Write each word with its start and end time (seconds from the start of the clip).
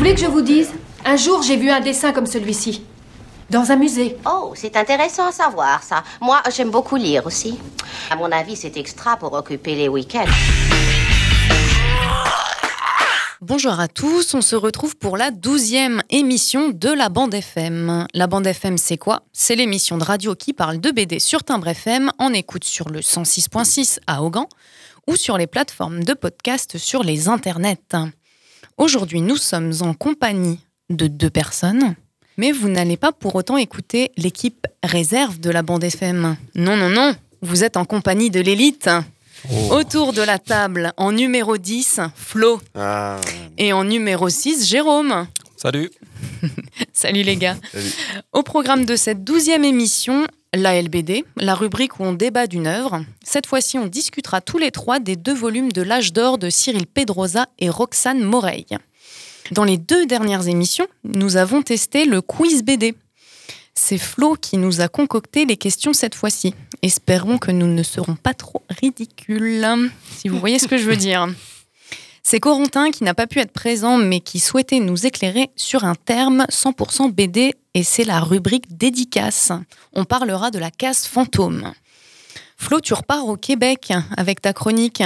Voulez 0.00 0.14
que 0.14 0.20
je 0.22 0.26
vous 0.26 0.40
dise 0.40 0.70
Un 1.04 1.16
jour, 1.16 1.42
j'ai 1.42 1.58
vu 1.58 1.68
un 1.68 1.80
dessin 1.80 2.12
comme 2.12 2.24
celui-ci. 2.24 2.82
Dans 3.50 3.70
un 3.70 3.76
musée. 3.76 4.16
Oh, 4.26 4.54
c'est 4.56 4.74
intéressant 4.78 5.26
à 5.26 5.32
savoir 5.32 5.82
ça. 5.82 6.02
Moi, 6.22 6.40
j'aime 6.56 6.70
beaucoup 6.70 6.96
lire 6.96 7.26
aussi. 7.26 7.58
À 8.10 8.16
mon 8.16 8.32
avis, 8.32 8.56
c'est 8.56 8.78
extra 8.78 9.18
pour 9.18 9.34
occuper 9.34 9.74
les 9.74 9.88
week-ends. 9.88 10.24
Bonjour 13.42 13.78
à 13.78 13.88
tous, 13.88 14.32
on 14.32 14.40
se 14.40 14.56
retrouve 14.56 14.96
pour 14.96 15.18
la 15.18 15.30
douzième 15.30 16.02
émission 16.08 16.70
de 16.70 16.88
la 16.88 17.10
bande 17.10 17.34
FM. 17.34 18.06
La 18.14 18.26
bande 18.26 18.46
FM, 18.46 18.78
c'est 18.78 18.96
quoi? 18.96 19.24
C'est 19.34 19.54
l'émission 19.54 19.98
de 19.98 20.04
radio 20.04 20.34
qui 20.34 20.54
parle 20.54 20.80
de 20.80 20.90
BD 20.92 21.18
sur 21.18 21.44
Timbre 21.44 21.68
FM 21.68 22.10
en 22.18 22.32
écoute 22.32 22.64
sur 22.64 22.88
le 22.88 23.00
106.6 23.00 23.98
à 24.06 24.22
Augan 24.22 24.48
ou 25.06 25.16
sur 25.16 25.36
les 25.36 25.46
plateformes 25.46 26.04
de 26.04 26.14
podcast 26.14 26.78
sur 26.78 27.02
les 27.02 27.28
internets. 27.28 27.76
Aujourd'hui, 28.80 29.20
nous 29.20 29.36
sommes 29.36 29.74
en 29.82 29.92
compagnie 29.92 30.58
de 30.88 31.06
deux 31.06 31.28
personnes, 31.28 31.96
mais 32.38 32.50
vous 32.50 32.70
n'allez 32.70 32.96
pas 32.96 33.12
pour 33.12 33.34
autant 33.34 33.58
écouter 33.58 34.10
l'équipe 34.16 34.66
réserve 34.82 35.38
de 35.38 35.50
la 35.50 35.60
bande 35.60 35.84
FM. 35.84 36.34
Non, 36.54 36.78
non, 36.78 36.88
non, 36.88 37.14
vous 37.42 37.62
êtes 37.62 37.76
en 37.76 37.84
compagnie 37.84 38.30
de 38.30 38.40
l'élite. 38.40 38.88
Autour 39.70 40.14
de 40.14 40.22
la 40.22 40.38
table, 40.38 40.94
en 40.96 41.12
numéro 41.12 41.58
10, 41.58 42.00
Flo. 42.14 42.58
Et 43.58 43.74
en 43.74 43.84
numéro 43.84 44.30
6, 44.30 44.66
Jérôme. 44.66 45.26
Salut. 45.58 45.90
Salut 46.94 47.22
les 47.22 47.36
gars. 47.36 47.58
Au 48.32 48.42
programme 48.42 48.86
de 48.86 48.96
cette 48.96 49.24
douzième 49.24 49.64
émission, 49.64 50.26
la 50.54 50.80
LBD, 50.80 51.24
la 51.36 51.54
rubrique 51.54 52.00
où 52.00 52.04
on 52.04 52.12
débat 52.12 52.46
d'une 52.46 52.66
œuvre. 52.66 53.04
Cette 53.22 53.46
fois-ci, 53.46 53.78
on 53.78 53.86
discutera 53.86 54.40
tous 54.40 54.58
les 54.58 54.70
trois 54.70 54.98
des 54.98 55.16
deux 55.16 55.34
volumes 55.34 55.70
de 55.72 55.82
L'âge 55.82 56.12
d'or 56.12 56.38
de 56.38 56.50
Cyril 56.50 56.86
Pedrosa 56.86 57.46
et 57.58 57.70
Roxane 57.70 58.22
Moreille. 58.22 58.76
Dans 59.52 59.64
les 59.64 59.78
deux 59.78 60.06
dernières 60.06 60.48
émissions, 60.48 60.86
nous 61.04 61.36
avons 61.36 61.62
testé 61.62 62.04
le 62.04 62.20
quiz 62.20 62.62
BD. 62.62 62.94
C'est 63.74 63.98
Flo 63.98 64.34
qui 64.34 64.56
nous 64.56 64.80
a 64.80 64.88
concocté 64.88 65.44
les 65.44 65.56
questions 65.56 65.92
cette 65.92 66.14
fois-ci. 66.14 66.54
Espérons 66.82 67.38
que 67.38 67.50
nous 67.50 67.66
ne 67.66 67.82
serons 67.82 68.16
pas 68.16 68.34
trop 68.34 68.62
ridicules, 68.80 69.66
si 70.16 70.28
vous 70.28 70.38
voyez 70.38 70.58
ce 70.58 70.66
que 70.66 70.78
je 70.78 70.84
veux 70.84 70.96
dire. 70.96 71.28
C'est 72.22 72.40
Corentin 72.40 72.90
qui 72.90 73.04
n'a 73.04 73.14
pas 73.14 73.26
pu 73.26 73.38
être 73.40 73.52
présent 73.52 73.96
mais 73.96 74.20
qui 74.20 74.40
souhaitait 74.40 74.80
nous 74.80 75.06
éclairer 75.06 75.50
sur 75.56 75.84
un 75.84 75.94
terme 75.94 76.44
100% 76.50 77.10
BD 77.12 77.54
et 77.74 77.82
c'est 77.82 78.04
la 78.04 78.20
rubrique 78.20 78.76
dédicace. 78.76 79.52
On 79.92 80.04
parlera 80.04 80.50
de 80.50 80.58
la 80.58 80.70
case 80.70 81.06
fantôme. 81.06 81.72
Flo, 82.56 82.80
tu 82.80 82.94
repars 82.94 83.26
au 83.26 83.36
Québec 83.36 83.92
avec 84.16 84.42
ta 84.42 84.52
chronique. 84.52 85.02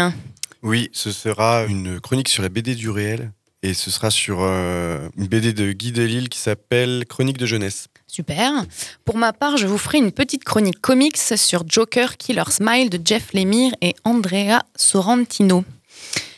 Oui, 0.63 0.91
ce 0.93 1.13
sera 1.13 1.65
une 1.65 2.01
chronique 2.01 2.29
sur 2.29 2.43
la 2.43 2.49
BD 2.49 2.75
du 2.75 2.91
réel 2.91 3.33
et 3.63 3.75
ce 3.75 3.91
sera 3.91 4.11
sur 4.11 4.39
euh, 4.43 5.09
une 5.17 5.27
BD 5.27 5.53
de 5.53 5.73
Guy 5.73 5.93
Delisle 5.93 6.29
qui 6.29 6.39
s'appelle 6.39 7.05
Chronique 7.09 7.39
de 7.39 7.47
jeunesse. 7.47 7.87
Super. 8.07 8.65
Pour 9.05 9.17
ma 9.17 9.33
part, 9.33 9.57
je 9.57 9.67
vous 9.67 9.79
ferai 9.79 9.99
une 9.99 10.13
petite 10.13 10.45
chronique 10.45 10.81
comics 10.81 11.17
sur 11.17 11.65
Joker 11.67 12.17
Killer 12.17 12.45
Smile 12.51 12.91
de 12.91 13.01
Jeff 13.03 13.33
Lemire 13.33 13.73
et 13.81 13.95
Andrea 14.05 14.61
Sorrentino. 14.77 15.65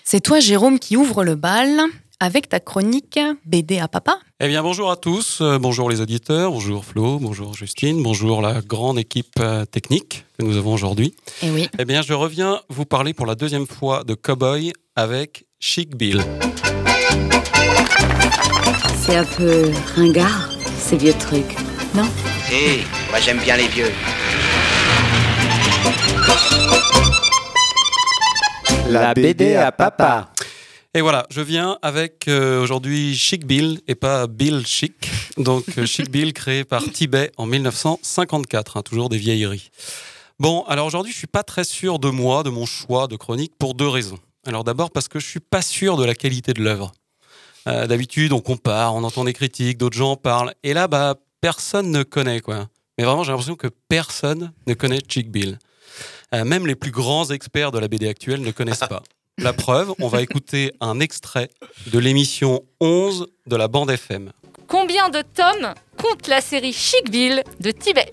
C'est 0.08 0.20
toi, 0.20 0.38
Jérôme, 0.38 0.78
qui 0.78 0.96
ouvre 0.96 1.24
le 1.24 1.34
bal 1.34 1.80
avec 2.20 2.48
ta 2.48 2.60
chronique 2.60 3.18
BD 3.44 3.80
à 3.80 3.88
papa. 3.88 4.20
Eh 4.38 4.46
bien, 4.46 4.62
bonjour 4.62 4.92
à 4.92 4.96
tous, 4.96 5.40
euh, 5.40 5.58
bonjour 5.58 5.90
les 5.90 6.00
auditeurs, 6.00 6.52
bonjour 6.52 6.84
Flo, 6.84 7.18
bonjour 7.18 7.54
Justine, 7.54 8.04
bonjour 8.04 8.40
la 8.40 8.60
grande 8.60 9.00
équipe 9.00 9.40
euh, 9.40 9.64
technique 9.64 10.24
que 10.38 10.44
nous 10.44 10.56
avons 10.56 10.74
aujourd'hui. 10.74 11.12
Et 11.42 11.50
oui. 11.50 11.68
Eh 11.80 11.84
bien, 11.84 12.02
je 12.02 12.12
reviens 12.12 12.60
vous 12.68 12.84
parler 12.84 13.14
pour 13.14 13.26
la 13.26 13.34
deuxième 13.34 13.66
fois 13.66 14.04
de 14.04 14.14
Cowboy 14.14 14.72
avec 14.94 15.44
Chic 15.58 15.96
Bill. 15.96 16.22
C'est 19.04 19.16
un 19.16 19.24
peu 19.24 19.72
ringard, 19.96 20.50
ces 20.78 20.98
vieux 20.98 21.14
trucs, 21.14 21.56
non? 21.96 22.04
Hé, 22.52 22.78
moi 23.10 23.18
j'aime 23.18 23.40
bien 23.40 23.56
les 23.56 23.66
vieux. 23.66 23.90
La 28.88 29.14
BD 29.14 29.54
à 29.54 29.72
papa. 29.72 30.30
Et 30.94 31.00
voilà, 31.00 31.26
je 31.30 31.40
viens 31.40 31.78
avec 31.82 32.28
euh, 32.28 32.62
aujourd'hui 32.62 33.14
Chic 33.16 33.44
Bill 33.46 33.80
et 33.88 33.94
pas 33.94 34.26
Bill 34.26 34.66
Chic. 34.66 35.10
Donc 35.36 35.64
euh, 35.76 35.86
Chic 35.86 36.10
Bill 36.10 36.32
créé 36.32 36.64
par 36.64 36.82
Tibet 36.84 37.32
en 37.36 37.46
1954, 37.46 38.76
hein, 38.76 38.82
toujours 38.82 39.08
des 39.08 39.18
vieilleries. 39.18 39.70
Bon, 40.38 40.62
alors 40.68 40.86
aujourd'hui, 40.86 41.12
je 41.12 41.18
suis 41.18 41.26
pas 41.26 41.42
très 41.42 41.64
sûr 41.64 41.98
de 41.98 42.10
moi, 42.10 42.42
de 42.42 42.50
mon 42.50 42.64
choix 42.66 43.08
de 43.08 43.16
chronique 43.16 43.54
pour 43.58 43.74
deux 43.74 43.88
raisons. 43.88 44.18
Alors 44.46 44.64
d'abord 44.64 44.90
parce 44.90 45.08
que 45.08 45.18
je 45.18 45.26
suis 45.26 45.40
pas 45.40 45.62
sûr 45.62 45.96
de 45.96 46.04
la 46.04 46.14
qualité 46.14 46.52
de 46.52 46.62
l'œuvre. 46.62 46.92
Euh, 47.68 47.86
D'habitude, 47.86 48.32
on 48.32 48.40
compare, 48.40 48.94
on 48.94 49.02
entend 49.02 49.24
des 49.24 49.32
critiques, 49.32 49.78
d'autres 49.78 49.96
gens 49.96 50.16
parlent, 50.16 50.54
et 50.62 50.72
là, 50.72 50.86
bah, 50.86 51.16
personne 51.40 51.90
ne 51.90 52.04
connaît 52.04 52.40
quoi. 52.40 52.68
Mais 52.98 53.04
vraiment, 53.04 53.24
j'ai 53.24 53.32
l'impression 53.32 53.56
que 53.56 53.68
personne 53.88 54.52
ne 54.66 54.74
connaît 54.74 55.00
Chick 55.08 55.30
Bill. 55.30 55.58
Euh, 56.34 56.44
même 56.44 56.66
les 56.66 56.74
plus 56.74 56.90
grands 56.90 57.30
experts 57.30 57.70
de 57.72 57.78
la 57.78 57.88
BD 57.88 58.08
actuelle 58.08 58.40
ne 58.42 58.50
connaissent 58.50 58.78
pas. 58.88 59.02
La 59.38 59.52
preuve, 59.52 59.92
on 60.00 60.08
va 60.08 60.22
écouter 60.22 60.72
un 60.80 60.98
extrait 61.00 61.50
de 61.88 61.98
l'émission 61.98 62.62
11 62.80 63.26
de 63.46 63.56
la 63.56 63.68
bande 63.68 63.90
FM. 63.90 64.32
Combien 64.66 65.08
de 65.10 65.22
tomes 65.22 65.74
compte 65.96 66.26
la 66.26 66.40
série 66.40 66.72
Chic 66.72 67.10
Bill 67.10 67.44
de 67.60 67.70
Tibet? 67.70 68.12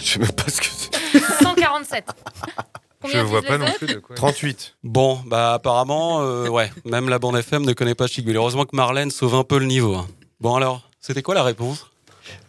Je 0.00 0.12
sais 0.12 0.18
même 0.20 0.32
pas 0.32 0.48
ce 0.48 0.60
que 0.60 0.66
c'est. 0.66 1.20
147. 1.44 2.04
Combien 3.02 3.24
disent 3.24 3.32
les 3.32 3.52
autres? 3.52 3.86
de 3.86 3.98
quoi. 4.00 4.16
38. 4.16 4.76
Bon, 4.82 5.20
bah 5.26 5.54
apparemment, 5.54 6.20
euh, 6.22 6.48
ouais, 6.48 6.70
même 6.84 7.08
la 7.08 7.18
bande 7.18 7.36
FM 7.36 7.64
ne 7.64 7.72
connaît 7.72 7.94
pas 7.94 8.06
Chic 8.06 8.24
Bill. 8.24 8.36
Heureusement 8.36 8.64
que 8.64 8.74
Marlène 8.74 9.10
sauve 9.10 9.34
un 9.34 9.44
peu 9.44 9.58
le 9.58 9.66
niveau. 9.66 9.94
hein. 9.94 10.06
Bon 10.40 10.54
alors, 10.54 10.88
c'était 11.00 11.22
quoi 11.22 11.34
la 11.34 11.42
réponse? 11.44 11.86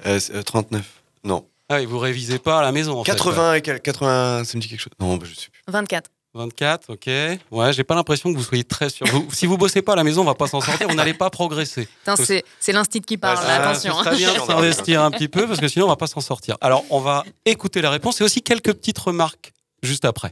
Euh, 0.05 0.19
c'est, 0.19 0.35
euh, 0.35 0.41
39. 0.43 0.83
Non. 1.23 1.45
Ah 1.69 1.77
oui, 1.77 1.85
vous 1.85 1.99
révisez 1.99 2.39
pas 2.39 2.59
à 2.59 2.61
la 2.63 2.71
maison 2.71 2.99
en 2.99 3.03
fait, 3.03 3.11
80 3.11 3.53
et 3.55 3.61
quel- 3.61 3.79
80, 3.81 4.43
ça 4.43 4.57
me 4.57 4.61
dit 4.61 4.67
quelque 4.67 4.79
chose. 4.81 4.91
Non, 4.99 5.17
bah, 5.17 5.25
je 5.29 5.35
sais 5.35 5.49
plus. 5.51 5.61
24. 5.67 6.09
24, 6.35 6.93
ok. 6.93 7.07
Ouais, 7.51 7.73
j'ai 7.73 7.83
pas 7.83 7.95
l'impression 7.95 8.31
que 8.31 8.37
vous 8.37 8.43
soyez 8.43 8.63
très 8.63 8.89
sûr. 8.89 9.07
Vous- 9.07 9.27
si 9.33 9.47
vous 9.47 9.57
bossez 9.57 9.81
pas 9.81 9.93
à 9.93 9.95
la 9.95 10.03
maison, 10.03 10.21
on 10.21 10.25
va 10.25 10.35
pas 10.35 10.47
s'en 10.47 10.61
sortir, 10.61 10.87
vous 10.87 10.93
n'allez 10.95 11.15
pas 11.15 11.29
progresser. 11.31 11.87
Putain, 11.87 12.15
c'est 12.15 12.43
c'est 12.59 12.71
l'instit 12.71 13.01
qui 13.01 13.17
parle, 13.17 13.39
Ah, 13.41 13.47
là, 13.47 13.69
attention. 13.69 13.97
Ce 13.97 14.03
serait 14.03 14.15
bien 14.17 14.33
de 14.33 14.39
s'investir 14.39 15.01
un 15.03 15.09
petit 15.11 15.27
peu 15.27 15.47
parce 15.47 15.59
que 15.59 15.67
sinon 15.67 15.85
on 15.85 15.89
va 15.89 15.95
pas 15.95 16.05
s'en 16.07 16.21
sortir. 16.21 16.55
Alors 16.61 16.85
on 16.91 16.99
va 16.99 17.23
écouter 17.45 17.81
la 17.81 17.89
réponse 17.89 18.21
et 18.21 18.23
aussi 18.23 18.41
quelques 18.43 18.73
petites 18.73 18.99
remarques 18.99 19.53
juste 19.83 20.05
après. 20.05 20.31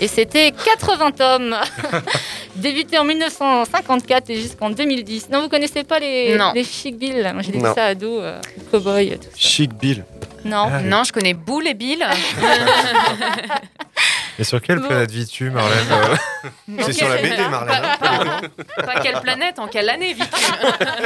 Et 0.00 0.08
c'était 0.08 0.52
80 0.52 1.10
tomes. 1.12 1.56
Débuté 2.56 2.98
en 2.98 3.04
1954 3.04 4.30
et 4.30 4.40
jusqu'en 4.40 4.70
2010. 4.70 5.28
Non, 5.30 5.42
vous 5.42 5.48
connaissez 5.48 5.84
pas 5.84 5.98
les, 5.98 6.36
Non. 6.36 6.52
les 6.54 6.64
Chic 6.64 6.96
Bill 6.98 7.30
Moi 7.34 7.42
j'ai 7.42 7.52
lu 7.52 7.58
Non. 7.58 7.74
ça 7.74 7.84
ado, 7.86 8.20
euh, 8.20 8.40
cowboy, 8.70 9.16
tout 9.18 9.24
ça. 9.24 9.28
Chic 9.36 9.72
Bill. 9.74 10.04
Non. 10.44 10.70
Non, 10.84 11.02
je 11.04 11.12
connais 11.12 11.34
Boule 11.34 11.66
et 11.66 11.74
Bill. 11.74 12.04
Et 14.38 14.44
sur 14.44 14.60
quelle 14.60 14.80
Bon. 14.80 14.88
planète 14.88 15.10
vis-tu, 15.10 15.48
Marlène 15.50 15.86
euh 15.90 16.16
C'est 16.84 16.92
sur 16.92 17.08
la 17.08 17.16
BD, 17.16 17.36
Marlène. 17.48 17.74
hein. 17.82 18.40
Pas, 18.76 18.82
pas 18.82 19.00
quelle 19.00 19.18
planète, 19.22 19.58
en 19.58 19.66
quelle 19.66 19.88
année 19.88 20.12
vis-tu 20.12 20.52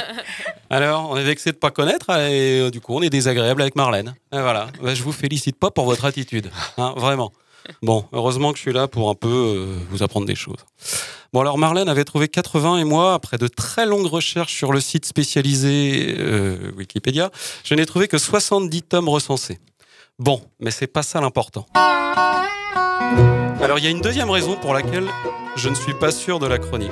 Alors 0.70 1.10
on 1.10 1.16
est 1.16 1.22
vexé 1.22 1.52
de 1.52 1.56
pas 1.56 1.70
connaître 1.70 2.10
et 2.10 2.60
euh, 2.60 2.70
du 2.70 2.80
coup 2.80 2.96
on 2.96 3.02
est 3.02 3.10
désagréable 3.10 3.62
avec 3.62 3.76
Marlène. 3.76 4.14
Et 4.32 4.40
voilà, 4.40 4.66
Bah, 4.82 4.94
je 4.94 5.02
vous 5.04 5.12
félicite 5.12 5.56
pas 5.56 5.70
pour 5.70 5.84
votre 5.84 6.04
attitude, 6.06 6.50
hein, 6.76 6.92
vraiment. 6.96 7.30
Bon, 7.82 8.04
heureusement 8.12 8.52
que 8.52 8.58
je 8.58 8.62
suis 8.62 8.72
là 8.72 8.88
pour 8.88 9.10
un 9.10 9.14
peu 9.14 9.28
euh, 9.28 9.76
vous 9.90 10.02
apprendre 10.02 10.26
des 10.26 10.34
choses. 10.34 10.64
Bon 11.32 11.40
alors 11.40 11.58
Marlène 11.58 11.88
avait 11.88 12.04
trouvé 12.04 12.26
80 12.28 12.78
et 12.78 12.84
moi, 12.84 13.14
après 13.14 13.38
de 13.38 13.46
très 13.46 13.86
longues 13.86 14.06
recherches 14.06 14.54
sur 14.54 14.72
le 14.72 14.80
site 14.80 15.06
spécialisé 15.06 16.16
euh, 16.18 16.72
Wikipédia, 16.76 17.30
je 17.62 17.74
n'ai 17.74 17.86
trouvé 17.86 18.08
que 18.08 18.18
70 18.18 18.82
tomes 18.82 19.08
recensés. 19.08 19.60
Bon, 20.18 20.42
mais 20.58 20.70
c'est 20.70 20.88
pas 20.88 21.02
ça 21.02 21.20
l'important. 21.20 21.66
Alors 23.62 23.78
il 23.78 23.84
y 23.84 23.86
a 23.86 23.90
une 23.90 24.00
deuxième 24.00 24.30
raison 24.30 24.56
pour 24.56 24.74
laquelle 24.74 25.06
je 25.56 25.68
ne 25.68 25.74
suis 25.74 25.94
pas 25.94 26.10
sûr 26.10 26.40
de 26.40 26.46
la 26.46 26.58
chronique. 26.58 26.90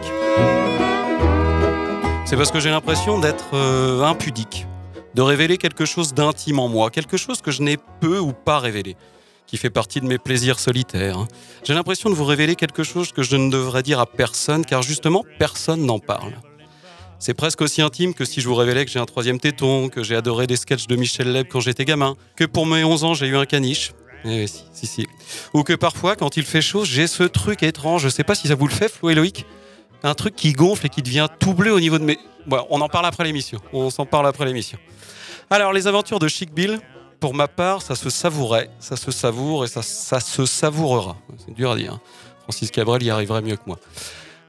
C'est 2.25 2.37
parce 2.37 2.51
que 2.51 2.61
j'ai 2.61 2.71
l'impression 2.71 3.19
d'être 3.19 3.55
euh, 3.55 4.03
impudique, 4.03 4.67
de 5.15 5.23
révéler 5.23 5.57
quelque 5.57 5.87
chose 5.87 6.13
d'intime 6.13 6.59
en 6.59 6.69
moi, 6.69 6.91
quelque 6.91 7.17
chose 7.17 7.41
que 7.41 7.51
je 7.51 7.63
n'ai 7.63 7.79
peu 8.01 8.19
ou 8.19 8.33
pas 8.33 8.59
révélé. 8.59 8.97
Qui 9.49 9.57
fait 9.57 9.71
partie 9.71 10.01
de 10.01 10.07
mes 10.07 10.19
plaisirs 10.19 10.61
solitaires. 10.61 11.19
hein. 11.19 11.29
J'ai 11.65 11.75
l'impression 11.75 12.11
de 12.11 12.15
vous 12.15 12.25
révéler 12.25 12.55
quelque 12.55 12.85
chose 12.85 13.11
que 13.11 13.23
je 13.23 13.35
ne 13.35 13.51
devrais 13.51 13.83
dire 13.83 13.99
à 13.99 14.07
personne, 14.07 14.65
car 14.65 14.83
justement, 14.83 15.25
personne 15.39 15.85
n'en 15.85 15.99
parle. 15.99 16.35
C'est 17.19 17.35
presque 17.35 17.63
aussi 17.63 17.83
intime 17.83 18.15
que 18.15 18.25
si 18.25 18.41
je 18.41 18.47
vous 18.47 18.55
révélais 18.55 18.85
que 18.85 18.91
j'ai 18.93 19.01
un 19.01 19.07
troisième 19.07 19.41
téton, 19.41 19.89
que 19.89 20.05
j'ai 20.05 20.15
adoré 20.15 20.47
des 20.47 20.55
sketchs 20.55 20.87
de 20.87 20.95
Michel 20.95 21.33
Leb 21.33 21.49
quand 21.49 21.59
j'étais 21.59 21.85
gamin, 21.85 22.15
que 22.37 22.45
pour 22.45 22.67
mes 22.67 22.85
11 22.85 23.03
ans 23.05 23.15
j'ai 23.15 23.27
eu 23.27 23.37
un 23.37 23.47
caniche. 23.47 23.93
Eh 24.25 24.47
si, 24.47 24.65
si, 24.73 24.87
si. 24.87 25.07
Ou 25.55 25.63
que 25.63 25.73
parfois, 25.73 26.15
quand 26.15 26.37
il 26.37 26.45
fait 26.45 26.61
chaud, 26.61 26.85
j'ai 26.85 27.07
ce 27.07 27.23
truc 27.25 27.63
étrange, 27.63 28.03
je 28.03 28.09
sais 28.09 28.25
pas 28.25 28.35
si 28.35 28.49
ça 28.49 28.55
vous 28.55 28.69
le 28.69 28.73
fait, 28.73 28.89
Flo 28.89 29.11
et 29.11 29.15
Loïc, 29.15 29.47
un 30.03 30.15
truc 30.15 30.37
qui 30.37 30.53
gonfle 30.53 30.87
et 30.87 30.89
qui 30.89 31.03
devient 31.03 31.27
tout 31.41 31.55
bleu 31.55 31.73
au 31.73 31.81
niveau 31.81 31.99
de 31.99 32.05
mes... 32.05 32.19
On 32.71 32.81
en 32.81 32.89
parle 32.89 33.07
après 33.07 33.25
l'émission, 33.25 33.59
on 33.73 33.91
s'en 33.91 34.07
parle 34.07 34.27
après 34.27 34.45
l'émission. 34.45 34.79
Alors, 35.51 35.73
les 35.73 35.87
aventures 35.87 36.19
de 36.19 36.29
Chic 36.29 36.53
Bill, 36.53 36.79
pour 37.21 37.35
ma 37.35 37.49
part, 37.49 37.83
ça 37.83 37.95
se 37.95 38.11
savourait, 38.11 38.71
ça 38.79 38.97
se 38.97 39.11
savoure 39.11 39.65
et 39.65 39.69
ça, 39.69 39.83
se 39.83 40.47
savourera. 40.47 41.17
C'est 41.45 41.55
dur 41.55 41.73
à 41.73 41.77
dire. 41.77 41.95
hein. 41.95 42.01
Francis 42.43 42.71
Cabrel 42.71 43.03
y 43.03 43.11
arriverait 43.11 43.43
mieux 43.43 43.57
que 43.57 43.63
moi. 43.67 43.79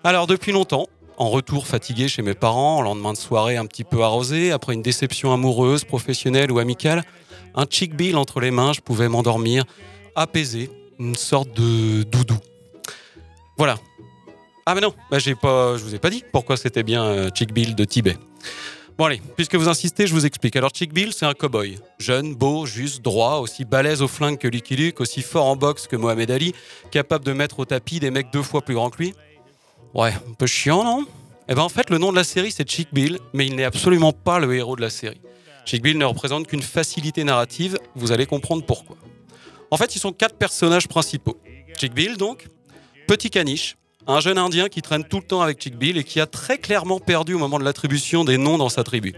Alors, 0.04 0.28
depuis 0.28 0.52
longtemps, 0.52 0.88
en 1.18 1.30
retour 1.30 1.68
fatigué 1.68 2.08
chez 2.08 2.22
mes 2.22 2.34
parents, 2.34 2.78
en 2.78 2.82
lendemain 2.82 3.12
de 3.12 3.18
soirée 3.18 3.58
un 3.58 3.66
petit 3.66 3.84
peu 3.84 4.04
arrosé, 4.04 4.52
après 4.52 4.74
une 4.74 4.82
déception 4.82 5.34
amoureuse, 5.34 5.84
professionnelle 5.84 6.52
ou 6.52 6.60
amicale, 6.60 7.04
un 7.56 7.66
Chick 7.70 7.96
Bill 7.96 8.16
entre 8.16 8.40
les 8.40 8.52
mains, 8.52 8.72
je 8.74 8.80
pouvais 8.80 9.10
m'endormir, 9.10 9.66
apaisé, 10.16 10.70
une 11.00 11.16
sorte 11.16 11.52
de 11.54 12.04
doudou. 12.04 12.38
Voilà. 13.58 13.78
Ah 14.66 14.76
mais 14.76 14.82
non, 14.82 14.94
bah, 15.10 15.20
j'ai 15.20 15.36
pas, 15.36 15.76
je 15.78 15.84
vous 15.84 15.96
ai 15.96 16.00
pas 16.00 16.10
dit 16.10 16.24
pourquoi 16.32 16.56
c'était 16.56 16.84
bien 16.84 17.04
euh, 17.04 17.30
Chick 17.34 17.52
Bill 17.54 17.76
de 17.76 17.84
Tibet. 17.84 18.18
Bon 19.00 19.06
allez, 19.06 19.22
puisque 19.38 19.56
vous 19.56 19.70
insistez, 19.70 20.08
je 20.08 20.14
vous 20.14 20.26
explique. 20.26 20.58
Alors 20.58 20.72
Chick 20.76 20.94
Bill, 20.94 21.14
c'est 21.14 21.26
un 21.26 21.32
cow-boy. 21.32 21.80
Jeune, 22.00 22.36
beau, 22.36 22.66
juste, 22.66 23.02
droit, 23.02 23.38
aussi 23.38 23.64
balèze 23.64 24.02
au 24.02 24.10
flingue 24.10 24.38
que 24.38 24.50
Lucky 24.50 24.76
Luke, 24.76 25.00
aussi 25.00 25.22
fort 25.22 25.46
en 25.46 25.56
boxe 25.56 25.88
que 25.88 25.96
Mohamed 25.96 26.30
Ali, 26.30 26.54
capable 26.92 27.24
de 27.24 27.32
mettre 27.32 27.60
au 27.60 27.66
tapis 27.66 28.02
des 28.02 28.12
mecs 28.12 28.30
deux 28.34 28.42
fois 28.44 28.62
plus 28.62 28.76
grands 28.76 28.90
que 28.90 28.98
lui. 28.98 29.14
Ouais, 29.94 30.12
un 30.12 30.34
peu 30.34 30.48
chiant, 30.48 30.84
non? 30.84 31.06
Eh 31.48 31.56
ben 31.56 31.62
en 31.62 31.70
fait, 31.70 31.90
le 31.90 31.98
nom 31.98 32.12
de 32.12 32.18
la 32.18 32.26
série, 32.26 32.52
c'est 32.52 32.70
Chick 32.70 32.90
Bill, 32.92 33.20
mais 33.32 33.48
il 33.48 33.56
n'est 33.56 33.64
absolument 33.64 34.12
pas 34.12 34.38
le 34.38 34.54
héros 34.54 34.76
de 34.76 34.82
la 34.82 34.90
série. 34.90 35.22
Chick 35.64 35.82
Bill 35.82 35.98
ne 35.98 36.04
représente 36.04 36.48
qu'une 36.48 36.62
facilité 36.62 37.24
narrative, 37.24 37.78
vous 37.96 38.12
allez 38.12 38.26
comprendre 38.26 38.66
pourquoi. 38.66 38.98
En 39.72 39.78
fait, 39.78 39.96
ils 39.96 40.00
sont 40.00 40.12
quatre 40.12 40.36
personnages 40.36 40.90
principaux. 40.90 41.40
Chick 41.80 41.94
Bill, 41.94 42.18
donc, 42.18 42.48
petit 43.08 43.30
caniche, 43.30 43.78
un 44.10 44.22
jeune 44.22 44.40
indien 44.40 44.70
qui 44.70 44.82
traîne 44.82 45.04
tout 45.04 45.18
le 45.18 45.24
temps 45.24 45.42
avec 45.42 45.62
Chick 45.62 45.78
Bill 45.78 45.98
et 45.98 46.04
qui 46.04 46.20
a 46.20 46.26
très 46.26 46.58
clairement 46.58 47.00
perdu 47.00 47.36
au 47.36 47.38
moment 47.38 47.60
de 47.60 47.64
l'attribution 47.64 48.24
des 48.24 48.40
noms 48.40 48.58
dans 48.58 48.68
sa 48.68 48.84
tribu. 48.84 49.14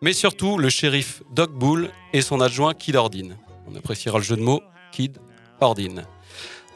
Mais 0.00 0.12
surtout, 0.12 0.58
le 0.58 0.68
shérif 0.68 1.24
Doc 1.32 1.52
Bull 1.52 1.90
et 2.12 2.22
son 2.22 2.40
adjoint 2.40 2.72
Kid 2.72 2.94
Ordine. 2.94 3.36
On 3.66 3.74
appréciera 3.74 4.18
le 4.18 4.24
jeu 4.24 4.36
de 4.36 4.42
mots 4.42 4.62
Kid 4.92 5.18
Ordine. 5.60 6.04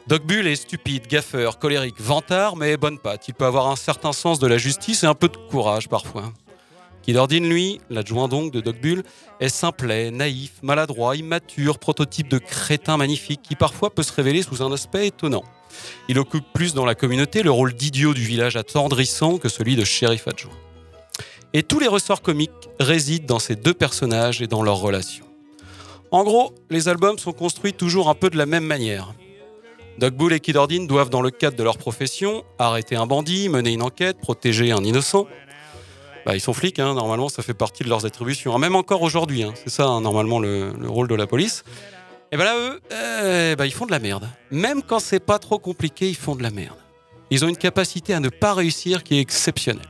Doc 0.09 0.25
Bull 0.25 0.47
est 0.49 0.57
stupide, 0.57 1.07
gaffeur, 1.07 1.61
colérique, 1.61 2.01
vantard, 2.01 2.57
mais 2.57 2.77
bonne 2.77 2.99
patte. 2.99 3.29
Il 3.29 3.35
peut 3.35 3.45
avoir 3.45 3.69
un 3.69 3.77
certain 3.77 4.13
sens 4.13 4.41
de 4.41 4.49
la 4.49 4.59
justice 4.59 5.05
et 5.05 5.07
un 5.07 5.15
peu 5.15 5.29
de 5.29 5.37
courage 5.37 5.89
parfois. 5.89 6.33
Kid 7.07 7.17
Ordine, 7.19 7.49
lui, 7.49 7.81
l'adjoint 7.89 8.27
donc 8.27 8.51
de 8.51 8.61
Doc 8.61 8.81
Bull, 8.81 9.05
est 9.39 9.49
simplet, 9.49 10.11
naïf, 10.11 10.55
maladroit, 10.63 11.15
immature, 11.15 11.79
prototype 11.79 12.27
de 12.27 12.39
crétin 12.39 12.97
magnifique 12.97 13.43
qui 13.43 13.55
parfois 13.55 13.95
peut 13.95 14.03
se 14.03 14.13
révéler 14.13 14.43
sous 14.43 14.61
un 14.61 14.73
aspect 14.73 15.07
étonnant. 15.07 15.45
Il 16.09 16.19
occupe 16.19 16.45
plus 16.53 16.75
dans 16.75 16.85
la 16.85 16.97
communauté 16.97 17.45
le 17.45 17.53
rôle 17.53 17.75
d'idiot 17.75 18.13
du 18.13 18.23
village 18.23 18.57
attendrissant 18.57 19.39
que 19.39 19.49
celui 19.49 19.77
de 19.77 19.85
shérif 19.85 20.27
adjoint. 20.27 20.59
Et 21.53 21.63
tous 21.63 21.79
les 21.79 21.87
ressorts 21.87 22.23
comiques 22.23 22.51
résident 22.81 23.27
dans 23.27 23.39
ces 23.39 23.55
deux 23.55 23.75
personnages 23.75 24.43
et 24.43 24.49
dans 24.49 24.65
leurs 24.65 24.79
relations. 24.79 25.27
En 26.11 26.25
gros, 26.25 26.55
les 26.71 26.89
albums 26.89 27.19
sont 27.19 27.33
construits 27.33 27.73
toujours 27.73 28.09
un 28.09 28.15
peu 28.15 28.31
de 28.31 28.37
la 28.37 28.47
même 28.47 28.65
manière. 28.65 29.15
Doc 29.99 30.15
Bull 30.15 30.33
et 30.33 30.41
Kid 30.41 30.57
Ordine 30.57 30.89
doivent, 30.89 31.09
dans 31.09 31.23
le 31.23 31.31
cadre 31.31 31.57
de 31.57 31.63
leur 31.63 31.79
profession, 31.79 32.45
arrêter 32.59 32.97
un 32.97 33.07
bandit, 33.07 33.49
mener 33.49 33.73
une 33.73 33.83
enquête, 33.83 34.19
protéger 34.19 34.73
un 34.73 34.83
innocent. 34.83 35.27
Bah, 36.27 36.35
ils 36.35 36.41
sont 36.41 36.53
flics, 36.53 36.81
hein, 36.81 36.95
normalement, 36.95 37.29
ça 37.29 37.45
fait 37.45 37.55
partie 37.55 37.85
de 37.85 37.89
leurs 37.89 38.05
attributions. 38.05 38.53
Hein, 38.53 38.59
Même 38.59 38.75
encore 38.75 39.03
aujourd'hui, 39.03 39.45
hein, 39.45 39.55
c'est 39.55 39.71
ça, 39.71 39.85
normalement, 40.01 40.41
le, 40.41 40.73
le 40.77 40.89
rôle 40.89 41.07
de 41.07 41.15
la 41.15 41.29
police. 41.29 41.63
Et 42.33 42.37
ben 42.37 42.43
là, 42.43 42.57
eux, 42.57 42.81
euh, 42.93 43.55
bah, 43.55 43.65
ils 43.65 43.73
font 43.73 43.87
de 43.87 43.93
la 43.93 44.01
merde. 44.01 44.29
Même 44.51 44.83
quand 44.83 44.99
c'est 44.99 45.21
pas 45.21 45.39
trop 45.39 45.61
compliqué, 45.61 46.09
ils 46.09 46.17
font 46.17 46.35
de 46.35 46.43
la 46.43 46.51
merde. 46.51 46.77
Ils 47.31 47.45
ont 47.45 47.49
une 47.49 47.57
capacité 47.57 48.13
à 48.13 48.19
ne 48.19 48.29
pas 48.29 48.55
réussir 48.55 49.05
qui 49.05 49.19
est 49.19 49.21
exceptionnelle. 49.21 49.87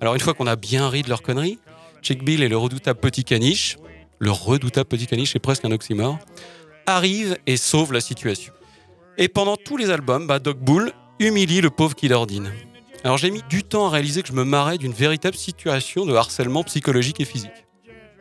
Alors, 0.00 0.14
une 0.14 0.20
fois 0.20 0.32
qu'on 0.32 0.46
a 0.46 0.56
bien 0.56 0.88
ri 0.88 1.02
de 1.02 1.10
leur 1.10 1.20
connerie, 1.20 1.58
Chick 2.00 2.24
Bill 2.24 2.42
et 2.42 2.48
le 2.48 2.56
redoutable 2.56 2.98
petit 2.98 3.24
caniche, 3.24 3.76
le 4.18 4.30
redoutable 4.30 4.88
petit 4.88 5.06
caniche 5.06 5.36
est 5.36 5.40
presque 5.40 5.66
un 5.66 5.72
oxymore, 5.72 6.18
arrivent 6.86 7.36
et 7.46 7.58
sauvent 7.58 7.92
la 7.92 8.00
situation. 8.00 8.54
Et 9.18 9.28
pendant 9.28 9.58
tous 9.58 9.76
les 9.76 9.90
albums, 9.90 10.26
bah, 10.26 10.38
Doc 10.38 10.56
Bull 10.56 10.92
humilie 11.18 11.60
le 11.60 11.68
pauvre 11.68 11.94
Kid 11.94 12.12
Ordine. 12.12 12.50
Alors 13.02 13.16
j'ai 13.16 13.30
mis 13.30 13.42
du 13.48 13.64
temps 13.64 13.86
à 13.86 13.90
réaliser 13.90 14.22
que 14.22 14.28
je 14.28 14.34
me 14.34 14.44
marrais 14.44 14.76
d'une 14.76 14.92
véritable 14.92 15.36
situation 15.36 16.04
de 16.04 16.14
harcèlement 16.14 16.62
psychologique 16.64 17.20
et 17.20 17.24
physique. 17.24 17.66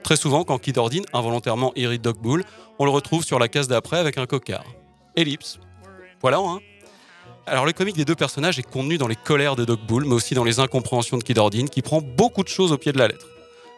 Très 0.03 0.15
souvent, 0.15 0.45
quand 0.45 0.57
Kid 0.57 0.77
Ordine 0.77 1.03
involontairement 1.11 1.73
irrite 1.75 2.01
Doc 2.01 2.19
Bull, 2.21 2.45
on 2.79 2.85
le 2.85 2.91
retrouve 2.91 3.25
sur 3.25 3.39
la 3.39 3.49
case 3.49 3.67
d'après 3.67 3.97
avec 3.97 4.17
un 4.17 4.25
cocard. 4.25 4.63
Ellipse. 5.17 5.59
Voilà, 6.21 6.37
hein 6.37 6.59
Alors 7.45 7.65
le 7.65 7.73
comique 7.73 7.97
des 7.97 8.05
deux 8.05 8.15
personnages 8.15 8.57
est 8.57 8.63
contenu 8.63 8.97
dans 8.97 9.07
les 9.07 9.17
colères 9.17 9.57
de 9.57 9.65
Doc 9.65 9.81
Bull, 9.85 10.05
mais 10.05 10.13
aussi 10.13 10.33
dans 10.33 10.45
les 10.45 10.61
incompréhensions 10.61 11.17
de 11.17 11.23
Kid 11.23 11.37
Ordine, 11.37 11.69
qui 11.69 11.81
prend 11.81 11.99
beaucoup 12.01 12.43
de 12.43 12.47
choses 12.49 12.71
au 12.71 12.77
pied 12.77 12.93
de 12.93 12.97
la 12.97 13.09
lettre. 13.09 13.27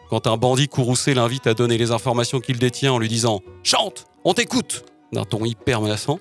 Quand 0.08 0.28
un 0.28 0.36
bandit 0.36 0.68
courroucé 0.68 1.14
l'invite 1.14 1.48
à 1.48 1.54
donner 1.54 1.78
les 1.78 1.90
informations 1.90 2.38
qu'il 2.38 2.58
détient 2.58 2.92
en 2.92 2.98
lui 2.98 3.08
disant 3.08 3.40
«Chante 3.64 4.06
On 4.24 4.34
t'écoute!» 4.34 4.84
d'un 5.12 5.24
ton 5.24 5.44
hyper 5.44 5.80
menaçant, 5.80 6.20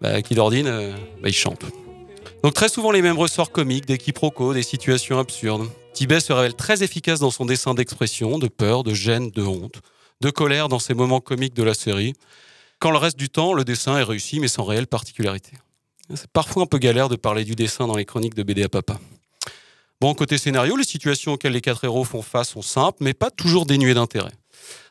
bah, 0.00 0.22
Kid 0.22 0.38
Ordine, 0.38 0.66
euh, 0.68 0.94
bah, 1.20 1.28
il 1.28 1.34
chante. 1.34 1.64
Donc 2.42 2.54
très 2.54 2.70
souvent 2.70 2.90
les 2.90 3.02
mêmes 3.02 3.18
ressorts 3.18 3.50
comiques, 3.50 3.86
des 3.86 3.98
quiproquos, 3.98 4.54
des 4.54 4.62
situations 4.62 5.18
absurdes. 5.18 5.68
Tibet 5.92 6.20
se 6.20 6.32
révèle 6.32 6.54
très 6.54 6.82
efficace 6.82 7.20
dans 7.20 7.30
son 7.30 7.44
dessin 7.44 7.74
d'expression, 7.74 8.38
de 8.38 8.48
peur, 8.48 8.82
de 8.82 8.94
gêne, 8.94 9.30
de 9.30 9.42
honte, 9.42 9.82
de 10.20 10.30
colère 10.30 10.68
dans 10.68 10.78
ces 10.78 10.94
moments 10.94 11.20
comiques 11.20 11.54
de 11.54 11.62
la 11.62 11.74
série, 11.74 12.14
quand 12.78 12.90
le 12.90 12.96
reste 12.96 13.18
du 13.18 13.28
temps, 13.28 13.52
le 13.52 13.62
dessin 13.62 13.98
est 13.98 14.02
réussi 14.02 14.40
mais 14.40 14.48
sans 14.48 14.64
réelle 14.64 14.86
particularité. 14.86 15.52
C'est 16.14 16.30
parfois 16.30 16.62
un 16.62 16.66
peu 16.66 16.78
galère 16.78 17.10
de 17.10 17.16
parler 17.16 17.44
du 17.44 17.54
dessin 17.54 17.86
dans 17.86 17.96
les 17.96 18.06
chroniques 18.06 18.34
de 18.34 18.42
BD 18.42 18.62
à 18.62 18.68
papa. 18.70 18.98
Bon, 20.00 20.14
côté 20.14 20.38
scénario, 20.38 20.76
les 20.76 20.84
situations 20.84 21.34
auxquelles 21.34 21.52
les 21.52 21.60
quatre 21.60 21.84
héros 21.84 22.04
font 22.04 22.22
face 22.22 22.48
sont 22.48 22.62
simples, 22.62 22.98
mais 23.00 23.12
pas 23.12 23.30
toujours 23.30 23.66
dénuées 23.66 23.92
d'intérêt. 23.92 24.32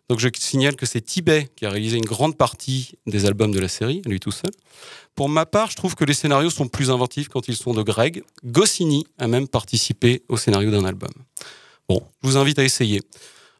Donc 0.09 0.19
je 0.19 0.27
signale 0.39 0.75
que 0.75 0.87
c'est 0.87 1.01
Tibet 1.01 1.49
qui 1.55 1.67
a 1.67 1.69
réalisé 1.69 1.97
une 1.97 2.05
grande 2.05 2.35
partie 2.35 2.93
des 3.05 3.27
albums 3.27 3.51
de 3.51 3.59
la 3.59 3.67
série, 3.67 4.01
lui 4.05 4.19
tout 4.19 4.31
seul. 4.31 4.49
Pour 5.13 5.29
ma 5.29 5.45
part, 5.45 5.69
je 5.69 5.75
trouve 5.75 5.93
que 5.93 6.03
les 6.03 6.15
scénarios 6.15 6.49
sont 6.49 6.67
plus 6.67 6.89
inventifs 6.89 7.27
quand 7.29 7.47
ils 7.47 7.55
sont 7.55 7.73
de 7.73 7.83
Greg. 7.83 8.23
Goscinny 8.43 9.05
a 9.19 9.27
même 9.27 9.47
participé 9.47 10.23
au 10.27 10.35
scénario 10.35 10.71
d'un 10.71 10.83
album. 10.83 11.11
Bon, 11.87 12.01
je 12.23 12.27
vous 12.27 12.37
invite 12.37 12.57
à 12.57 12.63
essayer. 12.63 13.01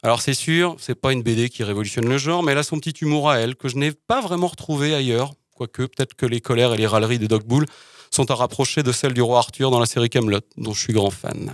Alors 0.02 0.22
c'est 0.22 0.34
sûr, 0.34 0.76
c'est 0.80 0.96
pas 0.96 1.14
une 1.14 1.22
BD 1.22 1.50
qui 1.50 1.64
révolutionne 1.64 2.10
le 2.10 2.18
genre, 2.18 2.42
mais 2.42 2.54
elle 2.54 2.58
a 2.58 2.64
son 2.64 2.80
petit 2.80 2.98
humour 3.02 3.30
à 3.30 3.38
elle 3.38 3.56
que 3.56 3.68
je 3.68 3.78
n'ai 3.78 3.92
pas 3.92 4.22
vraiment 4.22 4.48
retrouvé 4.48 4.96
ailleurs. 4.96 5.34
Quoique, 5.56 5.84
peut-être 5.84 6.16
que 6.16 6.26
les 6.26 6.42
colères 6.42 6.74
et 6.74 6.78
les 6.78 6.88
râleries 6.88 7.20
de 7.20 7.28
Doc 7.28 7.46
Bull 7.46 7.66
sont 8.10 8.32
à 8.32 8.36
rapprocher 8.36 8.82
de 8.82 8.92
celles 8.92 9.14
du 9.14 9.22
roi 9.22 9.38
Arthur 9.38 9.70
dans 9.70 9.80
la 9.80 9.86
série 9.86 10.10
Camelot, 10.10 10.40
dont 10.58 10.74
je 10.74 10.80
suis 10.80 10.94
grand 10.94 11.12
fan. 11.12 11.54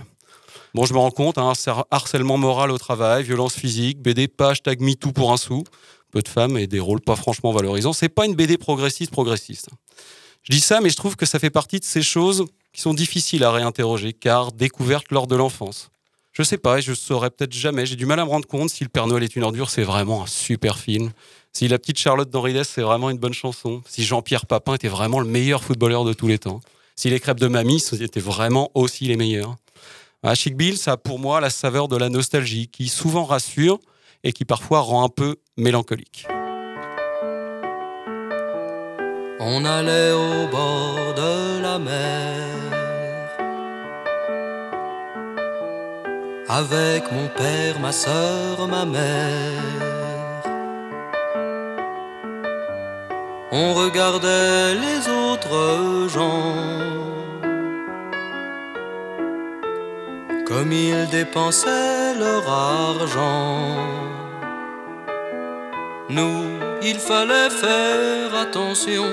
Bon, 0.76 0.84
je 0.84 0.92
me 0.92 0.98
rends 0.98 1.10
compte, 1.10 1.38
hein, 1.38 1.54
harcèlement 1.90 2.36
moral 2.36 2.70
au 2.70 2.76
travail, 2.76 3.22
violence 3.22 3.54
physique, 3.54 3.98
BD 4.02 4.28
pas 4.28 4.50
hashtag 4.50 4.82
MeToo 4.82 5.10
pour 5.10 5.32
un 5.32 5.38
sou, 5.38 5.64
peu 6.10 6.20
de 6.20 6.28
femmes 6.28 6.58
et 6.58 6.66
des 6.66 6.80
rôles 6.80 7.00
pas 7.00 7.16
franchement 7.16 7.50
valorisants. 7.50 7.94
C'est 7.94 8.10
pas 8.10 8.26
une 8.26 8.34
BD 8.34 8.58
progressiste 8.58 9.10
progressiste. 9.10 9.70
Je 10.42 10.52
dis 10.52 10.60
ça, 10.60 10.82
mais 10.82 10.90
je 10.90 10.96
trouve 10.96 11.16
que 11.16 11.24
ça 11.24 11.38
fait 11.38 11.48
partie 11.48 11.80
de 11.80 11.84
ces 11.86 12.02
choses 12.02 12.44
qui 12.74 12.82
sont 12.82 12.92
difficiles 12.92 13.42
à 13.42 13.52
réinterroger, 13.52 14.12
car 14.12 14.52
découvertes 14.52 15.10
lors 15.12 15.26
de 15.26 15.34
l'enfance. 15.34 15.88
Je 16.34 16.42
sais 16.42 16.58
pas, 16.58 16.78
je 16.82 16.92
saurais 16.92 17.30
peut-être 17.30 17.54
jamais. 17.54 17.86
J'ai 17.86 17.96
du 17.96 18.04
mal 18.04 18.20
à 18.20 18.26
me 18.26 18.30
rendre 18.30 18.46
compte 18.46 18.68
si 18.68 18.84
Le 18.84 18.90
Père 18.90 19.06
Noël 19.06 19.22
est 19.22 19.34
une 19.34 19.44
ordure, 19.44 19.70
c'est 19.70 19.82
vraiment 19.82 20.24
un 20.24 20.26
super 20.26 20.78
film. 20.78 21.10
Si 21.54 21.68
La 21.68 21.78
petite 21.78 21.98
Charlotte 21.98 22.28
d'Henri 22.28 22.54
c'est 22.66 22.82
vraiment 22.82 23.08
une 23.08 23.16
bonne 23.16 23.32
chanson. 23.32 23.80
Si 23.88 24.04
Jean-Pierre 24.04 24.44
Papin 24.44 24.74
était 24.74 24.88
vraiment 24.88 25.20
le 25.20 25.26
meilleur 25.26 25.64
footballeur 25.64 26.04
de 26.04 26.12
tous 26.12 26.26
les 26.26 26.38
temps. 26.38 26.60
Si 26.96 27.08
Les 27.08 27.18
Crêpes 27.18 27.40
de 27.40 27.48
Mamie, 27.48 27.80
c'était 27.80 28.20
vraiment 28.20 28.70
aussi 28.74 29.06
les 29.06 29.16
meilleurs. 29.16 29.56
Chic 30.34 30.56
Bill, 30.56 30.76
ça 30.76 30.92
a 30.92 30.96
pour 30.96 31.18
moi 31.18 31.40
la 31.40 31.50
saveur 31.50 31.88
de 31.88 31.96
la 31.96 32.08
nostalgie, 32.08 32.68
qui 32.68 32.88
souvent 32.88 33.24
rassure 33.24 33.78
et 34.24 34.32
qui 34.32 34.44
parfois 34.44 34.80
rend 34.80 35.04
un 35.04 35.08
peu 35.08 35.36
mélancolique. 35.56 36.26
On 39.38 39.64
allait 39.64 40.12
au 40.12 40.48
bord 40.48 41.14
de 41.14 41.62
la 41.62 41.78
mer 41.78 42.66
avec 46.48 47.10
mon 47.12 47.28
père, 47.28 47.78
ma 47.80 47.92
sœur, 47.92 48.66
ma 48.68 48.84
mère. 48.84 49.62
On 53.52 53.74
regardait 53.74 54.74
les 54.74 55.08
autres 55.08 56.08
gens 56.12 57.15
comme 60.56 60.72
ils 60.72 61.06
dépensaient 61.10 62.14
leur 62.18 62.48
argent. 62.48 63.76
Nous, 66.08 66.44
il 66.82 66.98
fallait 66.98 67.50
faire 67.50 68.34
attention 68.34 69.10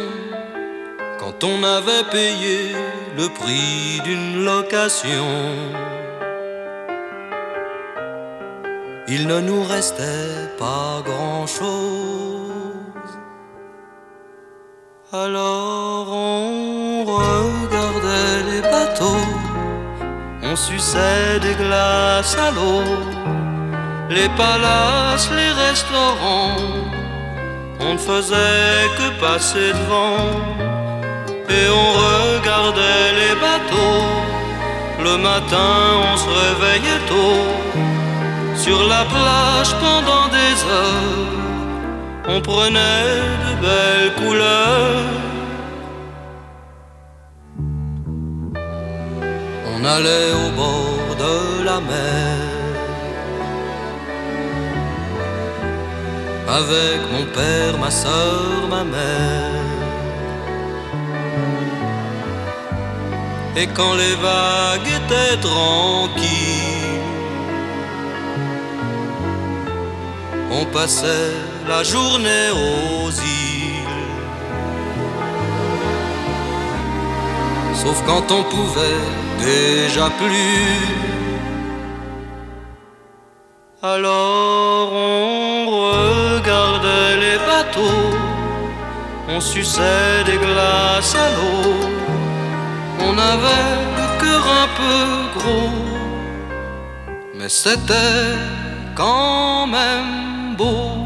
quand 1.19 1.43
on 1.43 1.61
avait 1.63 2.07
payé 2.11 2.59
le 3.17 3.27
prix 3.27 3.99
d'une 4.05 4.45
location. 4.45 5.27
Il 9.09 9.27
ne 9.27 9.41
nous 9.41 9.63
restait 9.63 10.47
pas 10.57 11.03
grand-chose. 11.03 12.53
Alors 15.11 16.07
on 16.09 17.03
regardait 17.03 18.39
les 18.49 18.61
bateaux, 18.61 19.27
on 20.53 20.55
suçait 20.55 21.39
des 21.41 21.55
glaces 21.55 22.37
à 22.37 22.51
l'eau, 22.51 22.83
les 24.09 24.29
palaces, 24.41 25.29
les 25.39 25.51
restaurants, 25.65 26.57
on 27.79 27.93
ne 27.93 27.97
faisait 27.97 28.85
que 28.97 29.07
passer 29.19 29.69
devant 29.79 30.29
et 31.57 31.65
on 31.81 31.89
regardait 32.07 33.09
les 33.21 33.35
bateaux. 33.45 34.05
Le 35.07 35.15
matin, 35.29 35.73
on 36.11 36.17
se 36.23 36.29
réveillait 36.43 37.03
tôt 37.13 37.45
sur 38.55 38.79
la 38.93 39.03
plage 39.13 39.71
pendant 39.85 40.27
des 40.37 40.55
heures. 40.75 41.33
On 42.27 42.39
prenait 42.41 43.09
de 43.43 43.51
belles 43.65 44.13
couleurs. 44.21 45.32
On 49.83 49.85
allait 49.85 50.31
au 50.31 50.49
bord 50.55 51.15
de 51.23 51.63
la 51.65 51.81
mer. 51.81 52.37
Avec 56.47 56.99
mon 57.11 57.25
père, 57.37 57.77
ma 57.77 57.91
soeur, 57.91 58.67
ma 58.69 58.85
mère. 58.85 59.51
Et 63.57 63.67
quand 63.67 63.95
les 63.95 64.15
vagues 64.27 64.89
étaient 64.99 65.37
tranquilles, 65.41 67.01
on 70.49 70.65
passait 70.77 71.33
la 71.67 71.83
journée 71.83 72.51
aux 72.51 73.11
îles. 73.11 73.32
Sauf 77.83 78.01
quand 78.05 78.31
on 78.31 78.43
pouvait 78.43 79.03
déjà 79.39 80.09
plus. 80.11 81.03
Alors 83.81 84.89
on 84.93 85.65
regardait 85.67 87.17
les 87.25 87.37
bateaux, 87.39 88.09
on 89.27 89.41
suçait 89.41 90.23
des 90.25 90.37
glaces 90.37 91.15
à 91.15 91.29
l'eau. 91.35 91.75
On 93.01 93.17
avait 93.17 93.75
le 93.99 94.07
cœur 94.21 94.43
un 94.63 94.69
peu 94.79 95.39
gros, 95.39 95.81
mais 97.37 97.49
c'était 97.49 98.37
quand 98.95 99.67
même 99.67 100.55
beau. 100.55 101.02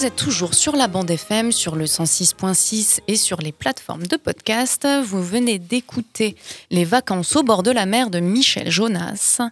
Vous 0.00 0.06
êtes 0.06 0.16
toujours 0.16 0.54
sur 0.54 0.76
la 0.76 0.88
bande 0.88 1.10
FM, 1.10 1.52
sur 1.52 1.76
le 1.76 1.84
106.6 1.84 3.00
et 3.06 3.16
sur 3.16 3.42
les 3.42 3.52
plateformes 3.52 4.06
de 4.06 4.16
podcast. 4.16 4.88
Vous 5.04 5.22
venez 5.22 5.58
d'écouter 5.58 6.36
Les 6.70 6.86
vacances 6.86 7.36
au 7.36 7.42
bord 7.42 7.62
de 7.62 7.70
la 7.70 7.84
mer 7.84 8.08
de 8.08 8.18
Michel 8.18 8.70
Jonas. 8.70 9.42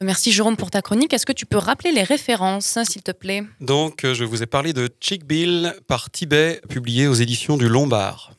Merci 0.00 0.32
Jérôme 0.32 0.56
pour 0.56 0.70
ta 0.70 0.80
chronique. 0.80 1.12
Est-ce 1.12 1.26
que 1.26 1.32
tu 1.34 1.44
peux 1.44 1.58
rappeler 1.58 1.92
les 1.92 2.04
références, 2.04 2.78
s'il 2.84 3.02
te 3.02 3.10
plaît? 3.10 3.44
Donc, 3.60 4.06
euh, 4.06 4.14
je 4.14 4.24
vous 4.24 4.42
ai 4.42 4.46
parlé 4.46 4.72
de 4.72 4.88
Chick 4.98 5.26
Bill 5.26 5.74
par 5.88 6.10
Tibet, 6.10 6.62
publié 6.70 7.06
aux 7.06 7.12
éditions 7.12 7.58
du 7.58 7.68
Lombard. 7.68 8.32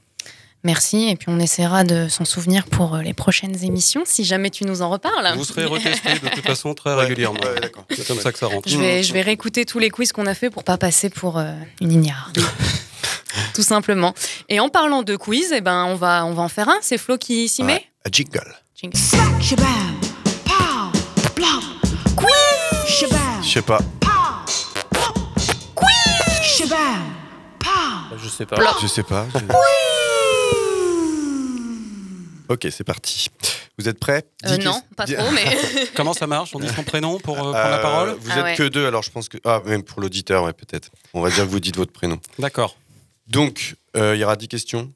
Merci, 0.66 1.10
et 1.10 1.18
puis 1.18 1.28
on 1.30 1.40
essaiera 1.40 1.84
de 1.84 2.08
s'en 2.08 2.24
souvenir 2.24 2.66
pour 2.68 2.96
euh, 2.96 3.02
les 3.02 3.14
prochaines 3.14 3.66
émissions, 3.66 4.04
si 4.06 4.24
jamais 4.24 4.50
tu 4.50 4.64
nous 4.64 4.82
en 4.82 4.90
reparles. 4.90 5.34
Vous 5.36 5.44
serez 5.44 5.66
retesté 5.66 6.14
de 6.14 6.30
toute 6.30 6.46
façon 6.46 6.74
très 6.74 6.96
régulièrement. 6.96 7.42
C'est 7.90 8.08
comme 8.08 8.20
ça 8.20 8.32
que 8.32 8.40
ça 8.40 8.48
rentre. 8.48 8.70
Je 8.70 8.78
vais, 8.78 9.04
je 9.04 9.12
vais 9.12 9.22
réécouter 9.22 9.66
tous 9.66 9.80
les 9.80 9.90
quiz 9.90 10.14
qu'on 10.14 10.26
a 10.26 10.34
fait 10.34 10.50
pour 10.50 10.64
pas 10.64 10.78
passer 10.78 11.10
pour 11.10 11.38
euh, 11.38 11.52
une 11.82 11.92
ignare. 11.92 12.32
Tout 13.54 13.64
simplement. 13.64 14.14
Et 14.48 14.62
en 14.62 14.70
parlant 14.70 15.04
de 15.04 15.18
quiz, 15.18 15.52
eh 15.54 15.60
ben, 15.60 15.84
on, 15.86 15.96
va, 15.96 16.26
on 16.26 16.34
va 16.34 16.44
en 16.44 16.50
faire 16.50 16.70
un. 16.70 16.78
C'est 16.82 16.98
Flo 16.98 17.18
qui 17.18 17.50
s'y 17.50 17.64
met 17.64 17.86
À 18.06 18.10
jingle. 18.10 18.56
Jingle. 18.76 18.98
Je 23.44 23.50
sais 23.50 23.62
pas. 23.62 23.80
Je 26.42 28.30
sais 28.30 28.46
pas. 28.46 28.56
Je 28.82 28.88
sais 28.88 29.04
pas. 29.04 29.26
Ok, 32.54 32.68
c'est 32.72 32.84
parti. 32.84 33.28
Vous 33.80 33.90
êtes 33.90 34.00
prêts? 34.00 34.24
Euh, 34.46 34.58
non, 34.58 34.80
pas 34.96 35.06
trop, 35.06 35.32
mais. 35.32 35.46
Comment 35.96 36.14
ça 36.14 36.28
marche? 36.28 36.52
On 36.56 36.60
dit 36.60 36.70
son 36.70 36.84
prénom 36.84 37.20
pour 37.20 37.36
euh, 37.36 37.52
prendre 37.52 37.54
la 37.54 37.80
Euh, 37.80 37.82
parole? 37.82 38.18
Vous 38.20 38.30
Ah 38.32 38.38
êtes 38.40 38.44
ouais. 38.44 38.56
que 38.56 38.64
deux, 38.70 38.86
alors 38.86 39.02
je 39.02 39.10
pense 39.10 39.28
que. 39.28 39.38
Ah, 39.44 39.62
même 39.66 39.82
pour 39.84 40.02
l'auditeur, 40.02 40.44
ouais, 40.44 40.54
peut-être. 40.54 40.90
On 41.14 41.22
va 41.22 41.30
dire 41.32 41.46
que 41.46 41.50
vous 41.50 41.60
dites 41.60 41.76
votre 41.76 41.92
prénom. 41.92 42.20
D'accord. 42.38 42.78
Donc, 43.28 43.76
euh, 43.98 44.16
il 44.16 44.20
y 44.20 44.24
aura 44.24 44.36
10 44.36 44.48
questions. 44.48 44.92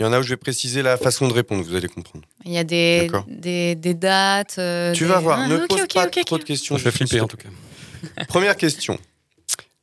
Il 0.00 0.04
y 0.04 0.06
en 0.06 0.12
a 0.14 0.18
où 0.18 0.22
je 0.22 0.30
vais 0.30 0.36
préciser 0.38 0.80
la 0.82 0.96
façon 0.96 1.28
de 1.28 1.32
répondre, 1.34 1.62
vous 1.62 1.74
allez 1.76 1.88
comprendre. 1.88 2.24
Il 2.46 2.52
y 2.52 2.58
a 2.58 2.64
des, 2.64 3.02
D'accord. 3.02 3.26
des, 3.28 3.74
des 3.74 3.92
dates. 3.94 4.56
euh, 4.58 4.92
Tu 4.94 5.04
des- 5.04 5.10
vas 5.10 5.18
voir, 5.20 5.40
Ah, 5.40 5.48
ne 5.48 5.58
pose 5.66 5.86
pas 5.92 6.06
trop 6.06 6.38
de 6.38 6.44
questions. 6.44 6.78
Je 6.78 6.84
vais 6.84 6.90
flipper 6.90 7.20
en 7.20 7.28
tout 7.28 7.36
cas. 7.36 7.50
Première 8.28 8.56
question. 8.56 8.98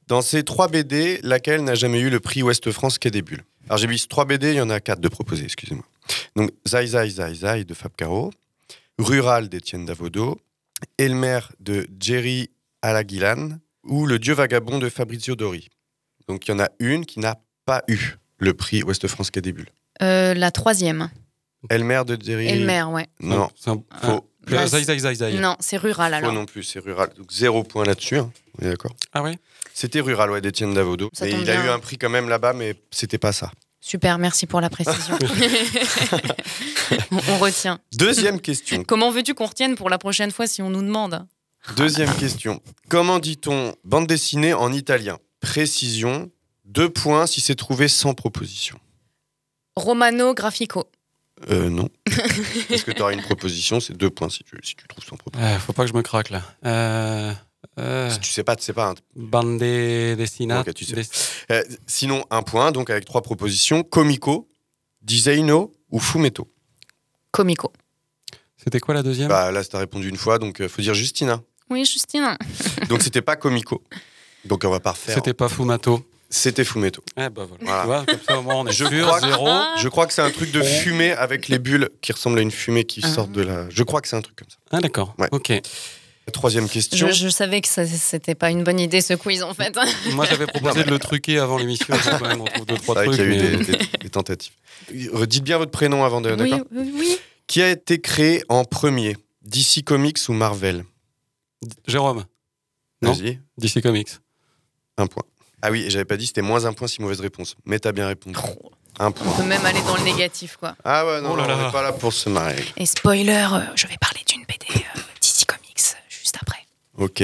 Dans 0.07 0.24
ces 0.24 0.43
trois 0.43 0.67
BD, 0.67 1.19
laquelle 1.21 1.63
n'a 1.63 1.75
jamais 1.75 2.00
eu 2.00 2.09
le 2.09 2.19
prix 2.19 2.41
Ouest 2.41 2.71
France 2.71 2.98
Quai 2.98 3.12
des 3.12 3.21
Bulles? 3.21 3.43
Alors 3.69 3.77
j'ai 3.77 3.88
mis 3.88 3.99
trois 4.09 4.25
BD, 4.25 4.49
il 4.51 4.55
y 4.55 4.61
en 4.61 4.69
a 4.69 4.79
quatre 4.79 4.99
de 4.99 5.07
proposés, 5.07 5.43
excusez-moi. 5.45 5.85
Donc 6.35 6.49
Zai 6.67 6.88
Zai 6.88 7.09
Zai 7.09 7.33
Zai 7.35 7.63
de 7.65 7.73
Fab 7.73 7.91
Caro, 7.95 8.31
Rural 8.97 9.47
d'Étienne 9.47 9.85
Davodo, 9.85 10.39
Elmer 10.97 11.39
de 11.59 11.88
Jerry 11.99 12.49
Alaguilan 12.81 13.59
ou 13.83 14.05
Le 14.07 14.17
Dieu 14.19 14.33
vagabond 14.33 14.79
de 14.79 14.89
Fabrizio 14.89 15.35
Dori. 15.35 15.69
Donc 16.27 16.47
il 16.47 16.51
y 16.51 16.53
en 16.53 16.59
a 16.59 16.69
une 16.79 17.05
qui 17.05 17.19
n'a 17.19 17.35
pas 17.65 17.83
eu 17.88 17.99
le 18.39 18.53
prix 18.53 18.81
Ouest 18.83 19.07
France 19.07 19.29
Quai 19.31 19.41
des 19.41 19.51
Bulles. 19.53 19.69
Euh, 20.01 20.33
la 20.33 20.49
troisième. 20.51 21.09
Elmer 21.69 22.01
de 22.07 22.17
Jerry. 22.21 22.47
Elmer, 22.47 22.83
ouais. 22.83 23.07
Non, 23.19 23.49
C'est 23.55 23.69
un- 23.69 23.83
faux. 24.01 24.25
Bah, 24.47 24.65
Zai 24.65 24.83
Zai 24.83 24.97
Zai 24.97 25.13
Zai. 25.15 25.33
Non, 25.39 25.55
c'est 25.59 25.77
rural 25.77 26.11
Faux 26.13 26.17
alors. 26.17 26.33
non 26.33 26.45
plus, 26.45 26.63
c'est 26.63 26.79
rural. 26.79 27.09
Donc 27.17 27.31
zéro 27.31 27.63
point 27.63 27.83
là-dessus. 27.85 28.17
hein. 28.17 28.31
On 28.59 28.65
est 28.65 28.69
d'accord? 28.69 28.95
Ah 29.13 29.21
ouais 29.21 29.38
C'était 29.79 30.01
rural, 30.01 30.29
ouais, 30.29 30.41
d'Étienne 30.41 30.74
Davodo. 30.74 31.09
Tombe 31.17 31.29
il 31.29 31.50
a 31.50 31.65
eu 31.65 31.69
un 31.69 31.79
prix 31.79 31.98
quand 31.98 32.09
même 32.09 32.27
là-bas, 32.27 32.51
mais 32.51 32.75
c'était 32.91 33.17
pas 33.17 33.31
ça. 33.31 33.50
Super, 33.79 34.17
merci 34.17 34.45
pour 34.45 34.59
la 34.59 34.69
précision. 34.69 35.17
on, 37.12 37.17
on 37.29 37.38
retient. 37.38 37.79
Deuxième 37.93 38.41
question. 38.41 38.83
Comment 38.83 39.09
veux-tu 39.09 39.33
qu'on 39.36 39.45
retienne 39.45 39.75
pour 39.77 39.89
la 39.89 39.98
prochaine 39.98 40.31
fois 40.31 40.48
si 40.48 40.62
on 40.62 40.69
nous 40.69 40.81
demande 40.81 41.25
Deuxième 41.77 42.13
question. 42.13 42.62
Comment 42.89 43.19
dit-on 43.19 43.74
bande 43.86 44.05
dessinée 44.05 44.53
en 44.53 44.74
italien? 44.74 45.17
Précision. 45.39 46.29
Deux 46.65 46.89
points 46.89 47.25
si 47.25 47.39
c'est 47.39 47.55
trouvé 47.55 47.88
sans 47.88 48.13
proposition. 48.13 48.77
Romano 49.77 50.33
Grafico. 50.33 50.89
Euh, 51.50 51.69
non. 51.69 51.88
Est-ce 52.69 52.83
que 52.83 52.91
tu 52.91 53.01
auras 53.01 53.13
une 53.13 53.21
proposition 53.21 53.79
C'est 53.79 53.95
deux 53.95 54.09
points 54.09 54.27
si 54.27 54.43
tu, 54.43 54.57
si 54.62 54.75
tu 54.75 54.86
trouves 54.89 55.05
sans 55.05 55.15
proposition. 55.15 55.55
Euh, 55.55 55.57
Faut 55.59 55.71
pas 55.71 55.83
que 55.83 55.89
je 55.89 55.95
me 55.95 56.01
craque 56.01 56.31
là. 56.31 56.41
Euh, 56.65 57.33
euh, 57.79 58.09
Si 58.12 58.19
tu 58.19 58.31
sais 58.31 58.43
pas, 58.43 58.55
tu 58.55 58.63
sais 58.63 58.74
pas. 58.74 58.89
hein. 58.89 58.95
bande 59.15 59.57
dessinate. 59.59 60.67
Ok, 60.67 60.74
tu 60.74 60.86
sais. 60.86 60.95
des- 60.95 61.07
Euh, 61.51 61.63
sinon, 61.88 62.24
un 62.29 62.41
point, 62.41 62.71
donc 62.71 62.89
avec 62.89 63.05
trois 63.05 63.21
propositions. 63.21 63.83
Comico, 63.83 64.48
Diseino 65.01 65.71
ou 65.91 66.00
Fumetto? 66.00 66.48
Comico. 67.31 67.71
C'était 68.57 68.79
quoi 68.79 68.93
la 68.93 69.03
deuxième? 69.03 69.29
Bah 69.29 69.51
là, 69.51 69.63
t'as 69.63 69.79
répondu 69.79 70.09
une 70.09 70.17
fois, 70.17 70.38
donc 70.39 70.59
euh, 70.62 70.67
faut 70.67 70.81
dire 70.81 70.93
Justina. 70.93 71.41
Oui, 71.69 71.86
Justine. 71.86 72.36
Donc 72.89 73.03
c'était 73.03 73.21
pas 73.21 73.36
Comico. 73.36 73.83
Donc 74.43 74.63
on 74.65 74.69
va 74.71 74.79
pas 74.79 74.91
refaire. 74.91 75.13
C'était 75.15 75.33
pas 75.36 75.48
Fumato. 75.50 76.03
C'était 76.31 76.63
Fumetto. 76.63 77.03
Eh 77.15 77.29
ben 77.29 77.45
voilà. 77.45 77.83
Voilà. 77.83 77.83
Tu 77.83 77.88
vois, 77.88 78.05
comme 78.05 78.25
ça 78.27 78.39
au 78.39 78.41
moins 78.41 78.55
on 78.55 78.67
est 78.67 78.71
Je 78.71 78.86
sûr, 78.86 79.05
crois 79.07 79.19
que- 79.21 79.27
zéro. 79.27 79.48
Je 79.77 79.88
crois 79.88 80.07
que 80.07 80.13
c'est 80.13 80.21
un 80.24 80.31
truc 80.31 80.51
de 80.51 80.62
fumée 80.63 81.12
avec 81.12 81.48
les 81.48 81.59
bulles 81.59 81.89
qui 82.01 82.12
ressemblent 82.12 82.39
à 82.39 82.41
une 82.41 82.51
fumée 82.51 82.83
qui 82.86 83.01
Ah. 83.03 83.07
sortent 83.07 83.31
de 83.31 83.41
la. 83.41 83.69
Je 83.69 83.83
crois 83.83 84.01
que 84.01 84.07
c'est 84.07 84.15
un 84.15 84.21
truc 84.21 84.36
comme 84.36 84.50
ça. 84.50 84.57
Ah 84.71 84.79
d'accord. 84.81 85.13
Ouais. 85.19 85.27
Ok. 85.31 85.51
Troisième 86.31 86.67
question. 86.69 87.07
Je, 87.07 87.13
je 87.13 87.29
savais 87.29 87.62
que 87.62 87.67
ça- 87.67 87.86
c'était 87.86 88.36
pas 88.36 88.50
une 88.51 88.63
bonne 88.63 88.79
idée 88.79 89.01
ce 89.01 89.13
quiz 89.13 89.43
en 89.43 89.53
fait. 89.53 89.75
Moi, 90.13 90.25
j'avais 90.25 90.45
proposé 90.48 90.83
de 90.83 90.89
le 90.89 91.00
truquer 91.00 91.39
avant 91.39 91.57
l'émission. 91.57 91.95
quand 92.19 92.27
même, 92.27 92.41
on 92.41 92.45
trouve 92.45 92.65
deux, 92.65 92.77
trois 92.77 92.95
trucs. 93.03 93.12
qu'il 93.15 93.19
y 93.19 93.21
a 93.21 93.25
eu 93.25 93.57
mais- 93.57 93.57
des, 93.65 93.77
des- 93.77 93.86
des 94.01 94.09
tentatives. 94.09 94.53
Dites 94.91 95.43
bien 95.43 95.57
votre 95.57 95.71
prénom 95.71 96.03
avant 96.03 96.21
de. 96.21 96.31
oui, 96.31 96.38
D'accord 96.50 96.65
oui, 96.71 96.91
oui. 96.98 97.17
Qui 97.48 97.62
a 97.62 97.69
été 97.69 98.00
créé 98.00 98.43
en 98.50 98.63
premier 98.63 99.17
DC 99.43 99.83
Comics 99.83 100.17
ou 100.29 100.33
Marvel 100.33 100.83
Jérôme. 101.88 102.25
Non. 103.01 103.13
Vas-y. 103.13 103.39
DC 103.57 103.81
Comics. 103.81 104.09
Un 104.98 105.07
point. 105.07 105.24
Ah 105.62 105.71
oui, 105.71 105.86
j'avais 105.89 106.05
pas 106.05 106.17
dit, 106.17 106.27
c'était 106.27 106.41
moins 106.41 106.65
un 106.65 106.74
point 106.74 106.88
si 106.88 107.01
mauvaise 107.01 107.19
réponse. 107.21 107.55
Mais 107.65 107.79
t'as 107.79 107.91
bien 107.91 108.07
répondu. 108.07 108.38
Un 109.00 109.07
On 109.07 109.12
point. 109.12 109.31
peut 109.38 109.43
même 109.43 109.65
aller 109.65 109.81
dans 109.81 109.95
le 109.95 110.03
négatif 110.03 110.57
quoi. 110.57 110.75
Ah 110.83 111.05
ouais, 111.05 111.21
non, 111.21 111.31
Oh 111.31 111.36
là 111.38 111.43
non, 111.43 111.48
là. 111.50 111.57
on 111.62 111.65
n'est 111.65 111.71
pas 111.71 111.81
là 111.81 111.93
pour 111.93 112.12
se 112.13 112.29
marrer. 112.29 112.63
Et 112.77 112.86
spoiler, 112.86 113.48
euh, 113.51 113.59
je 113.75 113.88
vais 113.88 113.98
parler 114.00 114.19
d'une 114.27 114.41
BD 114.41 114.65
euh, 114.75 115.00
DC 115.21 115.45
Comics 115.45 115.77
euh, 115.93 116.00
juste 116.09 116.38
après. 116.41 116.59
Ok. 117.00 117.24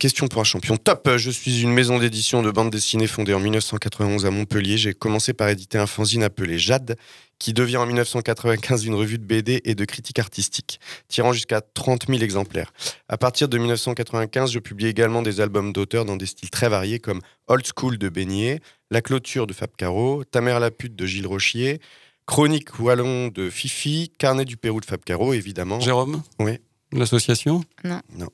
Question 0.00 0.26
pour 0.26 0.40
un 0.40 0.44
champion. 0.44 0.76
Top 0.76 1.08
Je 1.16 1.30
suis 1.30 1.62
une 1.62 1.72
maison 1.72 2.00
d'édition 2.00 2.42
de 2.42 2.50
bande 2.50 2.70
dessinée 2.70 3.06
fondée 3.06 3.32
en 3.32 3.38
1991 3.38 4.26
à 4.26 4.30
Montpellier. 4.30 4.76
J'ai 4.76 4.92
commencé 4.92 5.32
par 5.32 5.48
éditer 5.48 5.78
un 5.78 5.86
fanzine 5.86 6.24
appelé 6.24 6.58
Jade, 6.58 6.96
qui 7.38 7.52
devient 7.52 7.76
en 7.76 7.86
1995 7.86 8.86
une 8.86 8.94
revue 8.94 9.18
de 9.18 9.24
BD 9.24 9.62
et 9.64 9.76
de 9.76 9.84
critique 9.84 10.18
artistique, 10.18 10.80
tirant 11.06 11.32
jusqu'à 11.32 11.60
30 11.60 12.08
000 12.08 12.22
exemplaires. 12.22 12.72
À 13.08 13.16
partir 13.16 13.48
de 13.48 13.56
1995, 13.56 14.50
je 14.50 14.58
publie 14.58 14.86
également 14.86 15.22
des 15.22 15.40
albums 15.40 15.72
d'auteurs 15.72 16.04
dans 16.04 16.16
des 16.16 16.26
styles 16.26 16.50
très 16.50 16.68
variés 16.68 16.98
comme 16.98 17.20
Old 17.46 17.64
School 17.76 17.98
de 17.98 18.08
Beignet, 18.08 18.58
La 18.90 19.00
Clôture 19.00 19.46
de 19.46 19.52
Fab 19.52 19.70
Caro, 19.76 20.24
Ta 20.24 20.40
mère 20.40 20.58
la 20.58 20.72
pute 20.72 20.96
de 20.96 21.06
Gilles 21.06 21.28
Rochier, 21.28 21.80
Chronique 22.26 22.80
Wallon 22.80 23.28
de 23.28 23.48
Fifi, 23.48 24.10
Carnet 24.18 24.44
du 24.44 24.56
Pérou 24.56 24.80
de 24.80 24.86
Fab 24.86 25.04
Caro, 25.04 25.34
évidemment. 25.34 25.78
Jérôme? 25.78 26.20
Oui. 26.40 26.58
L'association? 26.90 27.62
Non. 27.84 28.00
Non. 28.16 28.28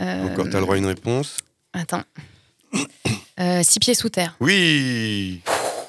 Euh, 0.00 0.24
Encore, 0.28 0.46
t'as 0.50 0.58
le 0.58 0.62
droit 0.64 0.74
à 0.74 0.78
une 0.78 0.86
réponse 0.86 1.38
Attends. 1.72 2.02
Euh, 3.40 3.64
six 3.64 3.80
pieds 3.80 3.94
sous 3.94 4.10
terre. 4.10 4.36
Oui 4.38 5.40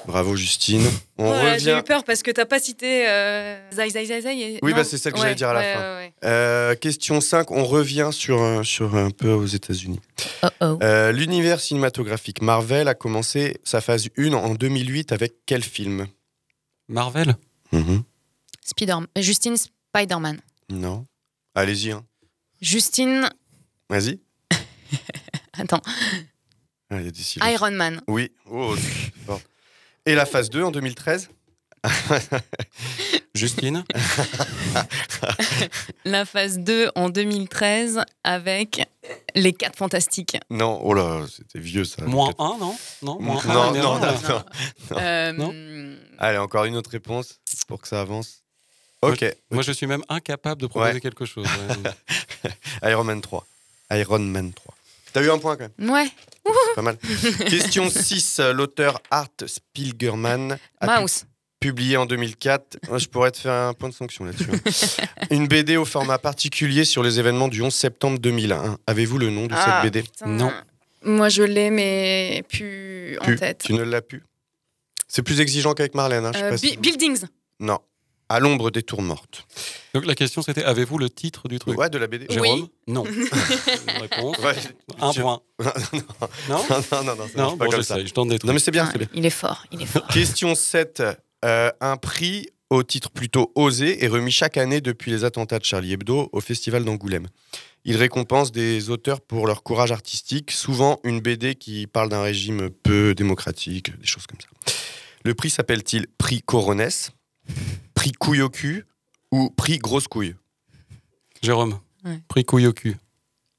Bravo 0.07 0.35
Justine. 0.35 0.81
On 1.19 1.29
Ouais, 1.31 1.59
J'ai 1.59 1.77
eu 1.77 1.83
peur 1.83 2.03
parce 2.03 2.23
que 2.23 2.31
t'as 2.31 2.45
pas 2.45 2.57
cité 2.59 3.07
euh, 3.07 3.55
Zai 3.71 3.89
Zai 3.91 4.05
Zai 4.07 4.21
Zai. 4.21 4.39
et- 4.39 4.59
Oui, 4.63 4.73
bah, 4.73 4.83
c'est 4.83 4.97
celle 4.97 5.13
que 5.13 5.17
Ouais, 5.19 5.25
j'allais 5.25 5.35
dire 5.35 5.49
à 5.49 5.53
la 5.53 5.59
ouais, 5.59 5.73
fin. 5.75 5.79
ouais, 5.79 5.95
ouais. 5.97 6.13
Euh, 6.23 6.73
question 6.75 7.21
5, 7.21 7.51
on 7.51 7.63
revient 7.63 8.09
sur, 8.11 8.65
sur 8.65 8.95
un 8.95 9.11
peu 9.11 9.29
aux 9.31 9.45
États-Unis. 9.45 9.99
Oh, 10.41 10.47
oh. 10.61 10.79
Euh, 10.81 11.11
L'univers 11.11 11.59
cinématographique 11.59 12.41
Marvel 12.41 12.87
a 12.87 12.95
commencé 12.95 13.59
sa 13.63 13.79
phase 13.79 14.09
1 14.17 14.33
en 14.33 14.55
2008 14.55 15.11
avec 15.11 15.33
quel 15.45 15.63
film? 15.63 16.07
Marvel? 16.87 17.35
Mhm. 17.71 18.01
Spider 18.65 18.95
Justine 19.17 19.55
Spider-Man. 19.55 20.39
Non. 20.71 21.05
Allez-y. 21.53 21.91
hein. 21.91 22.03
Justine. 22.59 23.29
Vas-y. 23.89 24.19
Attends. 25.53 25.81
Ah, 26.89 26.99
il 26.99 27.05
y 27.05 27.07
a 27.07 27.11
des 27.11 27.21
silences. 27.21 27.49
Iron 27.51 27.71
Man. 27.71 28.01
Oui. 28.07 28.31
Oh, 28.49 28.75
c'est 28.77 29.13
fort. 29.25 29.41
Et 30.05 30.15
la 30.15 30.25
phase 30.25 30.49
2 30.49 30.63
en 30.63 30.71
2013 30.71 31.29
Justine 33.35 33.83
La 36.05 36.25
phase 36.25 36.59
2 36.59 36.91
en 36.95 37.09
2013 37.09 38.01
avec 38.23 38.81
Les 39.35 39.53
4 39.53 39.75
Fantastiques. 39.77 40.37
Non, 40.49 40.79
oh 40.83 40.93
là, 40.93 41.25
c'était 41.31 41.59
vieux 41.59 41.85
ça. 41.85 42.03
Moins 42.05 42.33
1, 42.39 42.57
non? 42.59 42.77
Non, 43.01 43.19
moins 43.19 43.43
Non, 43.45 43.61
un, 43.61 43.71
non, 43.71 43.73
non, 43.73 43.99
non, 43.99 44.01
là. 44.05 44.15
non. 44.29 44.43
Euh, 44.97 45.31
Non? 45.33 45.97
Allez, 46.17 46.37
encore 46.37 46.65
une 46.65 46.75
autre 46.75 46.91
réponse 46.91 47.39
pour 47.67 47.81
que 47.81 47.87
ça 47.87 48.01
avance. 48.01 48.41
Ok. 49.01 49.23
Moi, 49.51 49.61
je 49.63 49.71
suis 49.71 49.85
même 49.85 50.03
incapable 50.09 50.61
de 50.61 50.67
proposer 50.67 50.93
Ouais. 50.93 51.01
quelque 51.01 51.25
chose. 51.25 51.45
ouais. 51.45 52.91
Iron 52.91 53.03
Man 53.03 53.21
3. 53.21 53.45
Iron 53.91 54.19
Man 54.19 54.51
3. 54.53 54.75
T'as 55.13 55.23
eu 55.23 55.29
un 55.31 55.37
point 55.37 55.55
quand 55.55 55.69
même. 55.77 55.89
Ouais. 55.89 56.07
Pas 56.75 56.81
mal. 56.81 56.97
Question 57.49 57.89
6. 57.89 58.39
L'auteur 58.53 58.99
Art 59.11 59.29
Spiegelman 59.45 60.57
a 60.81 60.95
pu- 60.97 61.01
Mouse. 61.01 61.25
publié 61.59 61.97
en 61.97 62.05
2004. 62.05 62.77
Moi, 62.89 62.97
je 62.97 63.07
pourrais 63.07 63.31
te 63.31 63.37
faire 63.37 63.53
un 63.53 63.73
point 63.73 63.89
de 63.89 63.93
sanction 63.93 64.25
là-dessus. 64.25 64.49
hein. 64.51 65.25
Une 65.31 65.47
BD 65.47 65.77
au 65.77 65.85
format 65.85 66.17
particulier 66.17 66.83
sur 66.85 67.01
les 67.03 67.19
événements 67.19 67.47
du 67.47 67.61
11 67.61 67.73
septembre 67.73 68.19
2001. 68.19 68.77
Avez-vous 68.87 69.17
le 69.17 69.29
nom 69.29 69.47
de 69.47 69.53
Ah, 69.55 69.81
cette 69.83 69.91
BD 69.91 70.03
putain. 70.03 70.51
Moi, 71.03 71.29
je 71.29 71.43
l'ai, 71.43 71.69
mais 71.69 72.43
plus 72.49 73.17
en 73.21 73.35
tête. 73.35 73.61
Tu 73.65 73.73
ne 73.73 73.83
l'as 73.83 74.01
plus? 74.01 74.23
C'est 75.07 75.21
plus 75.21 75.39
exigeant 75.39 75.73
qu'avec 75.73 75.93
Marlène. 75.95 76.25
hein, 76.25 76.31
je 76.33 76.39
sais 76.39 76.43
Euh, 76.45 76.49
pas 76.49 76.57
si- 76.57 76.71
Bi- 76.71 76.77
Buildings. 76.77 77.25
Non. 77.59 77.79
À 78.27 78.39
l'ombre 78.39 78.71
des 78.71 78.81
tours 78.81 79.03
mortes. 79.03 79.45
Donc 79.93 80.05
la 80.05 80.15
question 80.15 80.41
c'était 80.41 80.63
avez-vous 80.63 80.97
le 80.97 81.09
titre 81.11 81.47
du 81.47 81.59
truc? 81.59 81.77
Ouais, 81.77 81.89
de 81.91 81.97
la 81.99 82.07
BD. 82.07 82.25
Jérôme? 82.29 82.61
Oui. 82.61 82.69
Non. 82.87 83.05
Une 83.05 84.01
réponse. 84.01 84.37
Ouais, 84.39 84.55
Un 84.99 85.11
je- 85.11 85.21
point. 85.21 85.41
non, 85.63 85.69
Non 86.49 86.57
non, 86.57 86.57
non, 86.69 86.79
non, 86.79 86.81
ça 86.89 87.03
marche 87.03 87.35
Non, 87.35 87.57
pas 87.57 87.65
bon, 87.65 87.71
comme 87.71 87.83
ça. 87.83 88.03
je 88.03 88.11
tente 88.11 88.29
des 88.29 88.39
trucs. 88.39 88.47
Non, 88.47 88.53
mais 88.53 88.59
c'est 88.59 88.71
bien. 88.71 88.85
Ah, 88.87 88.89
c'est 88.91 88.97
bien. 88.97 89.07
il 89.13 89.25
est 89.25 89.29
fort, 89.29 89.65
il 89.71 89.81
est 89.81 89.85
fort. 89.85 90.07
Question 90.07 90.55
7. 90.55 91.03
Euh, 91.43 91.71
un 91.81 91.97
prix 91.97 92.47
au 92.71 92.81
titre 92.81 93.11
plutôt 93.11 93.51
osé 93.53 94.03
est 94.03 94.07
remis 94.07 94.31
chaque 94.31 94.57
année 94.57 94.81
depuis 94.81 95.11
les 95.11 95.23
attentats 95.23 95.59
de 95.59 95.65
Charlie 95.65 95.93
Hebdo 95.93 96.29
au 96.31 96.41
Festival 96.41 96.83
d'Angoulême. 96.83 97.27
Il 97.83 97.95
récompense 97.97 98.51
des 98.51 98.89
auteurs 98.89 99.21
pour 99.21 99.45
leur 99.45 99.61
courage 99.61 99.91
artistique, 99.91 100.49
souvent 100.49 100.99
une 101.03 101.19
BD 101.19 101.53
qui 101.53 101.85
parle 101.85 102.09
d'un 102.09 102.23
régime 102.23 102.71
peu 102.71 103.13
démocratique, 103.13 103.95
des 103.99 104.07
choses 104.07 104.25
comme 104.25 104.39
ça. 104.41 104.47
Le 105.23 105.35
prix 105.35 105.51
s'appelle-t-il 105.51 106.07
prix 106.17 106.41
Coronès, 106.41 107.11
prix 108.05 108.11
couille 108.11 108.41
au 108.43 108.49
cul 108.49 108.85
ou 109.31 109.49
prix 109.49 109.79
grosse 109.79 110.07
couille 110.07 110.35
Jérôme, 111.41 111.79
Ouais. 112.03 112.19
prix 112.27 112.45
couille 112.45 112.67
au 112.67 112.73
cul. 112.73 112.97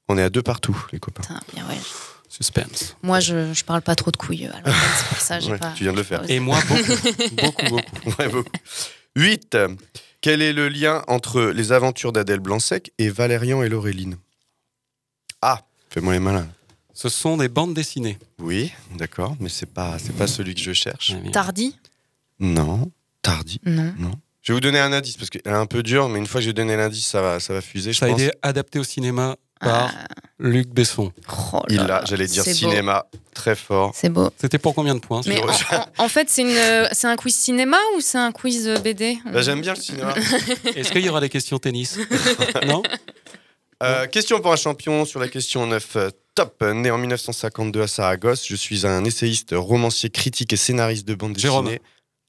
On 0.07 0.17
est 0.17 0.21
à 0.23 0.29
deux 0.29 0.41
partout, 0.41 0.77
les 0.93 0.99
copains. 0.99 1.21
Putain, 1.23 1.41
bien 1.53 1.67
ouais. 1.67 1.77
Suspense. 2.29 2.95
Moi, 3.03 3.19
je, 3.19 3.53
je 3.53 3.63
parle 3.65 3.81
pas 3.81 3.95
trop 3.95 4.09
de 4.11 4.15
couilles. 4.17 4.45
Alors, 4.47 4.73
c'est 4.97 5.07
pour 5.09 5.17
ça, 5.19 5.39
j'ai 5.41 5.51
Ouais, 5.51 5.57
pas. 5.57 5.73
tu 5.73 5.83
viens 5.83 5.91
de 5.91 5.97
le 5.97 6.03
faire. 6.03 6.29
Et 6.29 6.39
moi, 6.39 6.59
beaucoup. 6.65 7.35
beaucoup, 7.43 7.65
beaucoup. 7.69 8.09
Ouais, 8.19 8.29
beaucoup. 8.29 8.49
8. 9.17 9.57
Quel 10.21 10.41
est 10.41 10.53
le 10.53 10.69
lien 10.69 11.03
entre 11.09 11.41
les 11.41 11.73
aventures 11.73 12.13
d'Adèle 12.13 12.39
Blanc-Sec 12.39 12.93
et 12.97 13.09
Valérian 13.09 13.63
et 13.63 13.69
Laureline 13.69 14.15
Ah, 15.41 15.61
fais-moi 15.89 16.13
les 16.13 16.19
malins. 16.19 16.47
Ce 16.93 17.09
sont 17.09 17.35
des 17.35 17.49
bandes 17.49 17.73
dessinées. 17.73 18.17
Oui, 18.39 18.71
d'accord, 18.95 19.35
mais 19.41 19.49
c'est 19.49 19.65
pas 19.71 19.99
c'est 19.99 20.15
pas 20.15 20.25
celui 20.27 20.55
que 20.55 20.61
je 20.61 20.71
cherche. 20.73 21.13
Tardy? 21.33 21.77
Non, 22.39 22.91
tardi. 23.21 23.59
Non. 23.65 23.93
Non. 23.99 24.11
Je 24.47 24.53
vais 24.53 24.55
vous 24.55 24.61
donner 24.61 24.79
un 24.79 24.93
indice 24.93 25.17
parce 25.17 25.29
qu'elle 25.29 25.41
est 25.45 25.49
un 25.49 25.65
peu 25.65 25.83
dure, 25.83 26.07
mais 26.07 26.19
une 26.19 26.25
fois 26.25 26.39
que 26.39 26.45
j'ai 26.45 26.53
donné 26.53 26.77
l'indice, 26.77 27.05
ça 27.05 27.21
va 27.21 27.41
ça 27.41 27.51
va 27.51 27.59
fuser. 27.59 27.91
Je 27.91 27.97
Ça 27.99 28.05
a 28.05 28.09
pense. 28.09 28.21
été 28.21 28.31
adapté 28.41 28.79
au 28.79 28.85
cinéma 28.85 29.35
par 29.59 29.91
Ah, 29.93 30.05
Luc 30.39 30.69
Besson. 30.69 31.11
oh 31.53 31.63
Il 31.67 31.75
l'a, 31.83 32.05
j'allais 32.05 32.27
dire 32.27 32.45
beau. 32.45 32.51
cinéma, 32.53 33.05
très 33.33 33.55
fort. 33.57 33.91
C'est 33.93 34.07
beau. 34.07 34.29
C'était 34.39 34.57
pour 34.57 34.73
combien 34.73 34.95
de 34.95 35.01
points 35.01 35.19
Mais 35.27 35.41
en, 35.43 35.47
en- 35.49 35.85
en 36.05 36.07
fait, 36.07 36.29
c'est 36.29 36.43
une, 36.43 36.47
euh, 36.55 36.87
c'est 36.93 37.07
un 37.07 37.17
quiz 37.17 37.35
cinéma 37.35 37.75
ou 37.97 37.99
c'est 37.99 38.19
un 38.19 38.31
quiz 38.31 38.69
euh, 38.69 38.77
BD 38.77 39.17
Bah, 39.33 39.41
j'aime 39.41 39.59
bien 39.59 39.73
le 39.73 39.81
cinéma. 39.81 40.15
Est-ce 40.77 40.93
qu'il 40.93 41.03
y 41.05 41.09
aura 41.09 41.19
des 41.19 41.27
questions 41.29 41.59
tennis? 41.59 41.97
Non? 42.67 42.83
Euh, 43.83 44.07
question 44.07 44.39
pour 44.39 44.53
un 44.53 44.55
champion 44.55 45.03
sur 45.05 45.19
la 45.19 45.27
question 45.27 45.67
9. 45.67 45.95
Euh, 45.97 46.09
Top, 46.35 46.61
né 46.63 46.91
en 46.91 46.99
1952 46.99 47.81
à 47.81 47.87
Saragosse, 47.87 48.45
je 48.47 48.55
suis 48.55 48.85
un 48.85 49.03
essayiste, 49.03 49.55
romancier, 49.57 50.11
critique 50.11 50.53
et 50.53 50.55
scénariste 50.55 51.07
de 51.07 51.15
bande 51.15 51.35
Jérôme. 51.37 51.65
dessinée. 51.65 51.81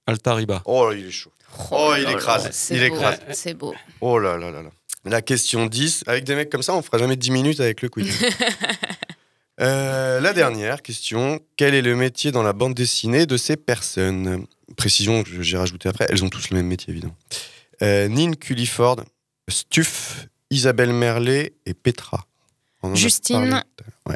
Altariba. 0.09 0.63
Oh, 0.65 0.91
il 0.93 1.07
est 1.07 1.11
chaud. 1.11 1.31
Oh, 1.71 1.93
il 1.97 2.05
là 2.05 2.13
écrase, 2.13 2.69
il 2.71 2.79
beau, 2.79 2.97
écrase. 2.97 3.21
C'est 3.33 3.55
beau. 3.55 3.75
Oh 4.01 4.19
là 4.19 4.39
là 4.39 4.51
là 4.51 4.63
là. 4.63 4.71
La 5.05 5.21
question 5.23 5.67
10. 5.67 6.05
Avec 6.07 6.25
des 6.25 6.35
mecs 6.35 6.51
comme 6.51 6.63
ça, 6.63 6.75
on 6.75 6.83
fera 6.83 6.99
jamais 6.99 7.17
10 7.17 7.31
minutes 7.31 7.61
avec 7.61 7.83
le 7.83 7.89
quiz. 7.89 8.13
Euh, 9.61 10.21
la 10.21 10.33
dernière 10.35 10.83
question. 10.83 11.41
Quel 11.57 11.75
est 11.75 11.83
le 11.83 11.97
métier 11.97 12.31
dans 12.31 12.45
la 12.45 12.53
bande 12.53 12.75
dessinée 12.75 13.27
de 13.27 13.37
ces 13.37 13.57
personnes? 13.57 14.47
Précision, 14.77 15.25
que 15.25 15.43
j'ai 15.43 15.57
rajouté 15.57 15.89
après, 15.89 16.07
elles 16.09 16.23
ont 16.23 16.29
tous 16.29 16.51
le 16.51 16.59
même 16.59 16.69
métier, 16.69 16.93
évidemment. 16.93 17.17
Euh, 17.83 18.07
Nin 18.07 18.35
Culliford, 18.35 19.03
Stuff, 19.49 20.29
Isabelle 20.51 20.93
Merlet 20.93 21.55
et 21.67 21.75
Petra. 21.75 22.25
On 22.85 22.93
en 22.93 22.95
Justine. 22.95 23.65
Ouais. 24.07 24.15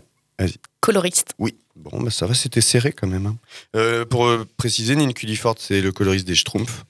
Coloriste. 0.79 1.33
Oui, 1.41 1.57
bon, 1.83 2.01
bah 2.03 2.11
ça 2.11 2.27
va, 2.27 2.35
c'était 2.35 2.61
serré 2.61 2.93
quand 2.93 3.07
même. 3.07 3.27
hein. 3.27 3.37
Euh, 3.77 4.05
pour 4.05 4.27
euh, 4.27 4.47
préciser, 4.57 4.97
Nin 4.97 5.13
Culliford, 5.13 5.57
c'est 5.59 5.81
le 5.81 5.93
coloriste 5.93 6.27
des 6.27 6.35
Schtroumpfs. 6.35 6.85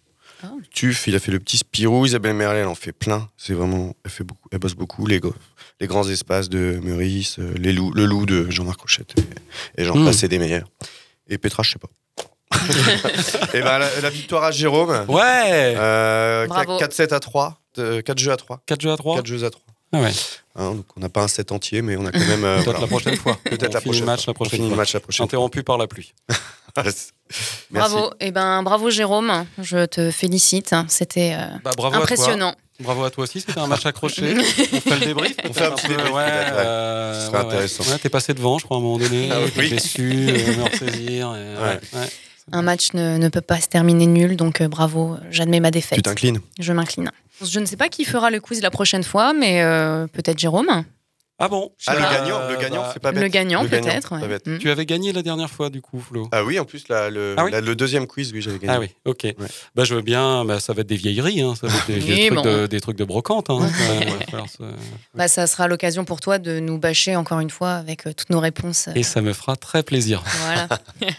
Ah. 0.44 0.48
Tuff, 0.72 1.07
il 1.07 1.14
a 1.14 1.20
fait 1.20 1.31
le 1.33 1.38
petit 1.38 1.57
Spirou. 1.59 2.05
Isabelle 2.05 2.35
Merlet, 2.35 2.61
elle 2.61 2.66
en 2.66 2.74
fait 2.74 2.92
plein. 2.92 3.28
C'est 3.37 3.55
vraiment, 3.55 3.94
elle 4.05 4.11
fait 4.11 4.24
beaucoup, 4.24 4.48
elle 4.50 4.59
bosse 4.59 4.74
beaucoup. 4.74 5.07
Les, 5.07 5.20
grands 5.83 6.09
espaces 6.09 6.48
de 6.48 6.81
Meurice, 6.83 7.38
euh, 7.38 7.55
les 7.59 7.72
loups, 7.72 7.92
le 7.92 8.05
loup 8.07 8.26
de 8.26 8.50
Jean-Marc 8.50 8.81
Rochette, 8.81 9.14
et, 9.76 9.83
et 9.83 9.85
j'en 9.85 9.94
passe, 10.05 10.18
c'est 10.18 10.28
des 10.28 10.38
meilleurs. 10.38 10.68
Et 11.28 11.38
Petra, 11.38 11.62
je 11.62 11.72
sais 11.72 11.78
pas. 11.78 11.88
et 13.55 13.61
ben 13.62 13.78
la, 13.78 14.00
la 14.00 14.11
victoire 14.11 14.44
à 14.44 14.50
Jérôme. 14.50 15.05
Ouais 15.09 15.74
Euh, 15.76 16.46
Bravo. 16.46 16.78
4-7 16.78 17.14
à 17.14 17.20
3. 17.20 17.59
4 17.76 18.18
jeux 18.18 18.33
à 18.33 18.37
3. 18.37 18.62
4 18.66 18.81
jeux 18.81 18.92
à 18.92 18.96
3 18.96 19.16
4 19.16 19.26
jeux 19.26 19.44
à 19.44 19.50
3. 19.50 19.62
Ah 19.92 20.00
ouais. 20.00 20.11
Hein, 20.57 20.74
donc 20.74 20.87
on 20.96 21.00
n'a 21.00 21.09
pas 21.09 21.22
un 21.22 21.28
set 21.28 21.52
entier, 21.52 21.83
mais 21.83 21.96
on 21.96 22.05
a 22.07 22.12
quand 22.12 22.18
même. 22.26 22.44
euh, 22.44 22.57
Peut-être 22.57 22.64
voilà. 22.64 22.81
la 22.81 22.87
prochaine 22.87 23.16
fois. 23.16 23.38
Peut-être 23.44 23.74
la 23.74 23.81
prochaine 23.81 24.05
match 24.05 24.24
fois. 24.24 24.31
la 24.33 24.35
prochaine 24.35 24.74
match 24.74 24.94
la 24.94 25.00
prochaine 25.00 25.24
Interrompu 25.24 25.62
par 25.62 25.78
la 25.78 25.87
pluie. 25.87 26.12
Merci. 26.76 27.11
Bravo. 27.70 28.11
Et 28.20 28.31
ben, 28.31 28.62
bravo 28.62 28.90
Jérôme. 28.90 29.44
Je 29.59 29.85
te 29.87 30.11
félicite. 30.11 30.74
C'était 30.88 31.35
euh, 31.38 31.57
Bah, 31.64 31.72
impressionnant. 31.92 32.55
Bravo 32.81 33.05
à 33.05 33.11
toi 33.11 33.24
aussi, 33.24 33.40
c'était 33.40 33.59
un 33.61 33.66
match 33.66 33.85
accroché. 33.87 34.35
on 34.72 34.81
fait 34.81 34.98
le 35.00 35.07
débrief. 35.07 35.37
On 35.48 35.52
fait 35.52 35.66
un 35.66 35.70
petit 35.72 35.87
peu, 35.87 35.94
débrief, 35.96 36.14
Ouais, 36.14 36.22
euh, 36.26 37.20
Ce 37.20 37.26
serait 37.26 37.37
ouais, 37.38 37.44
ouais. 37.44 37.46
intéressant. 37.52 37.85
Ouais, 37.85 37.98
t'es 37.98 38.09
passé 38.09 38.35
devant, 38.35 38.59
je 38.59 38.64
crois, 38.64 38.78
à 38.78 38.81
un 38.81 38.83
moment 38.83 38.98
donné. 38.98 39.28
Ah 39.31 39.37
oui. 39.44 39.50
t'es 39.55 39.68
déçu, 39.68 40.26
euh, 40.28 40.57
me 40.57 40.62
ressaisir. 40.64 41.35
et, 41.37 41.62
ouais, 41.62 42.00
ouais. 42.00 42.09
Un 42.50 42.62
match 42.62 42.92
ne, 42.94 43.18
ne 43.18 43.28
peut 43.28 43.40
pas 43.40 43.61
se 43.61 43.68
terminer 43.68 44.07
nul, 44.07 44.35
donc 44.37 44.61
euh, 44.61 44.68
bravo, 44.68 45.16
j'admets 45.31 45.61
ma 45.61 45.70
défaite. 45.70 45.98
Tu 45.98 46.02
t'inclines? 46.02 46.40
Je 46.59 46.72
m'incline. 46.72 47.11
Je 47.45 47.59
ne 47.61 47.66
sais 47.66 47.77
pas 47.77 47.88
qui 47.88 48.05
fera 48.05 48.31
le 48.31 48.40
quiz 48.40 48.61
la 48.62 48.71
prochaine 48.71 49.03
fois, 49.05 49.33
mais 49.33 49.62
euh, 49.62 50.07
peut-être 50.07 50.38
Jérôme. 50.38 50.85
Ah 51.38 51.49
bon? 51.49 51.73
Ah, 51.88 51.95
le 51.97 51.99
Euh, 51.99 52.11
gagnant, 52.12 52.49
le 52.49 52.57
gagnant, 52.57 52.83
bah, 52.83 52.90
c'est 52.92 53.01
pas 53.03 53.11
bête. 53.11 53.21
Le 53.23 53.29
gagnant, 53.29 53.66
peut-être, 53.66 54.11
pas 54.11 54.16
ouais. 54.18 54.29
bête. 54.29 54.47
Mm. 54.47 54.59
Tu 54.59 54.71
avais 54.71 54.87
gagné 54.87 55.12
la 55.12 55.23
dernière 55.23 55.51
fois, 55.51 55.71
du 55.71 55.81
coup, 55.81 55.99
Flo? 55.99 56.29
Ah 56.31 56.45
oui, 56.45 56.61
en 56.61 56.64
plus, 56.64 56.87
là, 56.88 57.11
le, 57.11 57.35
Ah 57.37 57.45
oui 57.45 57.51
la- 57.51 57.61
le 57.61 57.75
deuxième 57.75 58.07
quiz, 58.07 58.33
oui, 58.33 58.42
j'avais 58.42 58.59
gagné. 58.61 58.73
Ah 58.75 58.79
oui, 58.79 58.90
ok. 59.07 59.35
Bah, 59.75 59.83
je 59.83 59.97
veux 59.97 60.03
bien, 60.03 60.45
bah, 60.45 60.61
ça 60.61 60.73
va 60.73 60.83
être 60.83 60.87
des 60.87 60.95
vieilleries, 60.95 61.40
hein, 61.40 61.55
ça 61.61 61.66
va 61.66 61.75
être 61.77 61.87
des, 61.88 62.29
trucs, 62.29 62.35
bon. 62.35 62.42
de, 62.42 62.66
des 62.68 62.81
trucs 62.81 62.97
de 62.99 63.05
brocante. 63.05 63.51
Hein, 63.51 63.59
Ouais, 63.59 64.07
ouais, 64.07 64.27
alors, 64.35 64.49
ça- 64.57 64.64
Bah, 65.14 65.27
ça 65.27 65.49
sera 65.49 65.66
l'occasion 65.66 66.05
pour 66.05 66.21
toi 66.21 66.38
de 66.38 66.61
nous 66.61 66.79
bâcher 66.79 67.16
encore 67.16 67.40
une 67.40 67.51
fois 67.51 67.73
avec 67.73 68.07
euh, 68.07 68.12
toutes 68.12 68.31
nos 68.31 68.38
réponses. 68.38 68.88
Et 68.95 69.03
ça 69.03 69.21
me 69.21 69.33
fera 69.33 69.57
très 69.57 69.83
plaisir. 69.83 70.23
Voilà. 70.45 70.68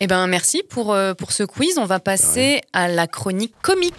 Eh 0.00 0.08
ben 0.08 0.26
merci 0.26 0.64
pour, 0.68 0.92
euh, 0.92 1.14
pour 1.14 1.30
ce 1.30 1.44
quiz. 1.44 1.78
On 1.78 1.84
va 1.86 2.00
passer 2.00 2.60
à 2.72 2.88
la 2.88 3.06
chronique 3.06 3.54
comics. 3.62 3.94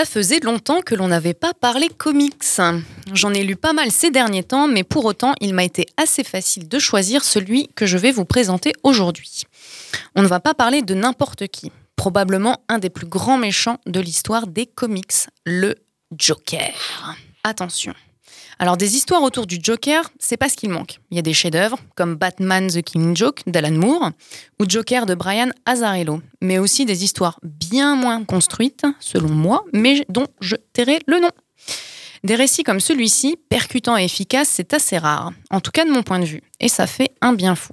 Ça 0.00 0.06
faisait 0.06 0.40
longtemps 0.40 0.80
que 0.80 0.94
l'on 0.94 1.08
n'avait 1.08 1.34
pas 1.34 1.52
parlé 1.52 1.88
comics. 1.90 2.42
J'en 3.12 3.34
ai 3.34 3.44
lu 3.44 3.54
pas 3.54 3.74
mal 3.74 3.90
ces 3.90 4.10
derniers 4.10 4.42
temps, 4.42 4.66
mais 4.66 4.82
pour 4.82 5.04
autant, 5.04 5.34
il 5.42 5.52
m'a 5.52 5.62
été 5.62 5.84
assez 5.98 6.24
facile 6.24 6.68
de 6.68 6.78
choisir 6.78 7.22
celui 7.22 7.68
que 7.76 7.84
je 7.84 7.98
vais 7.98 8.10
vous 8.10 8.24
présenter 8.24 8.72
aujourd'hui. 8.82 9.42
On 10.16 10.22
ne 10.22 10.26
va 10.26 10.40
pas 10.40 10.54
parler 10.54 10.80
de 10.80 10.94
n'importe 10.94 11.48
qui, 11.48 11.70
probablement 11.96 12.62
un 12.70 12.78
des 12.78 12.88
plus 12.88 13.04
grands 13.04 13.36
méchants 13.36 13.76
de 13.84 14.00
l'histoire 14.00 14.46
des 14.46 14.64
comics, 14.64 15.12
le 15.44 15.74
Joker. 16.16 16.72
Attention. 17.44 17.92
Alors 18.62 18.76
des 18.76 18.94
histoires 18.94 19.22
autour 19.22 19.46
du 19.46 19.56
Joker, 19.62 20.10
c'est 20.18 20.36
pas 20.36 20.50
ce 20.50 20.56
qu'il 20.58 20.68
manque. 20.68 20.98
Il 21.10 21.16
y 21.16 21.18
a 21.18 21.22
des 21.22 21.32
chefs-d'œuvre 21.32 21.78
comme 21.94 22.16
Batman 22.16 22.66
the 22.66 22.82
King 22.82 23.16
Joke 23.16 23.40
d'Alan 23.46 23.72
Moore 23.72 24.10
ou 24.60 24.66
Joker 24.68 25.06
de 25.06 25.14
Brian 25.14 25.48
Azzarello, 25.64 26.20
mais 26.42 26.58
aussi 26.58 26.84
des 26.84 27.02
histoires 27.02 27.40
bien 27.42 27.96
moins 27.96 28.22
construites, 28.22 28.84
selon 29.00 29.30
moi, 29.30 29.64
mais 29.72 30.04
dont 30.10 30.26
je 30.42 30.56
tairai 30.74 30.98
le 31.06 31.20
nom. 31.20 31.30
Des 32.22 32.34
récits 32.34 32.62
comme 32.62 32.80
celui-ci, 32.80 33.38
percutants 33.48 33.96
et 33.96 34.04
efficaces, 34.04 34.50
c'est 34.50 34.74
assez 34.74 34.98
rare, 34.98 35.32
en 35.50 35.62
tout 35.62 35.70
cas 35.70 35.86
de 35.86 35.90
mon 35.90 36.02
point 36.02 36.18
de 36.18 36.26
vue, 36.26 36.42
et 36.60 36.68
ça 36.68 36.86
fait 36.86 37.12
un 37.22 37.32
bien 37.32 37.54
fou. 37.54 37.72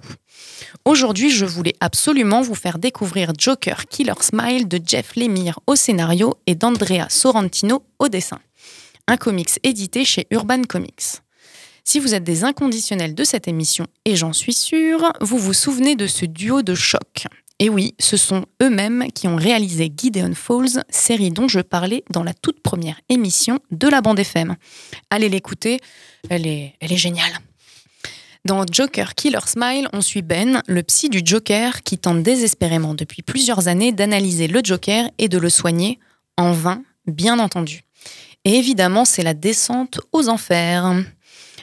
Aujourd'hui, 0.85 1.31
je 1.31 1.43
voulais 1.43 1.75
absolument 1.81 2.41
vous 2.41 2.55
faire 2.55 2.79
découvrir 2.79 3.33
Joker 3.37 3.87
Killer 3.87 4.13
Smile 4.21 4.69
de 4.69 4.79
Jeff 4.81 5.17
Lemire 5.17 5.59
au 5.67 5.75
scénario 5.75 6.35
et 6.45 6.55
d'Andrea 6.55 7.09
Sorrentino 7.09 7.83
au 7.99 8.07
dessin. 8.07 8.39
Un 9.09 9.15
comics 9.15 9.59
édité 9.63 10.03
chez 10.03 10.27
Urban 10.31 10.63
Comics. 10.63 11.21
Si 11.85 11.99
vous 11.99 12.13
êtes 12.13 12.25
des 12.25 12.43
inconditionnels 12.43 13.15
de 13.15 13.23
cette 13.23 13.47
émission, 13.47 13.87
et 14.03 14.17
j'en 14.17 14.33
suis 14.33 14.51
sûre, 14.51 15.13
vous 15.21 15.37
vous 15.37 15.53
souvenez 15.53 15.95
de 15.95 16.07
ce 16.07 16.25
duo 16.25 16.61
de 16.61 16.75
choc. 16.75 17.25
Et 17.59 17.69
oui, 17.69 17.95
ce 17.99 18.17
sont 18.17 18.45
eux-mêmes 18.61 19.07
qui 19.15 19.29
ont 19.29 19.37
réalisé 19.37 19.89
Gideon 19.95 20.33
Falls, 20.35 20.83
série 20.89 21.31
dont 21.31 21.47
je 21.47 21.61
parlais 21.61 22.03
dans 22.11 22.23
la 22.23 22.33
toute 22.33 22.61
première 22.61 22.99
émission 23.07 23.59
de 23.71 23.87
la 23.87 24.01
bande 24.01 24.19
FM. 24.19 24.57
Allez 25.09 25.29
l'écouter, 25.29 25.79
elle 26.29 26.45
est, 26.45 26.75
géniale. 26.81 27.39
Dans 28.43 28.65
Joker 28.69 29.15
Killer 29.15 29.39
Smile, 29.45 29.87
on 29.93 30.01
suit 30.01 30.21
Ben, 30.21 30.61
le 30.67 30.83
psy 30.83 31.07
du 31.07 31.21
Joker, 31.23 31.81
qui 31.83 31.97
tente 31.97 32.23
désespérément 32.23 32.93
depuis 32.93 33.21
plusieurs 33.21 33.69
années 33.69 33.93
d'analyser 33.93 34.47
le 34.47 34.59
Joker 34.61 35.09
et 35.17 35.29
de 35.29 35.37
le 35.37 35.49
soigner, 35.49 35.97
en 36.35 36.51
vain, 36.51 36.83
bien 37.07 37.39
entendu. 37.39 37.86
Et 38.47 38.53
évidemment, 38.53 39.03
c'est 39.03 39.23
la 39.23 39.33
descente 39.33 39.99
aux 40.13 40.29
enfers. 40.29 41.03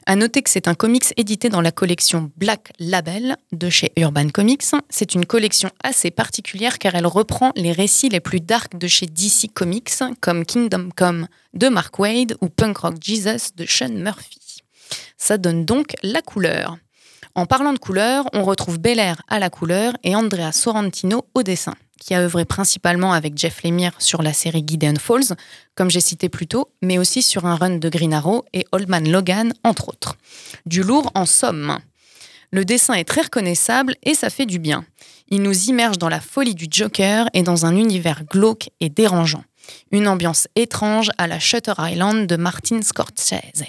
À 0.05 0.17
noter 0.17 0.43
que 0.43 0.51
c'est 0.51 0.69
un 0.69 0.75
comics 0.75 1.15
édité 1.17 1.49
dans 1.49 1.63
la 1.63 1.73
collection 1.73 2.31
Black 2.37 2.73
Label 2.79 3.39
de 3.53 3.71
chez 3.71 3.91
Urban 3.97 4.29
Comics. 4.29 4.67
C'est 4.91 5.15
une 5.15 5.25
collection 5.25 5.71
assez 5.83 6.11
particulière 6.11 6.79
car 6.79 6.95
elle 6.95 7.07
reprend 7.07 7.53
les 7.57 7.73
récits 7.73 8.11
les 8.11 8.21
plus 8.21 8.41
dark 8.41 8.77
de 8.77 8.87
chez 8.87 9.07
DC 9.07 9.51
Comics, 9.55 9.95
comme 10.21 10.45
Kingdom 10.45 10.91
Come 10.95 11.27
de 11.55 11.69
Mark 11.69 11.99
Wade 11.99 12.37
ou 12.43 12.51
Punk 12.51 12.77
Rock 12.77 12.97
Jesus 13.01 13.55
de 13.57 13.65
Sean 13.65 13.89
Murphy. 13.89 14.61
Ça 15.17 15.39
donne 15.39 15.65
donc 15.65 15.95
la 16.03 16.21
couleur. 16.21 16.77
En 17.35 17.47
parlant 17.47 17.73
de 17.73 17.79
couleur, 17.79 18.27
on 18.35 18.45
retrouve 18.45 18.79
Belair 18.79 19.23
à 19.29 19.39
la 19.39 19.49
couleur 19.49 19.95
et 20.03 20.15
Andrea 20.15 20.53
Sorrentino 20.53 21.25
au 21.33 21.43
dessin, 21.43 21.77
qui 22.05 22.13
a 22.13 22.21
œuvré 22.21 22.45
principalement 22.45 23.15
avec 23.15 23.39
Jeff 23.39 23.63
Lemire 23.63 23.93
sur 23.99 24.23
la 24.23 24.35
série 24.35 24.63
Gideon 24.67 24.97
Falls, 25.01 25.35
comme 25.75 25.91
j'ai 25.91 26.03
cité 26.03 26.29
plus 26.29 26.47
tôt, 26.47 26.69
mais 26.83 26.99
aussi 26.99 27.23
sur 27.23 27.47
un 27.47 27.57
run 27.57 27.79
de 27.79 27.89
Green 27.89 28.13
Arrow 28.13 28.45
et 28.53 28.67
Old 28.73 28.91
Man 28.91 29.11
Logan, 29.11 29.55
entre 29.65 29.89
autres. 29.89 30.17
Du 30.67 30.83
lourd 30.83 31.11
en 31.15 31.25
somme. 31.25 31.79
Le 32.51 32.67
dessin 32.67 32.93
est 32.93 33.09
très 33.09 33.23
reconnaissable 33.23 33.97
et 34.03 34.13
ça 34.13 34.29
fait 34.29 34.45
du 34.45 34.59
bien. 34.59 34.85
Il 35.29 35.41
nous 35.41 35.71
immerge 35.71 35.97
dans 35.97 36.11
la 36.11 36.21
folie 36.21 36.55
du 36.55 36.67
Joker 36.71 37.31
et 37.33 37.43
dans 37.43 37.65
un 37.65 37.75
univers 37.75 38.25
glauque 38.25 38.69
et 38.81 38.91
dérangeant. 38.91 39.45
Une 39.91 40.07
ambiance 40.07 40.47
étrange 40.57 41.11
à 41.17 41.27
la 41.27 41.41
Shutter 41.41 41.73
Island 41.79 42.27
de 42.27 42.37
Martin 42.37 42.83
Scorsese. 42.83 43.65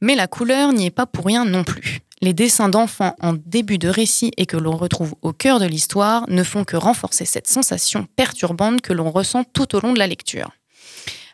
Mais 0.00 0.14
la 0.14 0.26
couleur 0.26 0.72
n'y 0.72 0.86
est 0.86 0.90
pas 0.90 1.06
pour 1.06 1.26
rien 1.26 1.44
non 1.44 1.64
plus. 1.64 2.00
Les 2.22 2.34
dessins 2.34 2.68
d'enfants 2.68 3.16
en 3.20 3.32
début 3.32 3.78
de 3.78 3.88
récit 3.88 4.30
et 4.36 4.44
que 4.44 4.58
l'on 4.58 4.76
retrouve 4.76 5.14
au 5.22 5.32
cœur 5.32 5.58
de 5.58 5.64
l'histoire 5.64 6.28
ne 6.28 6.42
font 6.42 6.64
que 6.64 6.76
renforcer 6.76 7.24
cette 7.24 7.48
sensation 7.48 8.06
perturbante 8.16 8.82
que 8.82 8.92
l'on 8.92 9.10
ressent 9.10 9.44
tout 9.44 9.74
au 9.74 9.80
long 9.80 9.94
de 9.94 9.98
la 9.98 10.06
lecture. 10.06 10.50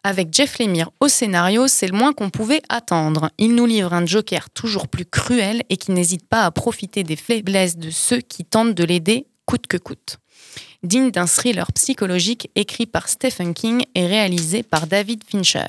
Avec 0.04 0.32
Jeff 0.32 0.60
Lemire 0.60 0.90
au 1.00 1.08
scénario, 1.08 1.66
c'est 1.66 1.88
le 1.88 1.98
moins 1.98 2.12
qu'on 2.12 2.30
pouvait 2.30 2.62
attendre. 2.68 3.30
Il 3.38 3.56
nous 3.56 3.66
livre 3.66 3.92
un 3.92 4.06
Joker 4.06 4.48
toujours 4.50 4.86
plus 4.86 5.04
cruel 5.04 5.62
et 5.68 5.76
qui 5.76 5.90
n'hésite 5.90 6.24
pas 6.28 6.44
à 6.44 6.52
profiter 6.52 7.02
des 7.02 7.16
faiblesses 7.16 7.76
de 7.76 7.90
ceux 7.90 8.20
qui 8.20 8.44
tentent 8.44 8.74
de 8.74 8.84
l'aider 8.84 9.26
coûte 9.46 9.66
que 9.66 9.76
coûte. 9.76 10.18
Digne 10.84 11.10
d'un 11.10 11.26
thriller 11.26 11.72
psychologique 11.72 12.50
écrit 12.54 12.86
par 12.86 13.08
Stephen 13.08 13.54
King 13.54 13.82
et 13.96 14.06
réalisé 14.06 14.62
par 14.62 14.86
David 14.86 15.24
Fincher. 15.28 15.66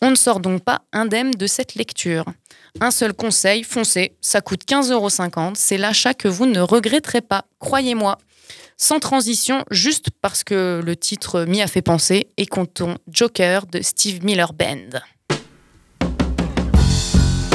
On 0.00 0.10
ne 0.10 0.16
sort 0.16 0.40
donc 0.40 0.62
pas 0.62 0.82
indemne 0.92 1.32
de 1.32 1.46
cette 1.46 1.74
lecture. 1.74 2.24
Un 2.80 2.90
seul 2.90 3.12
conseil, 3.12 3.64
foncez, 3.64 4.16
ça 4.20 4.40
coûte 4.40 4.62
15,50€, 4.64 5.54
c'est 5.54 5.78
l'achat 5.78 6.14
que 6.14 6.28
vous 6.28 6.46
ne 6.46 6.60
regretterez 6.60 7.20
pas, 7.20 7.44
croyez-moi. 7.58 8.18
Sans 8.76 9.00
transition, 9.00 9.64
juste 9.72 10.10
parce 10.22 10.44
que 10.44 10.80
le 10.84 10.94
titre 10.94 11.44
m'y 11.46 11.62
a 11.62 11.66
fait 11.66 11.82
penser, 11.82 12.28
et 12.36 12.46
comptons 12.46 12.96
Joker 13.10 13.66
de 13.66 13.82
Steve 13.82 14.24
Miller 14.24 14.52
Band. 14.52 15.00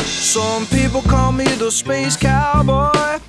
Some 0.06 0.66
people 0.66 1.02
call 1.10 1.32
me 1.32 1.46
the 1.58 1.70
space 1.70 2.18
cowboy. 2.18 3.20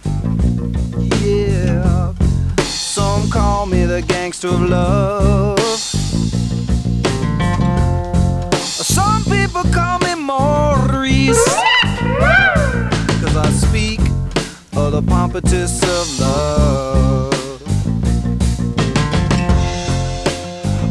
Some 2.66 3.28
call 3.30 3.66
me 3.66 3.86
the 3.86 4.02
gangster 4.06 4.48
of 4.48 4.68
love. 4.68 5.93
Some 8.94 9.24
people 9.24 9.64
call 9.72 9.98
me 9.98 10.14
Maurice. 10.14 11.44
Cause 13.20 13.36
I 13.36 13.50
speak 13.50 13.98
of 14.76 14.92
the 14.92 15.02
pompatus 15.02 15.82
of 15.82 16.20
love. 16.20 17.60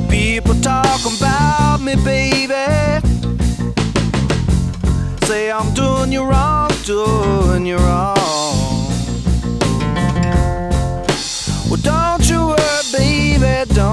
People 0.09 0.55
talk 0.55 0.99
about 1.05 1.79
me, 1.81 1.95
baby. 2.03 2.65
Say 5.25 5.49
I'm 5.49 5.73
doing 5.73 6.11
you 6.11 6.23
wrong, 6.25 6.71
doing 6.85 7.65
you 7.65 7.77
wrong. 7.77 8.17
Well, 11.69 11.81
don't 11.81 12.29
you 12.29 12.47
worry, 12.47 12.81
baby, 12.91 13.73
don't 13.73 13.92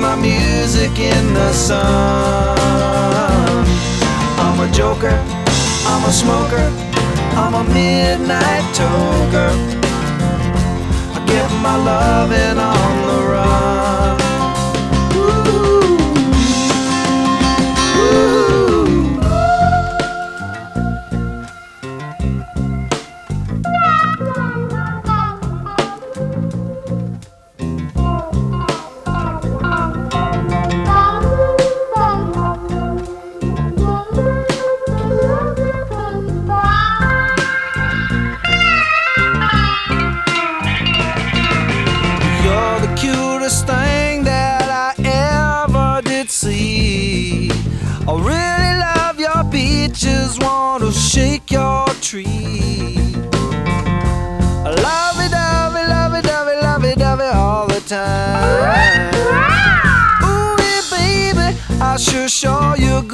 my 0.00 0.16
music 0.16 0.98
in 0.98 1.34
the 1.34 1.52
sun. 1.52 2.56
I'm 4.38 4.60
a 4.60 4.70
joker, 4.72 5.18
I'm 5.86 6.04
a 6.04 6.12
smoker, 6.12 6.70
I'm 7.36 7.54
a 7.54 7.64
midnight 7.72 8.64
toker. 8.74 9.50
I 11.14 11.18
get 11.26 11.50
my 11.62 11.76
loving 11.76 12.58
on 12.58 13.06
the 13.08 13.18
run. 13.32 14.16
You're 15.14 15.85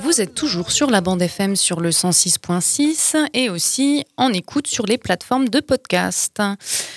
Vous 0.00 0.20
êtes 0.20 0.34
toujours 0.34 0.70
sur 0.70 0.90
la 0.90 1.00
bande 1.00 1.20
FM 1.20 1.56
sur 1.56 1.80
le 1.80 1.90
106.6 1.90 3.16
et 3.34 3.50
aussi 3.50 4.04
en 4.16 4.32
écoute 4.32 4.66
sur 4.66 4.86
les 4.86 4.96
plateformes 4.96 5.48
de 5.48 5.60
podcast. 5.60 6.40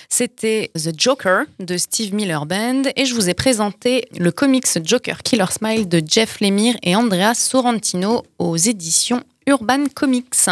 C'était 0.07 0.71
The 0.75 0.91
Joker 0.95 1.45
de 1.59 1.77
Steve 1.77 2.13
Miller 2.13 2.45
Band 2.45 2.83
et 2.95 3.05
je 3.05 3.15
vous 3.15 3.29
ai 3.29 3.33
présenté 3.33 4.07
le 4.17 4.31
comics 4.31 4.67
Joker 4.83 5.23
Killer 5.23 5.51
Smile 5.51 5.87
de 5.87 6.01
Jeff 6.05 6.41
Lemire 6.41 6.75
et 6.83 6.95
Andrea 6.95 7.33
Sorrentino 7.33 8.23
aux 8.37 8.57
éditions 8.57 9.23
Urban 9.47 9.85
Comics. 9.93 10.47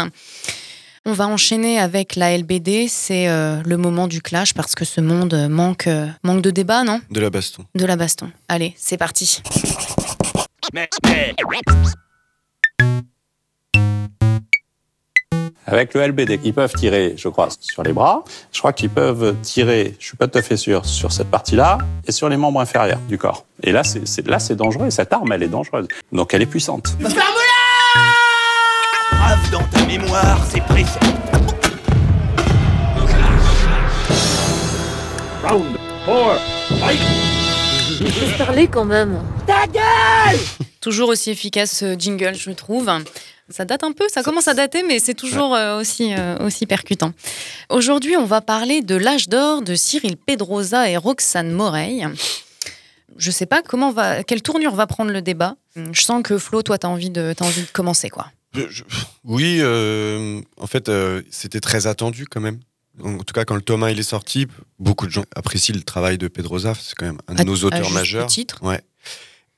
On 1.05 1.13
va 1.13 1.27
enchaîner 1.27 1.79
avec 1.79 2.15
la 2.15 2.37
LBD, 2.37 2.87
c'est 2.87 3.27
euh, 3.27 3.61
le 3.65 3.77
moment 3.77 4.07
du 4.07 4.21
clash 4.21 4.53
parce 4.53 4.75
que 4.75 4.85
ce 4.85 5.01
monde 5.01 5.47
manque, 5.49 5.87
euh, 5.87 6.07
manque 6.23 6.43
de 6.43 6.51
débat, 6.51 6.83
non? 6.83 7.01
De 7.09 7.19
la 7.19 7.31
baston. 7.31 7.65
De 7.73 7.85
la 7.85 7.95
baston. 7.95 8.31
Allez, 8.47 8.75
c'est 8.77 8.97
parti. 8.97 9.41
Avec 15.67 15.93
le 15.93 16.01
LBD, 16.07 16.39
ils 16.43 16.53
peuvent 16.53 16.73
tirer, 16.73 17.13
je 17.17 17.29
crois, 17.29 17.49
sur 17.59 17.83
les 17.83 17.93
bras. 17.93 18.23
Je 18.51 18.59
crois 18.59 18.73
qu'ils 18.73 18.89
peuvent 18.89 19.35
tirer, 19.41 19.95
je 19.99 20.05
suis 20.07 20.17
pas 20.17 20.27
tout 20.27 20.37
à 20.39 20.41
fait 20.41 20.57
sûr, 20.57 20.85
sur 20.85 21.11
cette 21.11 21.29
partie-là 21.29 21.77
et 22.07 22.11
sur 22.11 22.29
les 22.29 22.37
membres 22.37 22.59
inférieurs 22.59 22.99
du 23.07 23.17
corps. 23.17 23.45
Et 23.63 23.71
là, 23.71 23.83
c'est 23.83 24.07
c'est- 24.07 24.27
là, 24.27 24.39
c'est 24.39 24.55
dangereux. 24.55 24.87
Et 24.87 24.91
cette 24.91 25.13
arme, 25.13 25.31
elle 25.31 25.43
est 25.43 25.47
dangereuse. 25.47 25.87
Donc, 26.11 26.33
elle 26.33 26.41
est 26.41 26.45
puissante. 26.47 26.95
Grave 29.11 29.51
dans 29.51 29.63
ta 29.63 29.85
mémoire, 29.85 30.39
c'est 30.49 30.61
précis. 30.61 30.97
Round 35.43 35.65
4, 36.05 36.39
fight 36.79 36.99
Laisse 38.01 38.37
parler 38.37 38.67
quand 38.67 38.85
même. 38.85 39.19
Ta 39.45 39.67
gueule 39.67 40.39
Toujours 40.79 41.09
aussi 41.09 41.29
efficace 41.29 41.77
ce 41.77 41.97
jingle, 41.97 42.33
je 42.35 42.51
trouve. 42.51 42.89
Ça 43.49 43.65
date 43.65 43.83
un 43.83 43.91
peu, 43.91 44.05
ça 44.07 44.23
commence 44.23 44.47
à 44.47 44.53
dater, 44.53 44.81
mais 44.81 44.99
c'est 44.99 45.13
toujours 45.13 45.53
euh, 45.53 45.79
aussi, 45.79 46.13
euh, 46.17 46.37
aussi 46.39 46.65
percutant. 46.65 47.11
Aujourd'hui, 47.69 48.15
on 48.15 48.25
va 48.25 48.41
parler 48.41 48.81
de 48.81 48.95
l'âge 48.95 49.27
d'or 49.27 49.61
de 49.61 49.75
Cyril 49.75 50.15
Pedrosa 50.15 50.89
et 50.89 50.95
Roxane 50.97 51.51
Moreil. 51.51 52.07
Je 53.17 53.29
sais 53.29 53.45
pas 53.45 53.61
comment 53.61 53.91
va, 53.91 54.23
quelle 54.23 54.41
tournure 54.41 54.73
va 54.73 54.87
prendre 54.87 55.11
le 55.11 55.21
débat. 55.21 55.55
Je 55.75 56.01
sens 56.01 56.23
que 56.23 56.37
Flo, 56.37 56.63
toi, 56.63 56.77
t'as 56.77 56.87
envie 56.87 57.09
de, 57.09 57.33
t'as 57.35 57.45
envie 57.45 57.61
de 57.61 57.67
commencer, 57.67 58.09
quoi. 58.09 58.27
Je- 58.53 58.83
oui, 59.23 59.59
euh, 59.61 60.41
en 60.57 60.67
fait, 60.67 60.89
euh, 60.89 61.21
c'était 61.31 61.61
très 61.61 61.87
attendu 61.87 62.25
quand 62.27 62.41
même. 62.41 62.59
En 63.01 63.19
tout 63.19 63.33
cas, 63.33 63.45
quand 63.45 63.55
le 63.55 63.61
tome 63.61 63.83
1 63.83 63.89
il 63.91 63.99
est 63.99 64.03
sorti, 64.03 64.47
beaucoup 64.77 65.07
de 65.07 65.11
gens 65.11 65.23
apprécient 65.35 65.73
le 65.75 65.83
travail 65.83 66.17
de 66.17 66.27
Pedrosa. 66.27 66.73
C'est 66.79 66.95
quand 66.95 67.05
même 67.05 67.19
un 67.27 67.35
de 67.35 67.41
À- 67.41 67.43
nos 67.45 67.63
à 67.63 67.67
auteurs 67.67 67.83
juste 67.83 67.93
majeurs. 67.93 68.27
titre. 68.27 68.59
Ouais. 68.61 68.81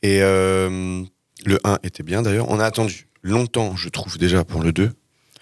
Et 0.04 0.22
euh, 0.22 1.02
le 1.46 1.60
1 1.64 1.80
était 1.84 2.04
bien 2.04 2.22
d'ailleurs. 2.22 2.50
On 2.50 2.60
a 2.60 2.66
attendu 2.66 3.08
longtemps, 3.24 3.76
je 3.76 3.90
trouve, 3.90 4.18
déjà 4.20 4.44
pour 4.44 4.62
le 4.62 4.72
2. 4.72 4.92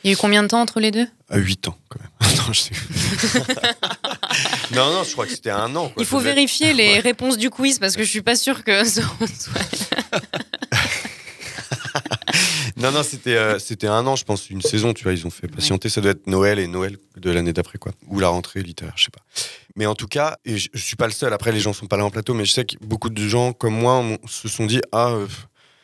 Il 0.04 0.08
y 0.08 0.10
a 0.12 0.14
eu 0.14 0.18
combien 0.18 0.42
de 0.42 0.48
temps 0.48 0.62
entre 0.62 0.80
les 0.80 0.90
deux? 0.92 1.08
À 1.30 1.38
8 1.38 1.68
ans, 1.68 1.78
quand 1.90 2.00
même. 2.00 2.10
non, 2.38 2.54
je 2.54 2.60
sais- 2.60 2.72
non, 4.74 4.94
non, 4.94 5.04
je 5.04 5.12
crois 5.12 5.26
que 5.26 5.32
c'était 5.32 5.50
un 5.52 5.76
an. 5.76 5.90
quoi. 5.90 6.02
Il 6.02 6.06
faut 6.06 6.20
vérifier 6.20 6.74
les 6.74 7.00
réponses 7.00 7.38
du 7.38 7.50
quiz 7.50 7.78
parce 7.80 7.98
que 7.98 8.04
je 8.04 8.10
suis 8.10 8.22
pas 8.22 8.38
sûre 8.38 8.64
que 8.64 8.86
ce 8.86 9.02
soit. 9.02 9.12
Non, 12.82 12.92
non, 12.92 13.04
c'était 13.04 13.36
euh, 13.36 13.60
c'était 13.60 13.88
un 13.88 14.06
an, 14.08 14.16
je 14.16 14.24
pense, 14.26 14.50
une 14.50 14.62
saison, 14.62 14.94
tu 14.94 15.04
vois, 15.04 15.14
ils 15.14 15.26
ont 15.26 15.30
fait 15.30 15.48
patienter. 15.48 15.90
Ça 15.90 16.02
doit 16.02 16.12
être 16.12 16.28
Noël 16.28 16.60
et 16.60 16.68
Noël 16.68 16.98
de 17.18 17.30
l'année 17.32 17.54
d'après, 17.54 17.78
quoi. 17.78 17.92
Ou 18.08 18.20
la 18.20 18.30
rentrée 18.30 18.62
littéraire, 18.64 18.94
je 18.98 19.04
sais 19.06 19.12
pas. 19.12 19.22
Mais 19.76 19.86
en 19.86 19.96
tout 19.96 20.08
cas, 20.08 20.38
et 20.46 20.58
je, 20.58 20.70
je 20.74 20.82
suis 20.84 20.96
pas 20.96 21.06
le 21.08 21.14
seul, 21.14 21.32
après 21.34 21.52
les 21.52 21.60
gens 21.60 21.74
sont 21.74 21.86
pas 21.88 21.98
là 21.98 22.06
en 22.06 22.10
plateau, 22.10 22.34
mais 22.34 22.46
je 22.46 22.52
sais 22.54 22.66
que 22.66 22.76
beaucoup 22.82 23.10
de 23.10 23.22
gens 23.28 23.54
comme 23.54 23.76
moi 23.76 23.98
on- 23.98 24.18
se 24.28 24.48
sont 24.48 24.66
dit 24.66 24.82
Ah, 24.92 25.12
euh, 25.12 25.28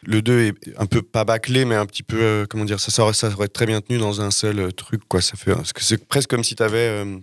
Le 0.03 0.21
2 0.21 0.41
est 0.41 0.53
un 0.77 0.85
peu 0.85 1.01
pas 1.01 1.23
bâclé, 1.25 1.65
mais 1.65 1.75
un 1.75 1.85
petit 1.85 2.03
peu, 2.03 2.17
euh, 2.21 2.45
comment 2.49 2.65
dire, 2.65 2.79
ça, 2.79 2.91
ça, 2.91 3.03
aurait, 3.03 3.13
ça 3.13 3.29
aurait 3.29 3.47
très 3.47 3.65
bien 3.65 3.81
tenu 3.81 3.97
dans 3.97 4.21
un 4.21 4.31
seul 4.31 4.59
euh, 4.59 4.71
truc, 4.71 5.01
quoi. 5.07 5.21
Ça 5.21 5.35
fait, 5.37 5.53
parce 5.53 5.73
que 5.73 5.83
c'est 5.83 6.05
presque 6.07 6.29
comme 6.29 6.43
si 6.43 6.55
t'avais 6.55 6.77
euh, 7.03 7.17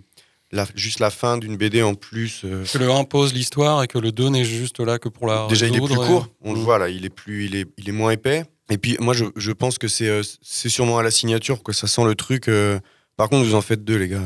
la, 0.51 0.65
juste 0.75 0.99
la 0.99 1.09
fin 1.09 1.37
d'une 1.37 1.55
BD 1.57 1.81
en 1.81 1.95
plus. 1.95 2.41
euh. 2.45 2.63
Que 2.71 2.77
le 2.77 2.91
1 2.91 3.03
pose 3.05 3.33
l'histoire 3.33 3.81
et 3.83 3.87
que 3.87 3.97
le 3.97 4.11
2 4.11 4.29
n'est 4.29 4.45
juste 4.45 4.79
là 4.79 4.99
que 4.99 5.09
pour 5.09 5.25
la. 5.27 5.47
Déjà, 5.49 5.67
il 5.67 5.75
est 5.75 5.79
plus 5.85 5.93
et- 5.93 5.97
court, 5.97 6.27
on 6.41 6.53
le 6.53 6.59
voit 6.59 6.77
là, 6.77 6.89
il 6.89 7.05
est, 7.05 7.09
plus, 7.09 7.45
il 7.45 7.55
est, 7.55 7.65
il 7.77 7.89
est 7.89 7.93
moins 7.93 8.11
épais. 8.11 8.43
Et 8.69 8.77
puis, 8.77 8.97
moi, 8.99 9.13
je, 9.13 9.25
je 9.35 9.51
pense 9.51 9.77
que 9.77 9.87
c'est 9.87 10.07
euh, 10.09 10.23
sûrement 10.41 10.97
à 10.97 11.03
la 11.03 11.11
signature, 11.11 11.61
quoi. 11.63 11.73
Ça 11.73 11.87
sent 11.87 12.03
le 12.03 12.15
truc. 12.15 12.47
euh, 12.47 12.79
Par 13.17 13.29
contre, 13.29 13.45
vous 13.47 13.55
en 13.55 13.61
faites 13.61 13.83
deux, 13.83 13.97
les 13.97 14.07
gars. 14.09 14.21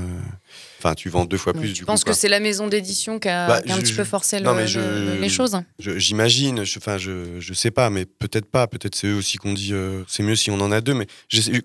Enfin, 0.82 0.96
tu 0.96 1.10
vends 1.10 1.26
deux 1.26 1.38
fois 1.38 1.54
plus, 1.54 1.68
Je 1.68 1.74
du 1.74 1.86
pense 1.86 2.04
coup. 2.04 2.10
que 2.12 2.16
c'est 2.16 2.30
la 2.30 2.40
maison 2.40 2.68
d'édition 2.68 3.20
qui 3.20 3.28
a, 3.28 3.48
Bah, 3.48 3.62
qui 3.62 3.70
a 3.72 3.74
un 3.74 3.78
je- 3.78 3.82
petit 3.82 3.92
je- 3.92 3.98
peu 3.98 4.04
forcé 4.06 4.40
non, 4.40 4.52
le- 4.52 4.58
mais 4.58 4.68
je- 4.68 4.80
le- 4.80 5.20
les 5.20 5.30
choses. 5.30 5.60
Je- 5.78 5.98
J'imagine, 6.00 6.64
je, 6.64 6.80
enfin, 6.80 6.98
je, 6.98 7.40
je 7.40 7.54
sais 7.54 7.72
pas, 7.72 7.90
mais 7.90 8.06
peut-être 8.06 8.50
pas. 8.50 8.68
Peut-être 8.68 8.96
c'est 8.96 9.08
eux 9.08 9.16
aussi 9.16 9.38
qu'on 9.38 9.54
dit 9.54 9.72
euh, 9.74 10.04
c'est 10.08 10.24
mieux 10.24 10.36
si 10.36 10.50
on 10.52 10.60
en 10.62 10.72
a 10.72 10.80
deux. 10.82 10.94
Mais 10.94 11.08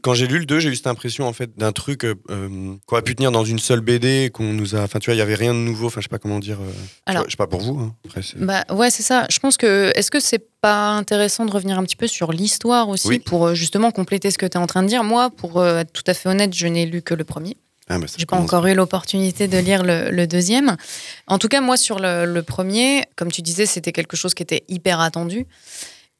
quand 0.02 0.14
j'ai 0.14 0.26
lu 0.26 0.38
le 0.40 0.46
2, 0.46 0.58
j'ai 0.58 0.68
eu 0.70 0.76
cette 0.76 0.86
impression 0.88 1.26
en 1.26 1.32
fait 1.32 1.56
d'un 1.56 1.72
truc 1.72 2.04
euh, 2.04 2.14
euh, 2.30 2.74
qu'on 2.86 2.96
aurait 2.96 3.02
pu 3.02 3.14
tenir 3.14 3.30
dans 3.32 3.44
une 3.44 3.58
seule 3.58 3.80
BD, 3.80 4.30
qu'on 4.32 4.52
nous 4.52 4.74
a. 4.74 4.80
Enfin, 4.82 4.98
tu 4.98 5.06
vois, 5.10 5.14
il 5.14 5.18
y 5.18 5.22
avait 5.22 5.34
rien 5.36 5.54
de 5.54 5.58
nouveau. 5.60 5.86
Enfin, 5.86 6.00
je 6.00 6.06
sais 6.06 6.08
pas 6.08 6.18
comment 6.18 6.38
dire. 6.40 6.58
euh, 6.60 6.70
Alors- 7.06 7.22
vois, 7.22 7.26
je 7.28 7.32
sais 7.32 7.36
pas 7.36 7.46
pour 7.46 7.60
vous. 7.60 7.78
hein. 7.78 7.94
Après, 8.06 8.20
Bah 8.36 8.64
ouais, 8.74 8.90
c'est 8.90 9.02
ça. 9.04 9.26
Je 9.30 9.38
pense 9.38 9.56
que 9.56 9.92
est-ce 9.94 10.10
que 10.10 10.20
c'est 10.20 10.44
pas 10.60 10.90
intéressant 10.90 11.44
de 11.46 11.50
revenir 11.52 11.78
un 11.78 11.84
petit 11.84 11.96
peu 11.96 12.06
sur 12.06 12.32
l'histoire 12.32 12.88
aussi 12.88 13.08
Oui. 13.08 13.18
pour 13.20 13.46
euh, 13.48 13.54
justement 13.54 13.90
compléter 13.90 14.30
ce 14.30 14.38
que 14.38 14.46
tu 14.46 14.52
es 14.52 14.60
en 14.60 14.66
train 14.66 14.82
de 14.82 14.88
dire? 14.88 15.04
Moi, 15.04 15.30
pour 15.30 15.64
être 15.64 15.92
tout 15.92 16.02
à 16.06 16.14
fait 16.14 16.28
honnête, 16.28 16.54
je 16.54 16.66
n'ai 16.66 16.86
lu 16.86 17.02
que 17.02 17.14
le 17.14 17.24
premier. 17.24 17.56
Ah, 17.88 17.98
bah, 17.98 18.06
J'ai 18.16 18.24
pas 18.26 18.36
encore 18.36 18.66
eu 18.66 18.74
l'opportunité 18.74 19.46
de 19.46 19.58
lire 19.58 19.82
le, 19.84 20.10
le 20.10 20.26
deuxième. 20.26 20.76
En 21.26 21.38
tout 21.38 21.48
cas, 21.48 21.60
moi, 21.60 21.76
sur 21.76 21.98
le, 21.98 22.24
le 22.24 22.42
premier, 22.42 23.04
comme 23.16 23.30
tu 23.30 23.42
disais, 23.42 23.66
c'était 23.66 23.92
quelque 23.92 24.16
chose 24.16 24.32
qui 24.34 24.42
était 24.42 24.64
hyper 24.68 25.00
attendu. 25.00 25.46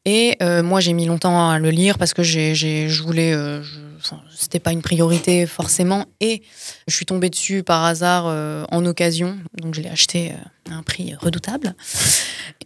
Et 0.07 0.37
euh, 0.43 0.63
moi, 0.63 0.81
j'ai 0.81 0.93
mis 0.93 1.07
longtemps 1.07 1.49
à 1.51 1.59
le 1.59 1.71
lire 1.71 1.97
parce 1.99 2.13
que 2.15 2.23
j'ai, 2.23 2.55
j'ai- 2.55 2.89
je 2.89 3.03
voulais. 3.03 3.33
euh, 3.33 3.63
c'était 4.37 4.59
pas 4.61 4.73
une 4.73 4.83
priorité 4.83 5.47
forcément. 5.47 6.05
Et 6.21 6.43
je 6.87 6.95
suis 6.95 7.07
tombée 7.07 7.31
dessus 7.31 7.63
par 7.63 7.85
hasard 7.85 8.25
euh, 8.27 8.65
en 8.71 8.85
occasion. 8.85 9.39
Donc, 9.63 9.75
je 9.75 9.81
l'ai 9.81 9.89
acheté 9.89 10.33
euh, 10.33 10.73
à 10.73 10.77
un 10.77 10.83
prix 10.83 11.15
redoutable. 11.15 11.75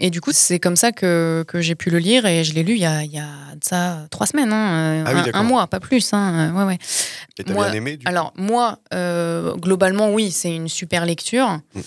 Et 0.01 0.11
du 0.11 0.20
coup, 0.20 0.33
c'est 0.35 0.59
comme 0.59 0.74
ça 0.74 0.90
que, 0.90 1.44
que 1.46 1.61
j'ai 1.61 1.77
pu 1.77 1.90
le 1.90 1.98
lire. 1.98 2.27
Et 2.27 2.42
je 2.42 2.55
l'ai 2.55 2.64
lu 2.64 2.72
il 2.72 2.81
y 2.81 2.87
a, 2.87 3.05
il 3.05 3.12
y 3.12 3.20
a 3.20 3.29
ça 3.62 4.07
trois 4.11 4.27
semaines, 4.27 4.53
hein, 4.53 5.05
Ah 5.07 5.12
oui, 5.14 5.31
un- 5.33 5.42
mois, 5.44 5.68
pas 5.68 5.79
plus. 5.79 6.12
Hein, 6.12 6.53
ouais, 6.57 6.64
ouais. 6.64 6.79
Et 7.38 7.44
t'as 7.44 7.53
bien 7.55 7.72
aimé, 7.72 7.96
du 7.96 8.07
Alors, 8.09 8.33
moi, 8.37 8.81
globalement, 9.59 10.12
oui, 10.12 10.33
c'est 10.33 10.53
une 10.55 10.68
super 10.68 11.07
lecture. 11.07 11.61
Mm. 11.74 11.81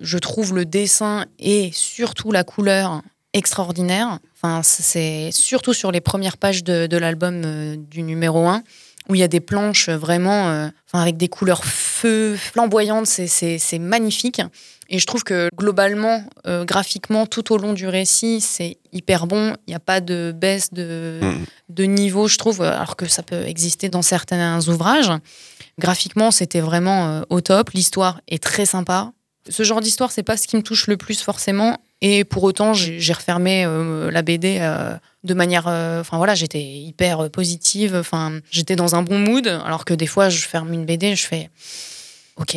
Je 0.00 0.18
trouve 0.18 0.54
le 0.54 0.64
dessin 0.64 1.26
et 1.38 1.70
surtout 1.74 2.30
la 2.32 2.44
couleur 2.44 3.02
extraordinaire. 3.32 4.18
Enfin, 4.36 4.62
c'est 4.62 5.30
surtout 5.32 5.72
sur 5.72 5.92
les 5.92 6.00
premières 6.00 6.36
pages 6.36 6.64
de, 6.64 6.86
de 6.86 6.96
l'album 6.96 7.42
euh, 7.44 7.76
du 7.76 8.02
numéro 8.02 8.46
1 8.46 8.62
où 9.08 9.16
il 9.16 9.18
y 9.18 9.24
a 9.24 9.28
des 9.28 9.40
planches 9.40 9.88
vraiment 9.88 10.48
euh, 10.50 10.68
enfin, 10.86 11.02
avec 11.02 11.16
des 11.16 11.26
couleurs 11.28 11.64
feu, 11.64 12.36
flamboyantes. 12.36 13.06
C'est- 13.06 13.78
magnifique. 13.80 14.40
Et 14.88 14.98
je 15.00 15.06
trouve 15.06 15.24
que 15.24 15.48
globalement, 15.56 16.22
euh, 16.46 16.64
graphiquement, 16.64 17.26
tout 17.26 17.52
au 17.52 17.56
long 17.58 17.72
du 17.72 17.88
récit, 17.88 18.40
c'est 18.40 18.76
hyper 18.92 19.26
bon. 19.26 19.54
Il 19.66 19.70
n'y 19.70 19.74
a 19.74 19.80
pas 19.80 20.00
de 20.00 20.32
baisse 20.36 20.72
de, 20.72 21.18
Mm. 21.22 21.44
de 21.70 21.84
niveau, 21.84 22.28
je 22.28 22.36
trouve, 22.38 22.60
alors 22.62 22.94
que 22.94 23.06
ça 23.06 23.22
peut 23.24 23.42
exister 23.46 23.88
dans 23.88 24.02
certains 24.02 24.60
ouvrages. 24.68 25.10
Graphiquement, 25.78 26.30
c'était 26.30 26.60
vraiment 26.60 27.08
euh, 27.08 27.22
au 27.30 27.40
top. 27.40 27.70
L'histoire 27.70 28.20
est 28.28 28.42
très 28.42 28.66
sympa. 28.66 29.12
Ce 29.48 29.62
genre 29.64 29.80
d'histoire, 29.80 30.12
c'est 30.12 30.22
pas 30.22 30.36
ce 30.36 30.46
qui 30.46 30.56
me 30.56 30.62
touche 30.62 30.86
le 30.86 30.96
plus 30.96 31.20
forcément. 31.22 31.78
Et 32.04 32.24
pour 32.24 32.42
autant, 32.42 32.74
j'ai 32.74 33.12
refermé 33.12 33.64
euh, 33.64 34.10
la 34.10 34.22
BD 34.22 34.58
euh, 34.60 34.94
de 35.22 35.34
manière. 35.34 35.68
euh, 35.68 36.00
Enfin 36.00 36.16
voilà, 36.16 36.34
j'étais 36.34 36.60
hyper 36.60 37.20
euh, 37.20 37.28
positive. 37.28 37.94
Enfin, 37.94 38.40
j'étais 38.50 38.74
dans 38.74 38.96
un 38.96 39.02
bon 39.02 39.20
mood. 39.20 39.46
Alors 39.46 39.84
que 39.84 39.94
des 39.94 40.08
fois, 40.08 40.28
je 40.28 40.40
ferme 40.40 40.72
une 40.74 40.84
BD, 40.84 41.14
je 41.14 41.24
fais. 41.26 41.48
Ok, 42.36 42.56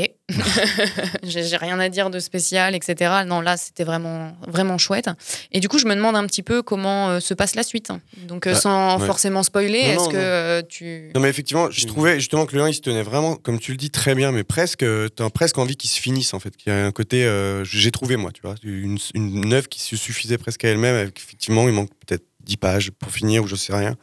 j'ai 1.24 1.58
rien 1.58 1.80
à 1.80 1.90
dire 1.90 2.10
de 2.10 2.20
spécial, 2.20 2.76
etc. 2.76 3.12
Non, 3.26 3.42
là, 3.42 3.58
c'était 3.58 3.84
vraiment, 3.84 4.36
vraiment 4.48 4.78
chouette. 4.78 5.10
Et 5.52 5.60
du 5.60 5.68
coup, 5.68 5.78
je 5.78 5.86
me 5.86 5.96
demande 5.96 6.16
un 6.16 6.26
petit 6.26 6.44
peu 6.44 6.62
comment 6.62 7.10
euh, 7.10 7.20
se 7.20 7.34
passe 7.34 7.56
la 7.56 7.64
suite. 7.64 7.92
Donc, 8.28 8.48
euh, 8.48 8.54
Bah, 8.54 8.60
sans 8.60 9.00
ouais. 9.00 9.06
forcément 9.06 9.44
spoiler, 9.44 9.80
est-ce 9.80 10.10
que 10.10 10.16
euh, 10.18 10.62
tu. 10.68 11.12
Non 11.14 11.22
mais 11.22 11.30
effectivement, 11.30 11.70
je 11.70 11.86
trouvais 11.86 12.16
justement 12.16 12.46
que 12.46 12.56
le 12.56 12.64
1 12.64 12.70
il 12.70 12.74
se 12.74 12.82
tenait 12.82 13.04
vraiment, 13.04 13.36
comme 13.36 13.60
tu 13.60 13.72
le 13.72 13.78
dis 13.78 13.92
très 13.92 14.16
bien, 14.16 14.32
mais 14.32 14.44
presque, 14.44 14.84
euh, 14.84 15.10
t'as 15.10 15.30
presque 15.30 15.58
envie 15.58 15.76
qu'il 15.78 15.90
se 15.90 16.00
finisse 16.00 16.34
en 16.34 16.40
fait, 16.40 16.56
qu'il 16.58 16.72
y 16.72 16.76
a 16.76 16.86
un 16.86 16.92
côté, 16.92 17.26
euh, 17.26 17.64
j'ai 17.64 17.92
trouvé 17.92 18.16
moi, 18.18 18.32
tu 18.32 18.42
vois, 18.42 18.56
une, 18.64 18.98
une 19.14 19.54
œuvre 19.54 19.70
qui 19.70 19.80
se 19.80 19.96
suffisait 19.96 20.38
presque 20.38 20.66
à 20.66 20.70
elle-même, 20.70 20.96
avec 20.96 21.18
effectivement 21.20 21.68
il 21.68 21.74
manque 21.74 21.90
peut-être 22.06 22.24
10 22.46 22.58
pages 22.58 22.92
pour 22.92 23.12
finir 23.12 23.44
ou 23.44 23.48
je 23.48 23.56
sais 23.56 23.74
rien. 23.76 23.96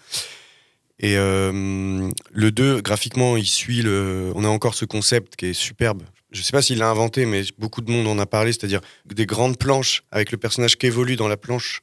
Et 0.99 1.17
euh, 1.17 2.09
le 2.33 2.51
2, 2.53 2.81
graphiquement, 2.81 3.37
il 3.37 3.47
suit 3.47 3.83
le. 3.83 4.31
On 4.35 4.45
a 4.45 4.49
encore 4.49 4.75
ce 4.75 4.85
concept 4.85 5.37
qui 5.37 5.47
est 5.47 5.53
superbe. 5.53 6.03
Je 6.31 6.43
sais 6.43 6.53
pas 6.53 6.63
s'il 6.63 6.79
l'a 6.79 6.89
inventé, 6.89 7.27
mais 7.27 7.43
beaucoup 7.59 7.81
de 7.81 7.91
monde 7.91 8.07
en 8.07 8.19
a 8.19 8.27
parlé, 8.27 8.53
c'est-à-dire 8.53 8.81
des 9.07 9.27
grandes 9.27 9.59
planches 9.59 10.03
avec 10.11 10.33
le 10.33 10.39
personnage 10.39 10.79
qui 10.79 10.87
évolue 10.87 11.17
dans 11.17 11.29
la 11.29 11.37
planche, 11.37 11.83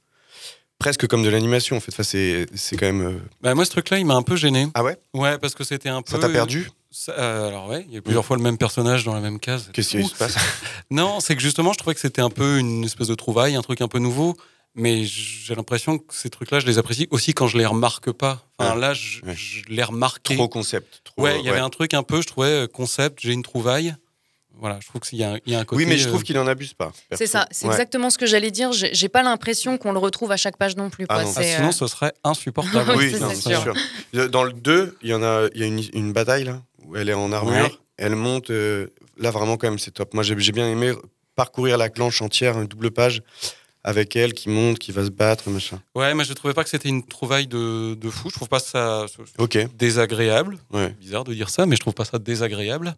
presque 0.79 1.05
comme 1.07 1.21
de 1.23 1.29
l'animation 1.29 1.77
en 1.77 1.79
fait. 1.79 1.91
Enfin, 1.93 2.03
c'est 2.03 2.45
c'est 2.55 2.77
quand 2.77 2.87
même. 2.87 3.01
euh, 3.05 3.19
Bah, 3.41 3.53
moi, 3.53 3.65
ce 3.65 3.71
truc-là, 3.71 3.99
il 3.99 4.05
m'a 4.05 4.15
un 4.15 4.23
peu 4.23 4.35
gêné. 4.35 4.67
Ah 4.73 4.83
ouais? 4.83 4.97
Ouais, 5.13 5.37
parce 5.37 5.53
que 5.53 5.63
c'était 5.63 5.89
un 5.89 6.01
peu. 6.01 6.11
Ça 6.13 6.19
t'a 6.19 6.29
perdu? 6.29 6.69
Ça- 6.91 7.13
euh, 7.19 7.49
Alors, 7.49 7.67
ouais, 7.69 7.85
il 7.87 7.93
y 7.93 7.97
a 7.97 8.01
plusieurs 8.01 8.25
fois 8.25 8.37
le 8.37 8.41
même 8.43 8.57
personnage 8.57 9.03
dans 9.03 9.13
la 9.13 9.21
même 9.21 9.39
case. 9.39 9.69
Qu'est-ce 9.73 9.97
qui 9.97 10.03
se 10.05 10.15
passe? 10.15 10.35
Non, 10.91 11.19
c'est 11.19 11.35
que 11.35 11.41
justement, 11.43 11.71
je 11.73 11.77
trouvais 11.77 11.93
que 11.93 12.01
c'était 12.01 12.21
un 12.21 12.31
peu 12.31 12.57
une 12.57 12.83
espèce 12.83 13.07
de 13.09 13.13
trouvaille, 13.15 13.55
un 13.55 13.61
truc 13.61 13.81
un 13.81 13.87
peu 13.87 13.99
nouveau. 13.99 14.35
Mais 14.75 15.03
j'ai 15.03 15.55
l'impression 15.55 15.97
que 15.97 16.13
ces 16.13 16.29
trucs-là, 16.29 16.59
je 16.59 16.65
les 16.67 16.77
apprécie 16.77 17.07
aussi 17.11 17.33
quand 17.33 17.47
je 17.47 17.57
les 17.57 17.65
remarque 17.65 18.11
pas. 18.11 18.45
Enfin, 18.57 18.75
Ouais. 18.75 18.79
là, 18.81 18.93
je, 18.93 19.21
Ouais. 19.25 19.35
je 19.35 19.63
l'ai 19.67 19.83
remarqué. 19.83 20.35
Trop 20.35 20.47
concept. 20.47 21.01
trop- 21.03 21.23
ouais, 21.23 21.39
il 21.39 21.45
y 21.45 21.49
avait 21.49 21.59
un 21.59 21.69
truc 21.69 21.93
un 21.93 22.03
peu, 22.03 22.21
je 22.21 22.27
trouvais, 22.27 22.47
euh, 22.47 22.67
concept, 22.67 23.19
j'ai 23.21 23.33
une 23.33 23.43
trouvaille. 23.43 23.95
Voilà, 24.61 24.77
je 24.81 24.87
trouve 24.87 25.01
qu'il 25.01 25.17
y, 25.19 25.23
a 25.23 25.33
un- 25.33 25.39
il 25.45 25.53
y 25.53 25.55
a 25.55 25.59
un 25.59 25.65
côté. 25.65 25.83
Oui, 25.83 25.89
mais 25.89 25.97
je 25.97 26.05
euh, 26.05 26.09
trouve 26.11 26.23
qu'il 26.23 26.37
en 26.37 26.45
abuse 26.45 26.73
pas. 26.73 26.91
C'est 27.13 27.27
ça, 27.27 27.47
c'est 27.49 27.65
Ouais. 27.65 27.71
exactement 27.73 28.09
ce 28.09 28.17
que 28.17 28.25
j'allais 28.25 28.51
dire. 28.51 28.71
J'ai 28.73 29.07
pas 29.09 29.23
l'impression 29.23 29.77
qu'on 29.77 29.91
le 29.93 29.99
retrouve 29.99 30.31
à 30.33 30.37
chaque 30.37 30.57
page 30.57 30.75
non 30.75 30.89
plus. 30.89 31.05
Ah 31.09 31.15
quoi. 31.15 31.23
non. 31.23 31.33
ah, 31.35 31.43
sinon, 31.43 31.69
euh, 31.69 31.71
ce 31.71 31.87
serait 31.87 32.11
insupportable. 32.23 32.93
Oui, 32.97 33.11
c'est 33.17 33.35
sûr. 33.35 33.61
sûr. 34.13 34.29
Dans 34.29 34.43
le 34.43 34.51
2, 34.53 34.97
il 35.01 35.09
y 35.09 35.13
en 35.13 35.23
a, 35.23 35.47
il 35.55 35.61
y 35.61 35.63
a 35.63 35.67
une, 35.67 35.81
une 35.93 36.11
bataille 36.13 36.43
là, 36.43 36.61
où 36.85 36.95
elle 36.97 37.09
est 37.09 37.13
en 37.13 37.31
armure, 37.31 37.53
Ouais. 37.63 37.71
elle 37.97 38.15
monte. 38.15 38.49
euh, 38.49 38.87
là, 39.17 39.31
vraiment, 39.31 39.55
quand 39.57 39.67
même, 39.69 39.79
c'est 39.79 39.91
top. 39.91 40.13
Moi, 40.13 40.23
j'ai 40.23 40.37
j'ai 40.37 40.51
bien 40.51 40.69
aimé 40.69 40.91
parcourir 41.35 41.77
la 41.77 41.89
planche 41.89 42.21
entière, 42.21 42.59
une 42.59 42.67
double 42.67 42.91
page, 42.91 43.21
avec 43.83 44.15
elle 44.15 44.33
qui 44.33 44.49
monte, 44.49 44.79
qui 44.79 44.91
va 44.91 45.05
se 45.05 45.09
battre, 45.09 45.49
machin. 45.49 45.81
Ouais, 45.95 46.13
mais 46.13 46.23
je 46.23 46.33
trouvais 46.33 46.53
pas 46.53 46.63
que 46.63 46.69
c'était 46.69 46.89
une 46.89 47.05
trouvaille 47.05 47.47
de, 47.47 47.95
de 47.95 48.09
fou. 48.09 48.29
Je 48.29 48.35
trouve 48.35 48.49
pas 48.49 48.59
ça 48.59 49.05
désagréable. 49.77 50.57
Ouais. 50.71 50.89
Bizarre 50.99 51.23
de 51.23 51.33
dire 51.33 51.49
ça, 51.49 51.65
mais 51.65 51.75
je 51.75 51.81
trouve 51.81 51.93
pas 51.93 52.05
ça 52.05 52.19
désagréable. 52.19 52.95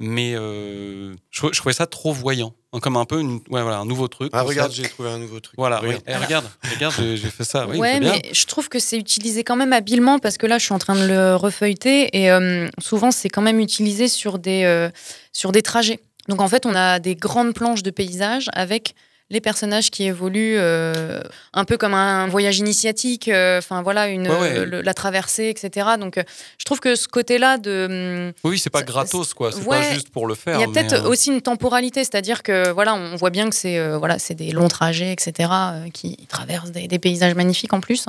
Mais 0.00 0.32
euh, 0.34 1.14
je, 1.30 1.46
je 1.52 1.58
trouvais 1.58 1.74
ça 1.74 1.86
trop 1.86 2.12
voyant. 2.12 2.54
Hein, 2.72 2.80
Comme 2.80 2.96
un 2.96 3.04
peu 3.04 3.20
une, 3.20 3.34
ouais, 3.50 3.62
voilà, 3.62 3.78
un 3.78 3.84
nouveau 3.84 4.08
truc. 4.08 4.30
Ah, 4.32 4.42
regarde, 4.42 4.72
j'ai 4.72 4.82
trouvé 4.88 5.10
un 5.10 5.18
nouveau 5.18 5.38
truc. 5.38 5.54
Voilà, 5.58 5.78
Regarde. 5.78 6.02
Eh, 6.06 6.16
regarde, 6.16 6.46
regarde, 6.74 6.94
j'ai 6.98 7.28
fait 7.30 7.44
ça. 7.44 7.66
Oui, 7.68 7.76
ouais, 7.76 8.00
bien. 8.00 8.12
mais 8.12 8.30
je 8.32 8.46
trouve 8.46 8.68
que 8.68 8.78
c'est 8.78 8.96
utilisé 8.96 9.44
quand 9.44 9.54
même 9.54 9.72
habilement 9.74 10.18
parce 10.18 10.38
que 10.38 10.46
là, 10.46 10.58
je 10.58 10.64
suis 10.64 10.74
en 10.74 10.78
train 10.78 10.94
de 10.96 11.06
le 11.06 11.36
refeuilleter 11.36 12.08
et 12.16 12.30
euh, 12.32 12.68
souvent, 12.80 13.10
c'est 13.10 13.28
quand 13.28 13.42
même 13.42 13.60
utilisé 13.60 14.08
sur 14.08 14.38
des, 14.38 14.64
euh, 14.64 14.90
sur 15.32 15.52
des 15.52 15.62
trajets. 15.62 16.00
Donc 16.28 16.40
en 16.40 16.48
fait, 16.48 16.64
on 16.66 16.74
a 16.74 16.98
des 16.98 17.14
grandes 17.14 17.52
planches 17.54 17.82
de 17.82 17.90
paysages 17.90 18.48
avec 18.54 18.94
les 19.32 19.40
personnages 19.40 19.90
qui 19.90 20.04
évoluent 20.04 20.56
euh, 20.58 21.20
un 21.54 21.64
peu 21.64 21.76
comme 21.76 21.94
un 21.94 22.28
voyage 22.28 22.58
initiatique, 22.58 23.26
euh, 23.28 23.58
enfin 23.58 23.82
voilà, 23.82 24.06
une, 24.08 24.28
Ouais, 24.28 24.38
ouais. 24.38 24.64
le- 24.66 24.82
la 24.82 24.94
traversée, 24.94 25.48
etc. 25.48 25.88
Donc 25.98 26.18
euh, 26.18 26.22
je 26.58 26.64
trouve 26.64 26.78
que 26.78 26.94
ce 26.94 27.08
côté-là 27.08 27.58
de... 27.58 28.26
hum, 28.28 28.32
Oui, 28.50 28.58
c'est 28.58 28.70
pas 28.70 28.82
gratos, 28.82 29.34
quoi. 29.34 29.50
C'est 29.50 29.62
Ouais, 29.66 29.80
pas 29.80 29.94
juste 29.94 30.10
pour 30.10 30.26
le 30.26 30.34
faire. 30.34 30.56
Il 30.58 30.60
y 30.60 30.64
a 30.64 30.68
peut-être 30.68 30.92
euh, 31.04 31.08
aussi 31.08 31.30
une 31.32 31.40
temporalité, 31.42 32.04
c'est-à-dire 32.04 32.42
que 32.42 32.70
voilà, 32.70 32.94
on 32.94 33.16
voit 33.16 33.30
bien 33.30 33.48
que 33.50 33.56
c'est 33.56 33.78
euh, 33.78 33.98
voilà, 33.98 34.18
c'est 34.18 34.34
des 34.34 34.52
longs 34.52 34.68
trajets, 34.68 35.12
etc., 35.12 35.48
euh, 35.52 35.88
qui 35.90 36.16
traversent 36.28 36.70
des, 36.70 36.86
des 36.86 36.98
paysages 36.98 37.34
magnifiques 37.34 37.72
en 37.72 37.80
plus. 37.80 38.04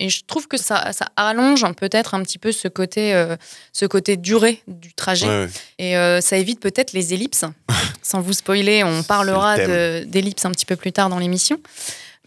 Et 0.00 0.08
je 0.08 0.22
trouve 0.26 0.46
que 0.48 0.56
ça, 0.56 0.92
ça 0.92 1.06
allonge 1.16 1.64
peut-être 1.74 2.14
un 2.14 2.22
petit 2.22 2.38
peu 2.38 2.52
ce 2.52 2.68
côté, 2.68 3.14
euh, 3.14 3.36
ce 3.72 3.84
côté 3.86 4.16
durée 4.16 4.62
du 4.68 4.94
trajet. 4.94 5.26
Ouais, 5.26 5.44
ouais. 5.44 5.50
Et 5.78 5.96
euh, 5.96 6.20
ça 6.20 6.36
évite 6.36 6.60
peut-être 6.60 6.92
les 6.92 7.12
ellipses. 7.14 7.44
Sans 8.02 8.20
vous 8.20 8.32
spoiler, 8.34 8.84
on 8.84 9.02
parlera 9.02 9.56
C'est 9.56 9.66
d'ellipses 10.36 10.44
un 10.44 10.50
petit 10.52 10.66
peu 10.66 10.76
plus 10.76 10.92
tard 10.92 11.08
dans 11.08 11.18
l'émission. 11.18 11.58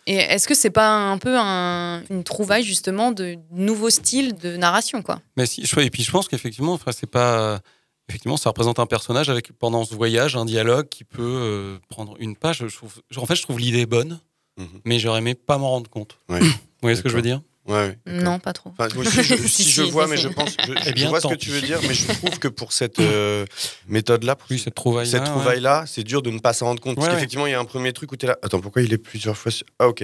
Et 0.08 0.16
est-ce 0.16 0.48
que 0.48 0.56
c'est 0.56 0.72
pas 0.72 0.90
un 0.92 1.18
peu 1.20 1.38
un- 1.38 2.02
une 2.10 2.24
trouvaille 2.24 2.64
justement 2.64 3.12
de 3.12 3.38
nouveaux 3.52 3.90
styles 3.92 4.36
de 4.36 4.58
narration, 4.58 5.02
quoi? 5.04 5.22
Mais 5.38 5.46
si, 5.46 5.66
je- 5.66 5.80
et 5.80 5.90
puis 5.92 6.04
je 6.04 6.12
pense 6.12 6.28
qu'effectivement, 6.28 6.74
enfin, 6.74 6.92
c'est 6.92 7.10
pas. 7.10 7.60
Effectivement, 8.08 8.38
ça 8.38 8.50
représente 8.50 8.80
un 8.80 8.88
personnage 8.88 9.30
avec 9.30 9.52
pendant 9.54 9.86
ce 9.86 9.94
voyage 9.94 10.36
un 10.36 10.46
dialogue 10.46 10.90
qui 10.90 11.04
peut 11.04 11.22
euh, 11.22 11.78
prendre 11.90 12.16
une 12.20 12.36
page. 12.36 12.66
Je 12.68 12.76
trouve, 12.76 12.96
en 13.16 13.26
fait, 13.28 13.36
je 13.36 13.44
trouve 13.44 13.60
l'idée 13.60 13.86
bonne, 13.86 14.20
Mhm. 14.58 14.68
mais 14.84 14.98
j'aurais 14.98 15.20
aimé 15.20 15.36
pas 15.36 15.60
m'en 15.60 15.70
rendre 15.70 15.92
compte. 15.92 16.18
Ouais. 16.28 16.40
Vous 16.40 16.50
voyez 16.82 16.96
ce 16.96 17.04
que 17.04 17.10
je 17.10 17.16
veux 17.16 17.22
dire? 17.22 17.42
Ouais. 17.70 17.98
Non, 18.08 18.40
pas 18.40 18.52
trop. 18.52 18.72
Enfin, 18.78 18.88
moi 18.96 19.06
aussi, 19.06 19.22
je, 19.24 19.36
Si, 19.36 19.48
si, 19.48 19.64
si, 19.64 19.72
je 19.72 19.82
vois, 19.84 20.06
si, 20.06 20.10
mais 20.12 20.18
si. 20.18 20.24
je 20.24 20.28
pense, 20.30 20.50
je, 20.66 20.74
je 20.74 20.80
Eh 20.88 20.92
bien, 20.94 21.08
vois 21.10 21.22
ce 21.22 21.28
que 21.28 21.36
tu 21.36 21.52
veux 21.52 21.62
dire, 21.62 21.80
mais 21.84 21.94
je 21.94 22.08
trouve 22.12 22.40
que 22.40 22.48
pour 22.48 22.74
cette 22.74 23.00
euh, 23.00 23.46
méthode-là, 23.88 24.36
pour 24.36 24.48
Oui, 24.50 24.60
cette 24.60 24.76
trouvaille. 24.76 25.08
cette 25.08 25.24
trouvaille-là, 25.26 25.86
c'est 25.88 26.04
dur 26.04 26.22
de 26.22 26.32
ne 26.32 26.40
pas 26.40 26.54
s'en 26.54 26.66
rendre 26.66 26.82
compte. 26.82 26.96
Parce 26.96 27.08
Ouais, 27.08 27.14
qu'effectivement, 27.14 27.46
il 27.48 27.52
y 27.52 27.54
a 27.56 27.60
un 27.60 27.66
premier 27.66 27.94
truc 27.94 28.12
où 28.12 28.18
tu 28.18 28.26
es 28.26 28.30
là. 28.30 28.38
Attends, 28.42 28.60
pourquoi 28.60 28.82
il 28.82 28.92
est 28.92 28.98
plusieurs 28.98 29.38
fois 29.38 29.52
sur- 29.52 29.66
Ah, 29.80 29.88
ok. 29.88 30.04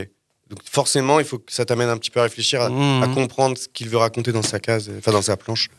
Donc 0.50 0.60
forcément, 0.70 1.20
il 1.20 1.26
faut 1.26 1.40
que 1.40 1.52
ça 1.52 1.66
t'amène 1.66 1.90
un 1.90 1.98
petit 1.98 2.12
peu 2.12 2.20
à 2.20 2.24
réfléchir, 2.24 2.62
à, 2.62 2.68
à 2.68 3.08
comprendre 3.08 3.58
ce 3.58 3.68
qu'il 3.68 3.90
veut 3.90 3.98
raconter 3.98 4.32
dans 4.32 4.44
sa 4.44 4.60
case, 4.60 4.92
enfin 5.00 5.12
dans 5.12 5.24
sa 5.24 5.36
planche. 5.38 5.70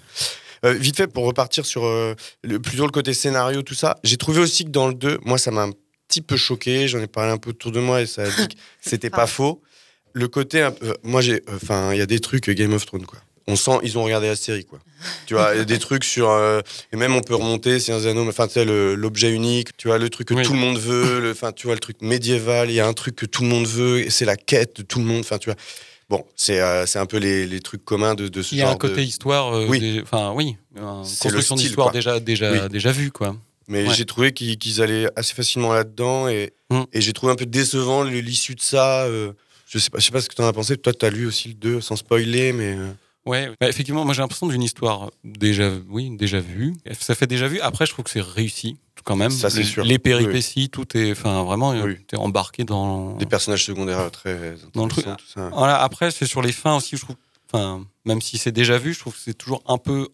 Euh, 0.64 0.72
vite 0.72 0.97
fait, 0.97 1.07
pour 1.07 1.24
repartir 1.24 1.64
sur 1.64 1.84
euh, 1.84 2.14
le, 2.43 2.59
plutôt 2.59 2.84
le 2.84 2.91
côté 2.91 3.14
scénario, 3.14 3.62
tout 3.62 3.74
ça, 3.74 3.97
j'ai 4.03 4.16
trouvé 4.16 4.41
aussi 4.41 4.64
que 4.64 4.70
dans 4.70 4.89
le 4.89 4.95
2, 4.95 5.20
moi 5.24 5.39
ça 5.39 5.53
m'a 5.53 5.62
un 5.62 5.70
petit 6.09 6.20
peu 6.22 6.37
choqué, 6.37 6.89
j'en 6.89 6.99
ai 6.99 7.07
parlé 7.07 7.30
un 7.30 7.37
peu 7.39 7.51
autour 7.51 7.70
de 7.70 7.78
moi 7.78 8.01
et 8.03 8.07
ça 8.07 8.22
a 8.22 8.26
dit 8.28 8.49
que 8.49 8.55
c'était 8.80 9.11
pas 9.11 9.28
faux. 9.28 9.62
Le 10.19 10.29
côté, 10.29 10.62
un 10.62 10.71
peu- 10.71 10.97
moi 11.03 11.21
j'ai, 11.21 11.43
enfin, 11.55 11.93
il 11.93 11.99
y 11.99 12.01
a 12.01 12.07
des 12.07 12.21
trucs 12.21 12.49
Game 12.49 12.73
of 12.73 12.87
Thrones 12.87 13.05
quoi. 13.05 13.19
On 13.47 13.55
sent, 13.55 13.79
ils 13.83 13.97
ont 13.99 14.03
regardé 14.03 14.27
la 14.29 14.35
série 14.35 14.64
quoi. 14.64 14.79
Tu 15.27 15.35
vois, 15.35 15.55
y 15.55 15.61
a 15.61 15.64
des 15.67 15.79
trucs 15.79 16.05
sur, 16.05 16.31
euh, 16.31 16.62
et 16.93 16.97
même 16.97 17.14
on 17.14 17.21
peut 17.21 17.35
remonter, 17.35 17.79
c'est 17.81 17.93
un 17.93 18.01
enfin 18.29 18.49
tu 18.49 18.59
l'objet 18.64 19.31
unique, 19.31 19.77
tu 19.77 19.89
vois 19.89 19.99
le 19.99 20.09
truc 20.09 20.29
que 20.29 20.43
tout 20.43 20.55
le 20.55 20.59
monde 20.59 20.79
veut, 20.79 21.31
enfin 21.31 21.53
tu 21.53 21.67
vois 21.67 21.75
le 21.75 21.81
truc 21.81 21.99
médiéval, 22.01 22.71
il 22.71 22.75
y 22.75 22.81
a 22.81 22.87
un 22.89 22.95
truc 22.95 23.14
que 23.14 23.27
tout 23.27 23.43
le 23.43 23.49
monde 23.49 23.67
veut, 23.67 23.99
et 24.01 24.11
c'est 24.11 24.25
la 24.25 24.37
quête 24.37 24.77
de 24.79 24.83
tout 24.83 24.99
le 25.01 25.05
monde, 25.05 25.21
enfin 25.21 25.37
tu 25.37 25.51
vois. 25.51 25.57
Bon, 26.09 26.25
c'est 26.35 26.61
euh, 26.61 26.87
un 26.95 27.07
peu 27.07 27.19
les, 27.19 27.47
les 27.47 27.61
trucs 27.61 27.85
communs 27.85 28.14
de, 28.14 28.29
de 28.29 28.41
ce 28.43 28.55
Il 28.55 28.59
y 28.59 28.62
a 28.62 28.64
genre 28.64 28.75
un 28.75 28.79
côté 28.79 28.97
de- 28.97 29.01
histoire, 29.03 29.55
euh, 29.55 29.67
Oui. 29.69 30.01
enfin 30.03 30.33
oui, 30.35 30.57
une 30.77 30.83
construction 30.83 31.57
d'histoire 31.57 31.91
déjà, 31.93 32.21
déjà, 32.21 32.51
Oui. 32.53 32.69
déjà 32.71 32.91
vue 32.91 33.11
quoi. 33.12 33.37
Mais 33.69 33.87
Ouais. 33.87 33.95
j'ai 33.95 34.07
trouvé 34.07 34.33
qu'ils 34.33 34.81
allaient 34.81 35.09
assez 35.14 35.35
facilement 35.35 35.75
là-dedans 35.75 36.27
et, 36.29 36.53
Mm. 36.71 36.83
et 36.93 37.01
j'ai 37.01 37.12
trouvé 37.12 37.33
un 37.33 37.37
peu 37.37 37.47
décevant 37.47 38.03
l'issue 38.03 38.55
de 38.57 38.61
ça. 38.61 39.05
euh, 39.05 39.33
je 39.67 39.79
sais 39.79 39.91
pas, 39.91 39.99
je 39.99 40.05
sais 40.07 40.12
pas 40.12 40.21
ce 40.21 40.29
que 40.29 40.35
tu 40.35 40.43
en 40.43 40.47
as 40.47 40.53
pensé. 40.53 40.77
Toi, 40.77 40.93
tu 40.93 41.05
as 41.05 41.11
lu 41.11 41.27
aussi 41.27 41.49
le 41.49 41.55
2 41.55 41.81
sans 41.81 41.97
spoiler, 41.97 42.53
mais. 42.53 42.75
euh, 42.77 42.93
Ouais, 43.27 43.51
bah, 43.61 43.69
effectivement, 43.69 44.05
moi 44.05 44.14
j'ai 44.14 44.23
l'impression 44.23 44.47
d'une 44.47 44.62
histoire 44.62 45.11
déjà, 45.25 45.69
oui, 45.89 46.17
déjà 46.17 46.39
vue. 46.39 46.75
Ça 47.01 47.17
fait 47.17 47.27
déjà 47.27 47.49
vu. 47.49 47.59
Après, 47.59 47.85
je 47.85 47.91
trouve 47.91 48.05
que 48.05 48.11
c'est 48.12 48.21
réussi 48.21 48.77
quand 49.03 49.17
même. 49.17 49.33
Ça, 49.33 49.51
c'est 49.51 49.64
sûr. 49.64 49.83
Les 49.85 49.99
péripéties, 49.99 50.69
tout 50.71 50.97
est, 50.97 51.11
enfin 51.11 51.43
vraiment, 51.43 51.71
Oui. 51.73 51.97
t'es 52.07 52.17
embarqué 52.17 52.62
dans 52.62 53.14
Des 53.17 53.27
personnages 53.27 53.64
secondaires 53.64 54.12
très 54.12 54.55
dans 54.75 54.85
le 54.85 54.91
truc. 54.91 55.09
intéressants, 55.09 55.17
tout 55.17 55.41
ça. 55.41 55.49
Voilà. 55.53 55.83
Après, 55.83 56.12
c'est 56.12 56.25
sur 56.27 56.41
les 56.41 56.53
fins 56.53 56.77
aussi. 56.77 56.97
Je 56.97 57.03
trouve, 57.03 57.17
enfin, 57.53 57.85
même 58.05 58.21
si 58.21 58.39
c'est 58.39 58.53
déjà 58.53 58.79
vu, 58.79 58.95
je 58.95 59.01
trouve 59.01 59.14
que 59.14 59.21
c'est 59.21 59.35
toujours 59.37 59.61
un 59.67 59.79
peu 59.79 60.07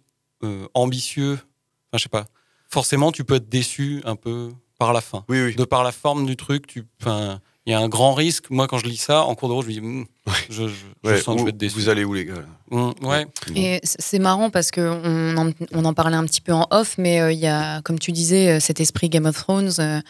euh, 0.42 0.66
ambitieux. 0.72 1.34
Enfin, 1.34 1.98
je 1.98 2.02
sais 2.04 2.08
pas. 2.08 2.24
Forcément, 2.70 3.12
tu 3.12 3.24
peux 3.24 3.34
être 3.34 3.48
déçu 3.50 4.00
un 4.06 4.16
peu 4.16 4.48
par 4.78 4.94
la 4.94 5.02
fin. 5.02 5.22
Oui, 5.28 5.38
oui. 5.44 5.54
De 5.54 5.64
par 5.64 5.84
la 5.84 5.92
forme 5.92 6.24
du 6.24 6.36
truc, 6.36 6.66
tu, 6.66 6.84
enfin, 7.02 7.42
il 7.66 7.72
y 7.72 7.74
a 7.74 7.80
un 7.80 7.88
grand 7.88 8.14
risque. 8.14 8.50
Moi, 8.50 8.66
quand 8.66 8.78
je 8.78 8.86
lis 8.86 8.96
ça 8.96 9.22
en 9.24 9.34
cours 9.34 9.48
de 9.48 9.54
route, 9.54 9.64
je 9.66 9.70
me 9.70 9.74
dis, 9.74 9.80
Hmm, 9.80 10.04
je, 10.50 10.68
je- 10.68 10.74
je 11.04 11.08
Ouais, 11.10 11.20
sens 11.20 11.34
que 11.34 11.38
je 11.38 11.42
où- 11.42 11.44
vais 11.46 11.50
être 11.50 11.56
déçu. 11.56 11.74
Vous 11.76 11.88
allez 11.88 12.04
où, 12.04 12.14
les 12.14 12.24
gars 12.24 12.34
Hmm, 12.70 12.90
ouais. 13.02 13.26
Et 13.54 13.80
c'est 13.84 14.18
marrant 14.18 14.50
parce 14.50 14.70
qu'on 14.70 15.36
en, 15.36 15.50
on 15.72 15.84
en 15.84 15.94
parlait 15.94 16.16
un 16.16 16.24
petit 16.24 16.40
peu 16.40 16.52
en 16.52 16.66
off, 16.70 16.96
mais 16.98 17.20
euh, 17.20 17.32
il 17.32 17.38
y 17.38 17.46
a, 17.46 17.80
comme 17.82 17.98
tu 17.98 18.12
disais, 18.12 18.52
euh, 18.56 18.60
cet 18.60 18.80
esprit 18.80 19.08
Game 19.08 19.26
of 19.26 19.36
Thrones 19.36 19.72
euh, 19.78 20.00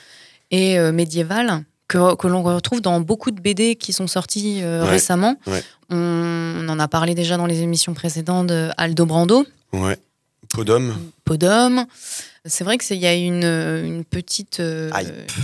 et 0.50 0.78
euh, 0.78 0.92
médiéval 0.92 1.64
que, 1.88 2.14
que 2.14 2.26
l'on 2.28 2.42
retrouve 2.42 2.80
dans 2.80 3.00
beaucoup 3.00 3.30
de 3.30 3.40
BD 3.40 3.76
qui 3.76 3.92
sont 3.92 4.06
sortis 4.06 4.60
euh, 4.62 4.84
Ouais, 4.84 4.90
récemment. 4.90 5.36
ouais. 5.46 5.62
On, 5.90 5.96
on 5.96 6.68
en 6.70 6.78
a 6.78 6.88
parlé 6.88 7.14
déjà 7.14 7.36
dans 7.36 7.46
les 7.46 7.60
émissions 7.60 7.92
précédentes 7.94 8.46
de 8.46 8.70
Aldo 8.78 9.04
Brando, 9.06 9.44
Ouais. 9.72 9.98
Podum. 10.54 10.94
Podum. 11.24 11.86
C'est 12.44 12.64
vrai 12.64 12.76
qu'il 12.76 12.96
y 12.96 13.06
a 13.06 13.14
une, 13.14 13.44
une 13.44 14.04
petite 14.04 14.58
euh, 14.58 14.90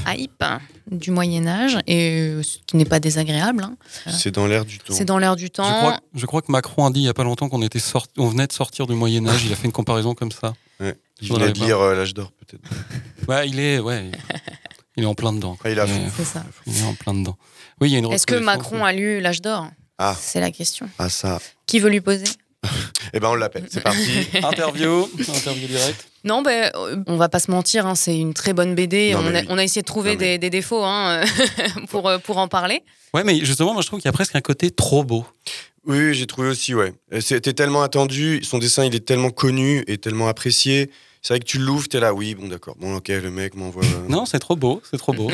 hype 0.09 0.45
du 0.91 1.13
Moyen-Âge, 1.13 1.79
et 1.87 2.11
euh, 2.11 2.43
ce 2.43 2.59
qui 2.67 2.77
n'est 2.77 2.85
pas 2.85 2.99
désagréable. 2.99 3.63
hein. 3.63 3.77
C'est 4.11 4.33
dans 4.33 4.47
l'air 4.49 4.65
du 4.65 4.79
temps. 4.79 4.93
C'est 4.95 5.05
dans 5.05 5.19
l'air 5.19 5.37
du 5.37 5.45
Je 5.45 5.49
temps. 5.49 5.63
crois, 5.79 6.01
je 6.15 6.27
crois 6.27 6.43
que 6.43 6.51
Macron 6.51 6.87
a 6.87 6.91
dit 6.91 7.01
il 7.01 7.05
y 7.05 7.09
a 7.09 7.15
pas 7.15 7.23
longtemps 7.25 7.49
qu'on 7.49 7.63
était 7.63 7.79
sorti, 7.79 8.13
on 8.19 8.27
venait 8.29 8.49
de 8.49 8.53
sortir 8.53 8.87
du 8.89 8.95
Moyen 8.95 9.27
Âge. 9.29 9.45
Il 9.45 9.53
a 9.53 9.57
fait 9.57 9.67
une 9.67 9.73
comparaison 9.73 10.15
comme 10.15 10.33
ça. 10.33 10.55
Ouais. 10.81 10.97
Il 11.21 11.29
venait 11.33 11.53
de 11.53 11.59
lire 11.61 11.79
euh, 11.81 11.95
L'âge 11.95 12.15
d'or, 12.15 12.33
peut-être. 12.33 12.63
Ouais, 13.29 13.49
il 13.49 13.61
est, 13.61 13.79
ouais, 13.79 14.11
il 14.97 15.03
est 15.05 15.07
en 15.07 15.15
plein 15.15 15.33
dedans. 15.35 15.57
Ah, 15.63 15.71
il 15.71 15.77
est 15.79 15.81
à 15.81 15.85
est- 15.85 16.25
ça. 16.25 16.43
Il 16.67 16.79
est 16.79 16.83
en 16.85 16.95
plein 16.95 17.13
dedans. 17.15 17.37
Oui, 17.81 17.91
il 17.91 17.93
y 17.93 17.97
a 17.97 17.99
une 17.99 18.11
Est-ce 18.13 18.27
que. 18.27 18.35
Macron 18.37 18.85
a 18.85 18.93
lu 18.93 19.21
L'âge 19.21 19.43
d'or? 19.43 19.69
Ah. 19.99 20.17
C'est 20.19 20.41
la 20.41 20.51
question. 20.51 20.89
Ah, 20.99 21.09
ça. 21.11 21.39
Qui 21.67 21.79
veut 21.79 21.91
lui 21.91 22.01
poser? 22.01 22.25
Eh 23.15 23.21
ben, 23.21 23.29
on 23.29 23.35
l'appelle. 23.37 23.67
C'est 23.71 23.81
parti. 23.81 24.27
Interview, 24.43 25.09
interview 25.19 25.67
direct. 25.67 26.07
Non, 26.25 26.43
ben, 26.43 26.71
euh, 26.75 26.97
on 27.07 27.17
va 27.17 27.29
pas 27.31 27.39
se 27.39 27.51
mentir, 27.51 27.87
hein, 27.87 27.95
c'est 27.95 28.19
une 28.19 28.35
très 28.35 28.53
bonne 28.53 28.75
BD. 28.75 29.13
Non, 29.15 29.21
on, 29.25 29.35
a, 29.35 29.41
oui. 29.41 29.47
on 29.49 29.57
a 29.59 29.65
essayé 29.65 29.81
de 29.81 29.87
trouver 29.87 30.13
Non, 30.13 30.19
mais- 30.21 30.27
des, 30.33 30.39
des 30.39 30.51
défauts 30.51 30.85
hein, 30.85 31.23
pour, 31.89 32.07
euh, 32.09 32.19
pour 32.19 32.37
en 32.37 32.49
parler. 32.49 32.83
Ouais, 33.15 33.25
mais 33.25 33.39
justement, 33.43 33.73
moi 33.73 33.81
je 33.83 33.87
trouve 33.87 34.01
qu'il 34.01 34.09
y 34.09 34.11
a 34.11 34.13
presque 34.13 34.37
un 34.37 34.43
côté 34.43 34.71
trop 34.71 35.05
beau. 35.05 35.25
Oui, 35.87 36.13
j'ai 36.13 36.27
trouvé 36.27 36.49
aussi, 36.49 36.75
ouais. 36.75 36.93
C'était 37.21 37.55
tellement 37.55 37.83
attendu, 37.83 38.41
son 38.45 38.59
dessin, 38.59 38.85
il 38.85 38.95
est 38.95 39.07
tellement 39.07 39.31
connu 39.31 39.85
et 39.87 39.97
tellement 39.97 40.29
apprécié. 40.29 40.91
C'est 41.23 41.33
vrai 41.33 41.41
que 41.41 41.47
tu 41.47 41.59
l'ouvres, 41.59 41.89
t'es 41.89 42.01
là, 42.01 42.13
oui, 42.13 42.35
bon, 42.35 42.49
d'accord. 42.49 42.77
Bon, 42.79 42.97
ok, 42.97 43.09
le 43.09 43.31
mec 43.31 43.55
m'envoie. 43.55 43.83
Non, 44.09 44.27
c'est 44.27 44.39
trop 44.39 44.55
beau, 44.57 44.83
c'est 44.91 44.99
trop 44.99 45.15
beau. 45.15 45.31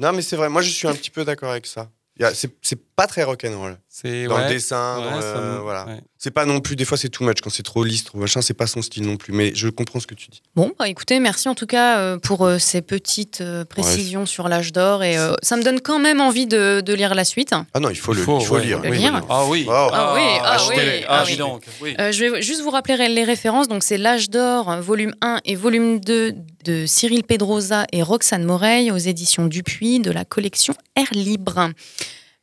non, 0.00 0.12
mais 0.12 0.22
c'est 0.22 0.34
vrai, 0.36 0.48
moi, 0.48 0.60
je 0.62 0.70
suis 0.70 0.88
un 0.88 0.94
petit 0.94 1.10
peu 1.10 1.24
d'accord 1.24 1.52
avec 1.52 1.66
ça. 1.66 1.88
C'est 2.32 2.76
pas 2.96 3.06
très 3.06 3.22
rock'n'roll. 3.24 3.76
C'est 3.88 4.24
Dans 4.26 4.36
ouais, 4.36 4.44
le 4.44 4.48
dessin, 4.48 4.98
ouais, 4.98 5.04
dans 5.10 5.16
le- 5.16 5.22
ça 5.22 5.40
me- 5.40 5.58
voilà. 5.60 5.86
ouais. 5.86 6.00
C'est 6.18 6.30
pas 6.30 6.46
non 6.46 6.60
plus, 6.60 6.74
des 6.74 6.84
fois, 6.84 6.96
c'est 6.96 7.08
too 7.10 7.22
much. 7.24 7.40
Quand 7.42 7.50
c'est 7.50 7.62
trop 7.62 7.84
lisse, 7.84 8.04
trop 8.04 8.18
machin, 8.18 8.40
c'est 8.40 8.54
pas 8.54 8.66
son 8.66 8.80
style 8.82 9.04
non 9.06 9.16
plus. 9.16 9.32
Mais 9.32 9.52
je 9.54 9.68
comprends 9.68 10.00
ce 10.00 10.06
que 10.06 10.14
tu 10.14 10.28
dis. 10.30 10.42
Bon, 10.56 10.72
bah, 10.78 10.88
écoutez, 10.88 11.20
merci 11.20 11.48
en 11.48 11.54
tout 11.54 11.66
cas 11.66 11.98
euh, 11.98 12.18
pour 12.18 12.46
euh, 12.46 12.58
ces 12.58 12.80
petites 12.82 13.40
euh, 13.42 13.64
précisions 13.64 14.24
sur 14.26 14.48
l'âge 14.48 14.72
d'or. 14.72 15.02
Et 15.04 15.18
euh, 15.18 15.34
ça 15.42 15.56
me 15.56 15.62
donne 15.62 15.80
quand 15.80 15.98
même 15.98 16.20
envie 16.20 16.46
de, 16.46 16.80
de 16.80 16.94
lire 16.94 17.14
la 17.14 17.24
suite. 17.24 17.52
Ah 17.74 17.80
non, 17.80 17.90
il 17.90 17.96
faut, 17.98 18.14
le, 18.14 18.22
faut, 18.22 18.40
il 18.40 18.46
faut 18.46 18.58
lire. 18.58 18.80
le 18.80 18.88
il 18.88 18.94
faut 18.94 19.00
lire. 19.00 19.12
lire. 19.12 19.24
Ah 19.28 19.44
oui. 19.46 19.66
Ah 19.68 20.12
oui, 20.14 20.20
ah 20.42 20.58
oui, 20.68 20.74
ah 21.06 21.18
Ah, 21.20 21.24
oui. 21.26 21.36
donc. 21.36 21.64
Oui. 21.82 21.94
Euh, 22.00 22.10
je 22.10 22.24
vais 22.24 22.42
juste 22.42 22.62
vous 22.62 22.70
rappeler 22.70 22.96
les 23.08 23.24
références. 23.24 23.68
Donc, 23.68 23.82
c'est 23.82 23.98
L'âge 23.98 24.30
d'or, 24.30 24.74
volume 24.80 25.14
1 25.20 25.40
et 25.44 25.54
volume 25.56 26.00
2 26.00 26.32
de 26.64 26.86
Cyril 26.86 27.22
Pedrosa 27.24 27.84
et 27.92 28.02
Roxane 28.02 28.44
Moreil 28.44 28.90
aux 28.90 28.96
éditions 28.96 29.46
Dupuis 29.46 30.00
de 30.00 30.10
la 30.10 30.24
collection 30.24 30.74
Air 30.96 31.08
Libre. 31.12 31.70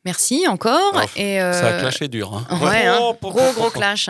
Merci 0.04 0.46
encore. 0.48 1.00
et, 1.16 1.40
euh, 1.40 1.52
Ça 1.52 1.68
a 1.76 1.80
clashé 1.80 2.08
dur. 2.08 2.32
hein. 2.50 2.58
Ouais, 2.60 2.86
hein. 2.86 2.98
Oh, 3.00 3.16
gros 3.20 3.52
gros 3.54 3.70
clash. 3.70 4.08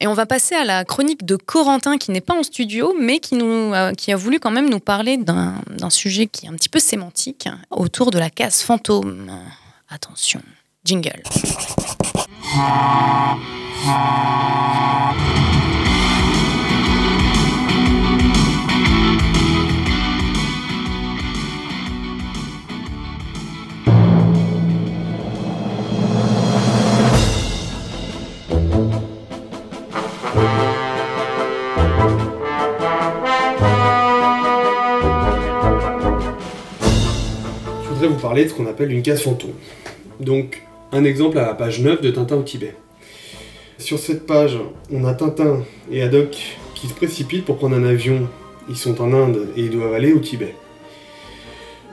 Et 0.00 0.06
on 0.06 0.14
va 0.14 0.26
passer 0.26 0.54
à 0.54 0.64
la 0.64 0.84
chronique 0.84 1.24
de 1.26 1.36
Corentin 1.36 1.98
qui 1.98 2.12
n'est 2.12 2.20
pas 2.20 2.34
en 2.34 2.42
studio 2.42 2.94
mais 2.98 3.18
qui, 3.18 3.34
nous, 3.34 3.74
euh, 3.74 3.92
qui 3.92 4.12
a 4.12 4.16
voulu 4.16 4.38
quand 4.38 4.52
même 4.52 4.70
nous 4.70 4.78
parler 4.80 5.16
d'un 5.16 5.54
d'un 5.68 5.90
sujet 5.90 6.26
qui 6.26 6.46
est 6.46 6.48
un 6.48 6.54
petit 6.54 6.68
peu 6.68 6.78
sémantique 6.78 7.48
autour 7.70 8.10
de 8.10 8.18
la 8.18 8.30
case 8.30 8.62
fantôme. 8.62 9.30
Attention, 9.90 10.40
jingle. 10.84 11.22
Je 37.82 37.88
voudrais 37.88 38.08
vous 38.08 38.20
parler 38.20 38.44
de 38.44 38.50
ce 38.50 38.54
qu'on 38.54 38.66
appelle 38.66 38.92
une 38.92 39.02
case 39.02 39.22
fantôme. 39.22 39.52
Donc, 40.20 40.62
un 40.92 41.04
exemple 41.04 41.38
à 41.38 41.46
la 41.46 41.54
page 41.54 41.80
9 41.80 42.00
de 42.00 42.10
Tintin 42.10 42.36
au 42.36 42.42
Tibet. 42.42 42.74
Sur 43.78 43.98
cette 43.98 44.26
page, 44.26 44.58
on 44.90 45.04
a 45.04 45.14
Tintin 45.14 45.62
et 45.90 46.02
Haddock 46.02 46.36
qui 46.74 46.86
se 46.88 46.94
précipitent 46.94 47.44
pour 47.44 47.56
prendre 47.56 47.76
un 47.76 47.84
avion. 47.84 48.28
Ils 48.68 48.76
sont 48.76 49.00
en 49.00 49.12
Inde 49.12 49.48
et 49.56 49.62
ils 49.62 49.70
doivent 49.70 49.94
aller 49.94 50.12
au 50.12 50.18
Tibet. 50.18 50.54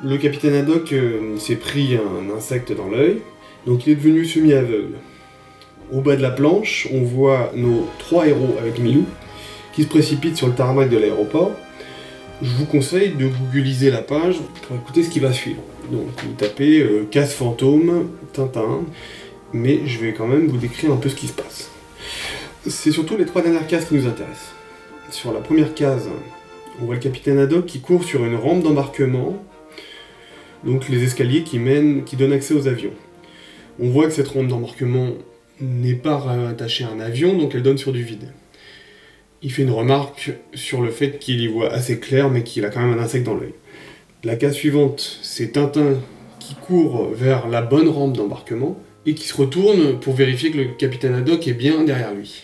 Le 0.03 0.17
capitaine 0.17 0.53
Haddock 0.55 0.91
euh, 0.91 1.37
s'est 1.37 1.55
pris 1.55 1.95
un 1.95 2.35
insecte 2.35 2.75
dans 2.75 2.89
l'œil, 2.89 3.21
donc 3.65 3.87
il 3.87 3.93
est 3.93 3.95
devenu 3.95 4.25
semi-aveugle. 4.25 4.95
Au 5.93 6.01
bas 6.01 6.15
de 6.15 6.23
la 6.23 6.31
planche, 6.31 6.87
on 6.91 7.03
voit 7.03 7.51
nos 7.55 7.87
trois 7.99 8.27
héros 8.27 8.55
avec 8.59 8.79
Milou 8.79 9.05
qui 9.73 9.83
se 9.83 9.87
précipitent 9.87 10.35
sur 10.35 10.47
le 10.47 10.53
tarmac 10.53 10.89
de 10.89 10.97
l'aéroport. 10.97 11.51
Je 12.41 12.49
vous 12.49 12.65
conseille 12.65 13.09
de 13.09 13.27
googliser 13.27 13.91
la 13.91 14.01
page 14.01 14.37
pour 14.63 14.75
écouter 14.75 15.03
ce 15.03 15.11
qui 15.11 15.19
va 15.19 15.31
suivre. 15.31 15.61
Donc 15.91 16.07
vous 16.23 16.33
tapez 16.33 16.81
euh, 16.81 17.05
case 17.11 17.33
fantôme, 17.33 18.09
Tintin, 18.33 18.81
mais 19.53 19.85
je 19.85 19.99
vais 19.99 20.13
quand 20.13 20.25
même 20.25 20.47
vous 20.47 20.57
décrire 20.57 20.91
un 20.91 20.97
peu 20.97 21.09
ce 21.09 21.15
qui 21.15 21.27
se 21.27 21.33
passe. 21.33 21.69
C'est 22.65 22.91
surtout 22.91 23.15
les 23.15 23.25
trois 23.25 23.43
dernières 23.43 23.67
cases 23.67 23.85
qui 23.85 23.93
nous 23.93 24.07
intéressent. 24.07 24.53
Sur 25.11 25.31
la 25.31 25.41
première 25.41 25.75
case, 25.75 26.09
on 26.81 26.85
voit 26.85 26.95
le 26.95 27.01
capitaine 27.01 27.37
Haddock 27.37 27.67
qui 27.67 27.81
court 27.81 28.03
sur 28.03 28.25
une 28.25 28.35
rampe 28.35 28.63
d'embarquement, 28.63 29.37
donc 30.63 30.89
les 30.89 31.03
escaliers 31.03 31.43
qui 31.43 31.59
mènent, 31.59 32.03
qui 32.03 32.15
donnent 32.15 32.33
accès 32.33 32.55
aux 32.55 32.67
avions. 32.67 32.93
On 33.79 33.89
voit 33.89 34.05
que 34.05 34.13
cette 34.13 34.29
rampe 34.29 34.47
d'embarquement 34.47 35.09
n'est 35.59 35.93
pas 35.93 36.17
rattachée 36.17 36.83
à 36.83 36.89
un 36.89 36.99
avion, 36.99 37.37
donc 37.37 37.55
elle 37.55 37.63
donne 37.63 37.77
sur 37.77 37.91
du 37.91 38.03
vide. 38.03 38.31
Il 39.41 39.51
fait 39.51 39.63
une 39.63 39.71
remarque 39.71 40.31
sur 40.53 40.81
le 40.81 40.89
fait 40.89 41.19
qu'il 41.19 41.41
y 41.41 41.47
voit 41.47 41.71
assez 41.71 41.99
clair, 41.99 42.29
mais 42.29 42.43
qu'il 42.43 42.65
a 42.65 42.69
quand 42.69 42.81
même 42.81 42.97
un 42.97 43.01
insecte 43.01 43.25
dans 43.25 43.35
l'œil. 43.35 43.53
La 44.23 44.37
case 44.37 44.53
suivante, 44.53 45.19
c'est 45.21 45.53
Tintin 45.53 45.97
qui 46.39 46.55
court 46.55 47.09
vers 47.13 47.47
la 47.47 47.61
bonne 47.61 47.89
rampe 47.89 48.15
d'embarquement 48.15 48.79
et 49.05 49.15
qui 49.15 49.27
se 49.27 49.35
retourne 49.35 49.99
pour 49.99 50.13
vérifier 50.13 50.51
que 50.51 50.57
le 50.57 50.65
capitaine 50.77 51.13
Haddock 51.13 51.47
est 51.47 51.53
bien 51.53 51.83
derrière 51.83 52.13
lui. 52.13 52.43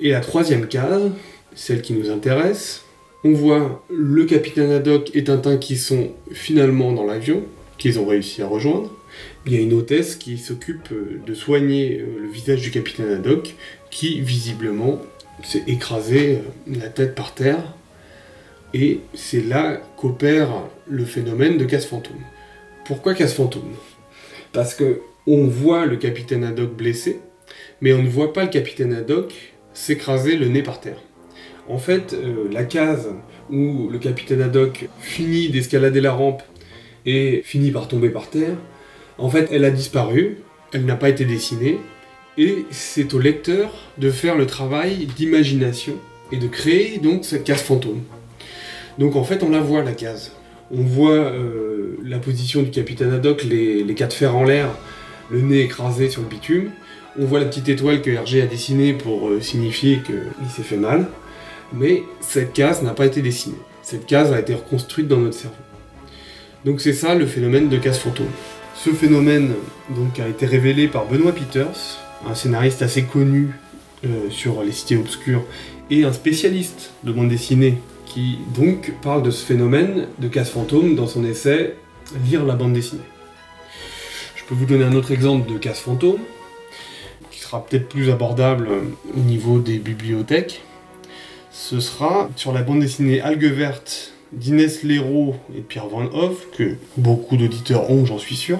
Et 0.00 0.10
la 0.10 0.20
troisième 0.20 0.66
case, 0.66 1.10
celle 1.54 1.82
qui 1.82 1.92
nous 1.92 2.10
intéresse, 2.10 2.82
on 3.24 3.32
voit 3.32 3.84
le 3.88 4.24
capitaine 4.24 4.70
Haddock 4.70 5.10
et 5.14 5.24
Tintin 5.24 5.56
qui 5.56 5.76
sont 5.76 6.10
finalement 6.32 6.92
dans 6.92 7.04
l'avion, 7.04 7.44
qu'ils 7.78 7.98
ont 7.98 8.06
réussi 8.06 8.42
à 8.42 8.46
rejoindre, 8.46 8.90
il 9.46 9.52
y 9.52 9.56
a 9.56 9.60
une 9.60 9.72
hôtesse 9.72 10.16
qui 10.16 10.38
s'occupe 10.38 10.90
euh, 10.90 11.20
de 11.24 11.34
soigner 11.34 12.00
euh, 12.00 12.20
le 12.20 12.28
visage 12.28 12.60
du 12.60 12.70
capitaine 12.70 13.08
Haddock, 13.12 13.54
qui 13.90 14.20
visiblement 14.20 15.00
s'est 15.44 15.62
écrasé 15.68 16.40
euh, 16.40 16.74
la 16.80 16.88
tête 16.88 17.14
par 17.14 17.32
terre. 17.32 17.74
Et 18.74 19.00
c'est 19.14 19.42
là 19.42 19.80
qu'opère 19.96 20.50
le 20.88 21.04
phénomène 21.04 21.58
de 21.58 21.64
casse 21.64 21.86
fantôme. 21.86 22.20
Pourquoi 22.84 23.14
casse 23.14 23.34
fantôme? 23.34 23.74
Parce 24.52 24.74
que 24.74 25.00
on 25.28 25.46
voit 25.46 25.86
le 25.86 25.96
capitaine 25.96 26.44
Haddock 26.44 26.74
blessé, 26.74 27.20
mais 27.80 27.92
on 27.92 28.02
ne 28.02 28.08
voit 28.08 28.32
pas 28.32 28.44
le 28.44 28.50
capitaine 28.50 28.92
Haddock 28.92 29.32
s'écraser 29.72 30.36
le 30.36 30.48
nez 30.48 30.62
par 30.62 30.80
terre. 30.80 31.00
En 31.68 31.78
fait, 31.78 32.16
la 32.52 32.64
case 32.64 33.08
où 33.50 33.88
le 33.90 33.98
capitaine 33.98 34.40
Haddock 34.40 34.88
finit 35.00 35.48
d'escalader 35.48 36.00
la 36.00 36.12
rampe 36.12 36.42
et 37.06 37.42
finit 37.44 37.72
par 37.72 37.88
tomber 37.88 38.08
par 38.08 38.30
terre, 38.30 38.56
en 39.18 39.30
fait, 39.30 39.48
elle 39.50 39.64
a 39.64 39.70
disparu, 39.70 40.38
elle 40.72 40.84
n'a 40.84 40.96
pas 40.96 41.08
été 41.08 41.24
dessinée, 41.24 41.78
et 42.38 42.66
c'est 42.70 43.14
au 43.14 43.18
lecteur 43.18 43.70
de 43.98 44.10
faire 44.10 44.36
le 44.36 44.46
travail 44.46 45.06
d'imagination 45.16 45.94
et 46.32 46.36
de 46.36 46.48
créer 46.48 46.98
donc 46.98 47.24
cette 47.24 47.44
case 47.44 47.62
fantôme. 47.62 48.02
Donc 48.98 49.16
en 49.16 49.24
fait, 49.24 49.42
on 49.42 49.50
la 49.50 49.60
voit 49.60 49.82
la 49.82 49.92
case. 49.92 50.32
On 50.70 50.82
voit 50.82 51.12
euh, 51.12 51.96
la 52.04 52.18
position 52.18 52.62
du 52.62 52.70
capitaine 52.70 53.12
Haddock, 53.12 53.44
les, 53.44 53.86
quatre 53.94 54.14
fers 54.14 54.36
en 54.36 54.44
l'air, 54.44 54.70
le 55.30 55.40
nez 55.40 55.60
écrasé 55.60 56.10
sur 56.10 56.22
le 56.22 56.28
bitume. 56.28 56.70
On 57.18 57.24
voit 57.24 57.40
la 57.40 57.46
petite 57.46 57.68
étoile 57.68 58.02
que 58.02 58.10
Hergé 58.10 58.42
a 58.42 58.46
dessinée 58.46 58.92
pour 58.92 59.28
euh, 59.28 59.40
signifier 59.40 60.00
qu'il 60.04 60.50
s'est 60.50 60.62
fait 60.62 60.76
mal. 60.76 61.06
Mais 61.72 62.02
cette 62.20 62.52
case 62.52 62.82
n'a 62.82 62.92
pas 62.92 63.06
été 63.06 63.22
dessinée. 63.22 63.56
Cette 63.82 64.06
case 64.06 64.32
a 64.32 64.40
été 64.40 64.54
reconstruite 64.54 65.08
dans 65.08 65.18
notre 65.18 65.36
cerveau. 65.36 65.56
Donc 66.64 66.80
c'est 66.80 66.92
ça 66.92 67.14
le 67.14 67.26
phénomène 67.26 67.68
de 67.68 67.78
case 67.78 67.98
fantôme. 67.98 68.26
Ce 68.78 68.90
phénomène 68.90 69.54
a 70.18 70.28
été 70.28 70.46
révélé 70.46 70.86
par 70.86 71.06
Benoît 71.06 71.32
Peters, 71.32 71.98
un 72.26 72.34
scénariste 72.34 72.82
assez 72.82 73.04
connu 73.04 73.50
euh, 74.04 74.30
sur 74.30 74.62
les 74.62 74.72
cités 74.72 74.96
obscures 74.96 75.44
et 75.90 76.04
un 76.04 76.12
spécialiste 76.12 76.92
de 77.02 77.10
bande 77.10 77.28
dessinée 77.28 77.78
qui 78.04 78.38
donc 78.54 78.92
parle 79.02 79.22
de 79.22 79.30
ce 79.30 79.44
phénomène 79.44 80.06
de 80.18 80.28
case 80.28 80.50
fantôme 80.50 80.94
dans 80.94 81.06
son 81.06 81.24
essai 81.24 81.74
Lire 82.24 82.44
la 82.44 82.54
bande 82.54 82.72
dessinée. 82.72 83.02
Je 84.36 84.44
peux 84.44 84.54
vous 84.54 84.66
donner 84.66 84.84
un 84.84 84.94
autre 84.94 85.10
exemple 85.10 85.50
de 85.50 85.58
case 85.58 85.78
fantôme 85.78 86.20
qui 87.32 87.40
sera 87.40 87.64
peut-être 87.64 87.88
plus 87.88 88.10
abordable 88.10 88.68
au 89.16 89.20
niveau 89.20 89.58
des 89.58 89.78
bibliothèques. 89.78 90.62
Ce 91.50 91.80
sera 91.80 92.30
sur 92.36 92.52
la 92.52 92.62
bande 92.62 92.80
dessinée 92.80 93.20
Algue 93.20 93.46
verte 93.46 94.12
d'Inès 94.32 94.82
Léraud 94.82 95.34
et 95.56 95.60
Pierre 95.60 95.88
Van 95.88 96.06
Hoff, 96.12 96.46
que 96.56 96.76
beaucoup 96.96 97.36
d'auditeurs 97.36 97.90
ont, 97.90 98.04
j'en 98.04 98.18
suis 98.18 98.36
sûr. 98.36 98.58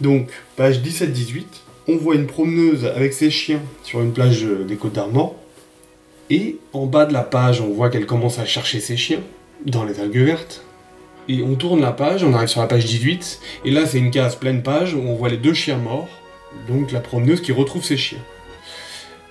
Donc, 0.00 0.28
page 0.56 0.80
17-18, 0.80 1.44
on 1.88 1.96
voit 1.96 2.14
une 2.14 2.26
promeneuse 2.26 2.86
avec 2.86 3.12
ses 3.12 3.30
chiens 3.30 3.60
sur 3.82 4.00
une 4.00 4.12
plage 4.12 4.44
des 4.44 4.76
Côtes 4.76 4.94
d'Armor. 4.94 5.34
Et 6.30 6.58
en 6.72 6.86
bas 6.86 7.06
de 7.06 7.12
la 7.12 7.22
page, 7.22 7.60
on 7.60 7.70
voit 7.70 7.90
qu'elle 7.90 8.06
commence 8.06 8.38
à 8.38 8.44
chercher 8.44 8.80
ses 8.80 8.96
chiens 8.96 9.20
dans 9.66 9.84
les 9.84 10.00
algues 10.00 10.24
vertes. 10.24 10.64
Et 11.28 11.42
on 11.42 11.54
tourne 11.54 11.80
la 11.80 11.92
page, 11.92 12.24
on 12.24 12.32
arrive 12.34 12.48
sur 12.48 12.60
la 12.60 12.66
page 12.66 12.84
18, 12.84 13.40
et 13.64 13.70
là 13.70 13.86
c'est 13.86 13.98
une 13.98 14.10
case 14.10 14.34
pleine 14.36 14.62
page 14.62 14.94
où 14.94 15.00
on 15.00 15.14
voit 15.14 15.28
les 15.28 15.36
deux 15.36 15.54
chiens 15.54 15.76
morts, 15.76 16.08
donc 16.66 16.92
la 16.92 17.00
promeneuse 17.00 17.40
qui 17.40 17.52
retrouve 17.52 17.84
ses 17.84 17.96
chiens. 17.96 18.18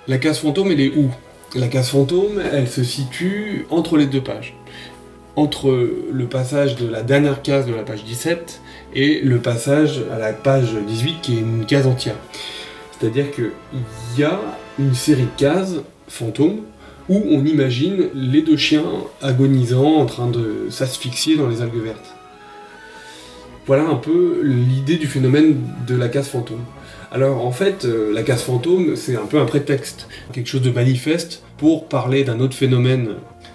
La 0.07 0.17
case 0.17 0.39
fantôme, 0.39 0.71
elle 0.71 0.79
est 0.79 0.95
où? 0.95 1.09
La 1.55 1.67
case 1.67 1.89
fantôme, 1.89 2.41
elle 2.53 2.69
se 2.69 2.83
situe 2.83 3.65
entre 3.69 3.97
les 3.97 4.05
deux 4.05 4.21
pages. 4.21 4.55
Entre 5.39 5.89
le 6.11 6.25
passage 6.25 6.75
de 6.75 6.85
la 6.85 7.01
dernière 7.01 7.41
case 7.41 7.65
de 7.65 7.73
la 7.73 7.83
page 7.83 8.03
17 8.03 8.59
et 8.93 9.21
le 9.21 9.37
passage 9.37 10.01
à 10.13 10.19
la 10.19 10.33
page 10.33 10.73
18 10.73 11.21
qui 11.21 11.37
est 11.37 11.39
une 11.39 11.65
case 11.65 11.87
entière. 11.87 12.17
C'est-à-dire 12.91 13.31
qu'il 13.31 13.51
y 14.17 14.23
a 14.23 14.37
une 14.77 14.93
série 14.93 15.23
de 15.23 15.39
cases 15.41 15.75
fantômes 16.09 16.63
où 17.07 17.23
on 17.29 17.45
imagine 17.45 18.09
les 18.13 18.41
deux 18.41 18.57
chiens 18.57 18.83
agonisant 19.21 19.95
en 19.95 20.05
train 20.05 20.27
de 20.27 20.67
s'asphyxier 20.69 21.37
dans 21.37 21.47
les 21.47 21.61
algues 21.61 21.81
vertes. 21.81 22.13
Voilà 23.65 23.83
un 23.83 23.95
peu 23.95 24.41
l'idée 24.43 24.97
du 24.97 25.07
phénomène 25.07 25.55
de 25.87 25.95
la 25.95 26.09
case 26.09 26.27
fantôme. 26.27 26.65
Alors 27.13 27.45
en 27.45 27.51
fait, 27.51 27.85
euh, 27.85 28.11
la 28.13 28.23
case 28.23 28.41
fantôme, 28.41 28.97
c'est 28.97 29.15
un 29.15 29.25
peu 29.25 29.39
un 29.39 29.45
prétexte, 29.45 30.09
quelque 30.33 30.47
chose 30.47 30.63
de 30.63 30.71
manifeste 30.71 31.43
pour 31.55 31.87
parler 31.87 32.25
d'un 32.25 32.41
autre 32.41 32.55
phénomène, 32.55 33.11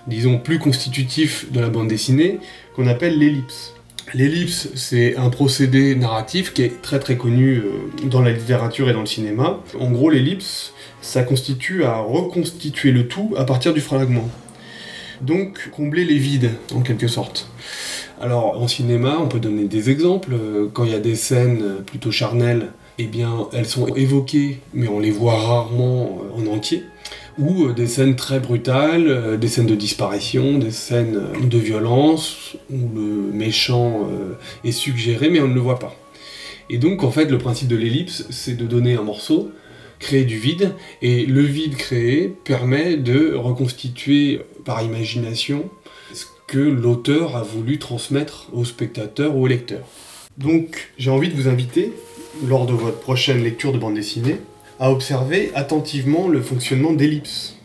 disons 0.07 0.39
plus 0.39 0.59
constitutif 0.59 1.51
de 1.53 1.61
la 1.61 1.69
bande 1.69 1.89
dessinée, 1.89 2.39
qu'on 2.75 2.87
appelle 2.87 3.19
l'ellipse. 3.19 3.75
L'ellipse, 4.13 4.69
c'est 4.75 5.17
un 5.17 5.31
procédé 5.31 5.95
narratif 5.95 6.53
qui 6.53 6.63
est 6.63 6.83
très 6.83 6.99
très 6.99 7.17
connu 7.17 7.57
euh, 7.57 7.71
dans 8.05 8.21
la 8.21 8.33
littérature 8.33 8.91
et 8.91 8.93
dans 8.93 9.01
le 9.01 9.07
cinéma. 9.07 9.61
En 9.81 9.91
gros, 9.91 10.11
l'ellipse, 10.11 10.73
ça 11.01 11.23
constitue 11.23 11.85
à 11.85 11.97
reconstituer 11.99 12.93
le 12.93 13.09
tout 13.09 13.35
à 13.37 13.45
partir 13.45 13.73
du 13.73 13.81
fragment. 13.81 14.29
Donc, 15.23 15.71
combler 15.71 16.05
les 16.05 16.19
vides, 16.19 16.51
en 16.75 16.81
quelque 16.81 17.09
sorte. 17.09 17.49
Alors, 18.21 18.61
en 18.61 18.69
cinéma, 18.69 19.17
on 19.21 19.27
peut 19.27 19.41
donner 19.41 19.65
des 19.65 19.89
exemples. 19.91 20.35
Euh, 20.35 20.69
Quand 20.73 20.85
il 20.85 20.93
y 20.93 20.95
a 20.95 21.01
des 21.01 21.17
scènes 21.17 21.83
plutôt 21.87 22.11
charnelles, 22.11 22.69
eh 22.99 23.07
bien, 23.07 23.49
elles 23.53 23.67
sont 23.67 23.87
évoquées, 23.95 24.61
mais 24.73 24.87
on 24.87 25.01
les 25.01 25.11
voit 25.11 25.37
rarement 25.37 26.21
euh, 26.23 26.41
en 26.41 26.47
entier. 26.55 26.85
Ou 27.39 27.65
euh, 27.65 27.73
des 27.73 27.87
scènes 27.87 28.17
très 28.17 28.39
brutales, 28.39 29.09
euh, 29.09 29.37
des 29.37 29.49
scènes 29.49 29.67
de 29.67 29.75
disparition, 29.75 30.59
des 30.59 30.71
scènes 30.71 31.17
euh, 31.17 31.47
de 31.47 31.59
violence, 31.59 32.57
où 32.71 32.89
le 32.95 33.33
méchant 33.33 34.09
est 34.63 34.73
suggéré, 34.73 35.31
mais 35.31 35.41
on 35.41 35.49
ne 35.49 35.55
le 35.55 35.61
voit 35.61 35.79
pas. 35.79 35.95
Et 36.71 36.79
donc, 36.79 37.03
en 37.03 37.11
fait, 37.11 37.27
le 37.27 37.39
principe 37.39 37.69
de 37.69 37.77
l'ellipse, 37.77 38.27
c'est 38.31 38.57
de 38.57 38.67
donner 38.67 38.95
un 38.95 39.03
morceau, 39.03 39.51
créer 39.99 40.25
du 40.25 40.39
vide, 40.39 40.75
et 41.03 41.27
le 41.27 41.43
vide 41.43 41.77
créé 41.77 42.33
permet 42.45 42.97
de 42.97 43.35
reconstituer 43.35 44.41
par 44.65 44.83
imagination 44.83 45.69
ce 46.13 46.25
que 46.47 46.59
l'auteur 46.59 47.37
a 47.37 47.43
voulu 47.43 47.79
transmettre 47.79 48.49
au 48.53 48.65
spectateur 48.65 49.37
ou 49.37 49.45
au 49.45 49.47
lecteur. 49.47 49.87
Donc, 50.39 50.91
j'ai 50.99 51.11
envie 51.11 51.29
de 51.29 51.35
vous 51.35 51.49
inviter, 51.49 51.93
lors 52.47 52.67
de 52.67 52.73
votre 52.73 52.99
prochaine 52.99 53.43
lecture 53.43 53.73
de 53.73 53.79
bande 53.79 53.95
dessinée, 53.95 54.39
à 54.81 54.91
observer 54.91 55.53
attentivement 55.55 56.29
le 56.29 56.41
fonctionnement 56.41 56.93
d'ellipse. 56.93 57.57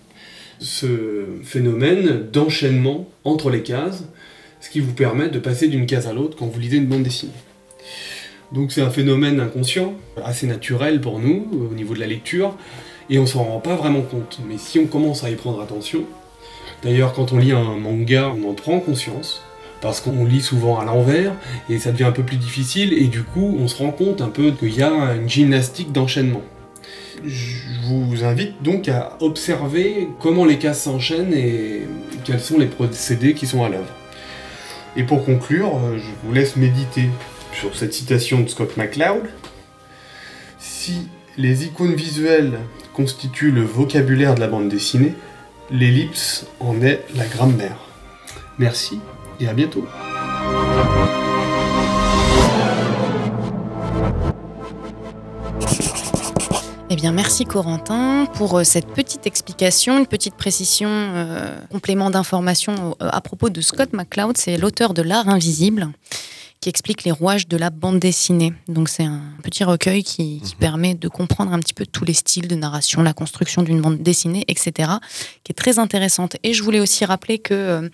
Ce 0.59 1.25
phénomène 1.43 2.27
d'enchaînement 2.31 3.07
entre 3.23 3.49
les 3.49 3.63
cases, 3.63 4.03
ce 4.59 4.69
qui 4.69 4.79
vous 4.81 4.93
permet 4.93 5.29
de 5.29 5.39
passer 5.39 5.67
d'une 5.67 5.85
case 5.85 6.07
à 6.07 6.13
l'autre 6.13 6.37
quand 6.37 6.47
vous 6.47 6.59
lisez 6.59 6.77
une 6.77 6.87
bande 6.87 7.03
dessinée. 7.03 7.31
Donc 8.51 8.71
c'est 8.71 8.81
un 8.81 8.89
phénomène 8.89 9.39
inconscient, 9.39 9.93
assez 10.23 10.47
naturel 10.47 11.01
pour 11.01 11.19
nous 11.19 11.47
au 11.71 11.73
niveau 11.73 11.93
de 11.93 11.99
la 11.99 12.07
lecture, 12.07 12.55
et 13.09 13.19
on 13.19 13.25
s'en 13.25 13.43
rend 13.43 13.59
pas 13.59 13.75
vraiment 13.75 14.01
compte. 14.01 14.39
Mais 14.47 14.57
si 14.57 14.79
on 14.79 14.85
commence 14.85 15.23
à 15.23 15.29
y 15.29 15.35
prendre 15.35 15.61
attention, 15.61 16.03
d'ailleurs 16.83 17.13
quand 17.13 17.31
on 17.31 17.37
lit 17.37 17.51
un 17.51 17.77
manga, 17.77 18.33
on 18.35 18.49
en 18.49 18.53
prend 18.53 18.79
conscience, 18.79 19.41
parce 19.81 20.01
qu'on 20.01 20.25
lit 20.25 20.41
souvent 20.41 20.79
à 20.79 20.83
l'envers, 20.83 21.33
et 21.69 21.79
ça 21.79 21.91
devient 21.91 22.05
un 22.05 22.11
peu 22.11 22.23
plus 22.23 22.37
difficile, 22.37 22.91
et 22.93 23.05
du 23.05 23.23
coup 23.23 23.57
on 23.59 23.67
se 23.67 23.77
rend 23.77 23.91
compte 23.91 24.19
un 24.21 24.29
peu 24.29 24.51
qu'il 24.51 24.75
y 24.75 24.81
a 24.81 25.15
une 25.15 25.29
gymnastique 25.29 25.91
d'enchaînement. 25.91 26.41
Je 27.25 27.87
vous 27.87 28.23
invite 28.23 28.61
donc 28.61 28.87
à 28.87 29.17
observer 29.19 30.09
comment 30.19 30.45
les 30.45 30.57
cases 30.57 30.83
s'enchaînent 30.83 31.33
et 31.33 31.81
quels 32.23 32.39
sont 32.39 32.57
les 32.57 32.67
procédés 32.67 33.33
qui 33.33 33.45
sont 33.45 33.63
à 33.63 33.69
l'œuvre. 33.69 33.93
Et 34.95 35.03
pour 35.03 35.25
conclure, 35.25 35.77
euh, 35.77 35.97
je 35.97 36.27
vous 36.27 36.33
laisse 36.33 36.55
méditer 36.55 37.09
sur 37.53 37.75
cette 37.75 37.93
citation 37.93 38.41
de 38.41 38.47
Scott 38.47 38.77
McCloud. 38.77 39.23
Si 40.59 41.07
les 41.37 41.65
icônes 41.65 41.95
visuelles 41.95 42.59
constituent 42.93 43.51
le 43.51 43.61
vocabulaire 43.61 44.35
de 44.35 44.39
la 44.39 44.47
bande 44.47 44.69
dessinée, 44.69 45.13
l'ellipse 45.71 46.47
en 46.59 46.81
est 46.81 47.05
la 47.15 47.25
grammaire. 47.25 47.77
Merci 48.57 48.99
et 49.39 49.47
à 49.47 49.53
bientôt. 49.53 49.87
Eh 56.91 56.95
bien, 56.95 57.11
merci 57.11 57.45
Corentin 57.45 58.25
pour 58.33 58.57
euh, 58.57 58.63
cette 58.63 58.87
petite 58.87 59.27
explication, 59.27 59.99
une 59.99 60.07
petite 60.07 60.33
précision, 60.33 60.89
euh, 60.89 61.55
complément 61.69 62.09
d'information 62.09 62.97
euh, 63.03 63.09
à 63.11 63.21
propos 63.21 63.51
de 63.51 63.61
Scott 63.61 63.93
McCloud. 63.93 64.37
C'est 64.37 64.57
l'auteur 64.57 64.95
de 64.95 65.03
L'Art 65.03 65.29
invisible 65.29 65.89
qui 66.61 66.67
explique 66.67 67.03
les 67.03 67.11
rouages 67.11 67.47
de 67.47 67.57
la 67.57 67.69
bande 67.69 67.99
dessinée. 67.99 68.53
Donc, 68.67 68.89
c'est 68.89 69.03
un 69.03 69.21
petit 69.43 69.63
recueil 69.63 70.03
qui, 70.03 70.41
qui 70.41 70.55
permet 70.55 70.95
de 70.95 71.07
comprendre 71.07 71.53
un 71.53 71.59
petit 71.59 71.75
peu 71.75 71.85
tous 71.85 72.05
les 72.05 72.13
styles 72.13 72.47
de 72.47 72.55
narration, 72.55 73.03
la 73.03 73.13
construction 73.13 73.61
d'une 73.61 73.81
bande 73.81 73.99
dessinée, 73.99 74.43
etc., 74.47 74.89
qui 75.43 75.51
est 75.51 75.55
très 75.55 75.77
intéressante. 75.77 76.37
Et 76.41 76.53
je 76.53 76.63
voulais 76.63 76.79
aussi 76.79 77.05
rappeler 77.05 77.37
que 77.37 77.89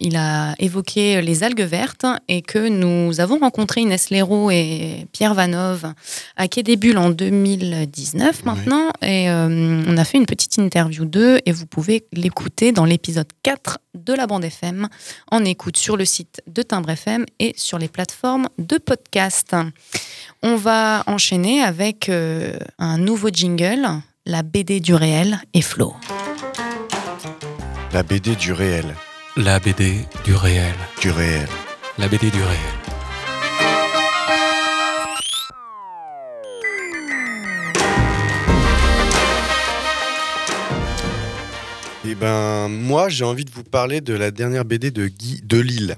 il 0.00 0.16
a 0.16 0.54
évoqué 0.58 1.20
les 1.22 1.42
algues 1.42 1.62
vertes 1.62 2.06
et 2.28 2.42
que 2.42 2.68
nous 2.68 3.20
avons 3.20 3.38
rencontré 3.38 3.80
Inès 3.82 4.10
Leroux 4.10 4.50
et 4.50 5.06
Pierre 5.12 5.34
Vanov 5.34 5.92
à 6.36 6.48
Quai 6.48 6.62
des 6.62 6.76
Bulles 6.76 6.98
en 6.98 7.10
2019 7.10 8.44
maintenant. 8.44 8.90
Et 9.02 9.30
euh, 9.30 9.82
on 9.86 9.96
a 9.96 10.04
fait 10.04 10.18
une 10.18 10.26
petite 10.26 10.56
interview 10.58 11.04
d'eux 11.04 11.40
et 11.46 11.52
vous 11.52 11.66
pouvez 11.66 12.06
l'écouter 12.12 12.72
dans 12.72 12.84
l'épisode 12.84 13.28
4 13.42 13.78
de 13.94 14.12
la 14.12 14.26
bande 14.26 14.44
FM 14.44 14.88
en 15.30 15.44
écoute 15.44 15.76
sur 15.76 15.96
le 15.96 16.04
site 16.04 16.42
de 16.46 16.62
Timbre 16.62 16.90
FM 16.90 17.24
et 17.38 17.54
sur 17.56 17.78
les 17.78 17.88
plateformes 17.88 18.48
de 18.58 18.78
podcast. 18.78 19.54
On 20.42 20.56
va 20.56 21.02
enchaîner 21.06 21.62
avec 21.62 22.08
euh, 22.08 22.56
un 22.78 22.98
nouveau 22.98 23.28
jingle, 23.30 23.86
la 24.26 24.42
BD 24.42 24.80
du 24.80 24.94
réel 24.94 25.40
et 25.54 25.62
Flo. 25.62 25.94
La 27.92 28.02
BD 28.02 28.36
du 28.36 28.52
réel. 28.52 28.94
La 29.38 29.60
BD 29.60 29.96
du 30.24 30.34
réel. 30.34 30.74
Du 30.98 31.10
réel. 31.10 31.46
La 31.98 32.08
BD 32.08 32.30
du 32.30 32.42
réel. 32.42 32.58
Eh 42.08 42.14
ben, 42.14 42.68
moi, 42.68 43.10
j'ai 43.10 43.24
envie 43.24 43.44
de 43.44 43.50
vous 43.50 43.62
parler 43.62 44.00
de 44.00 44.14
la 44.14 44.30
dernière 44.30 44.64
BD 44.64 44.90
de 44.90 45.06
Guy 45.06 45.42
Delisle. 45.44 45.96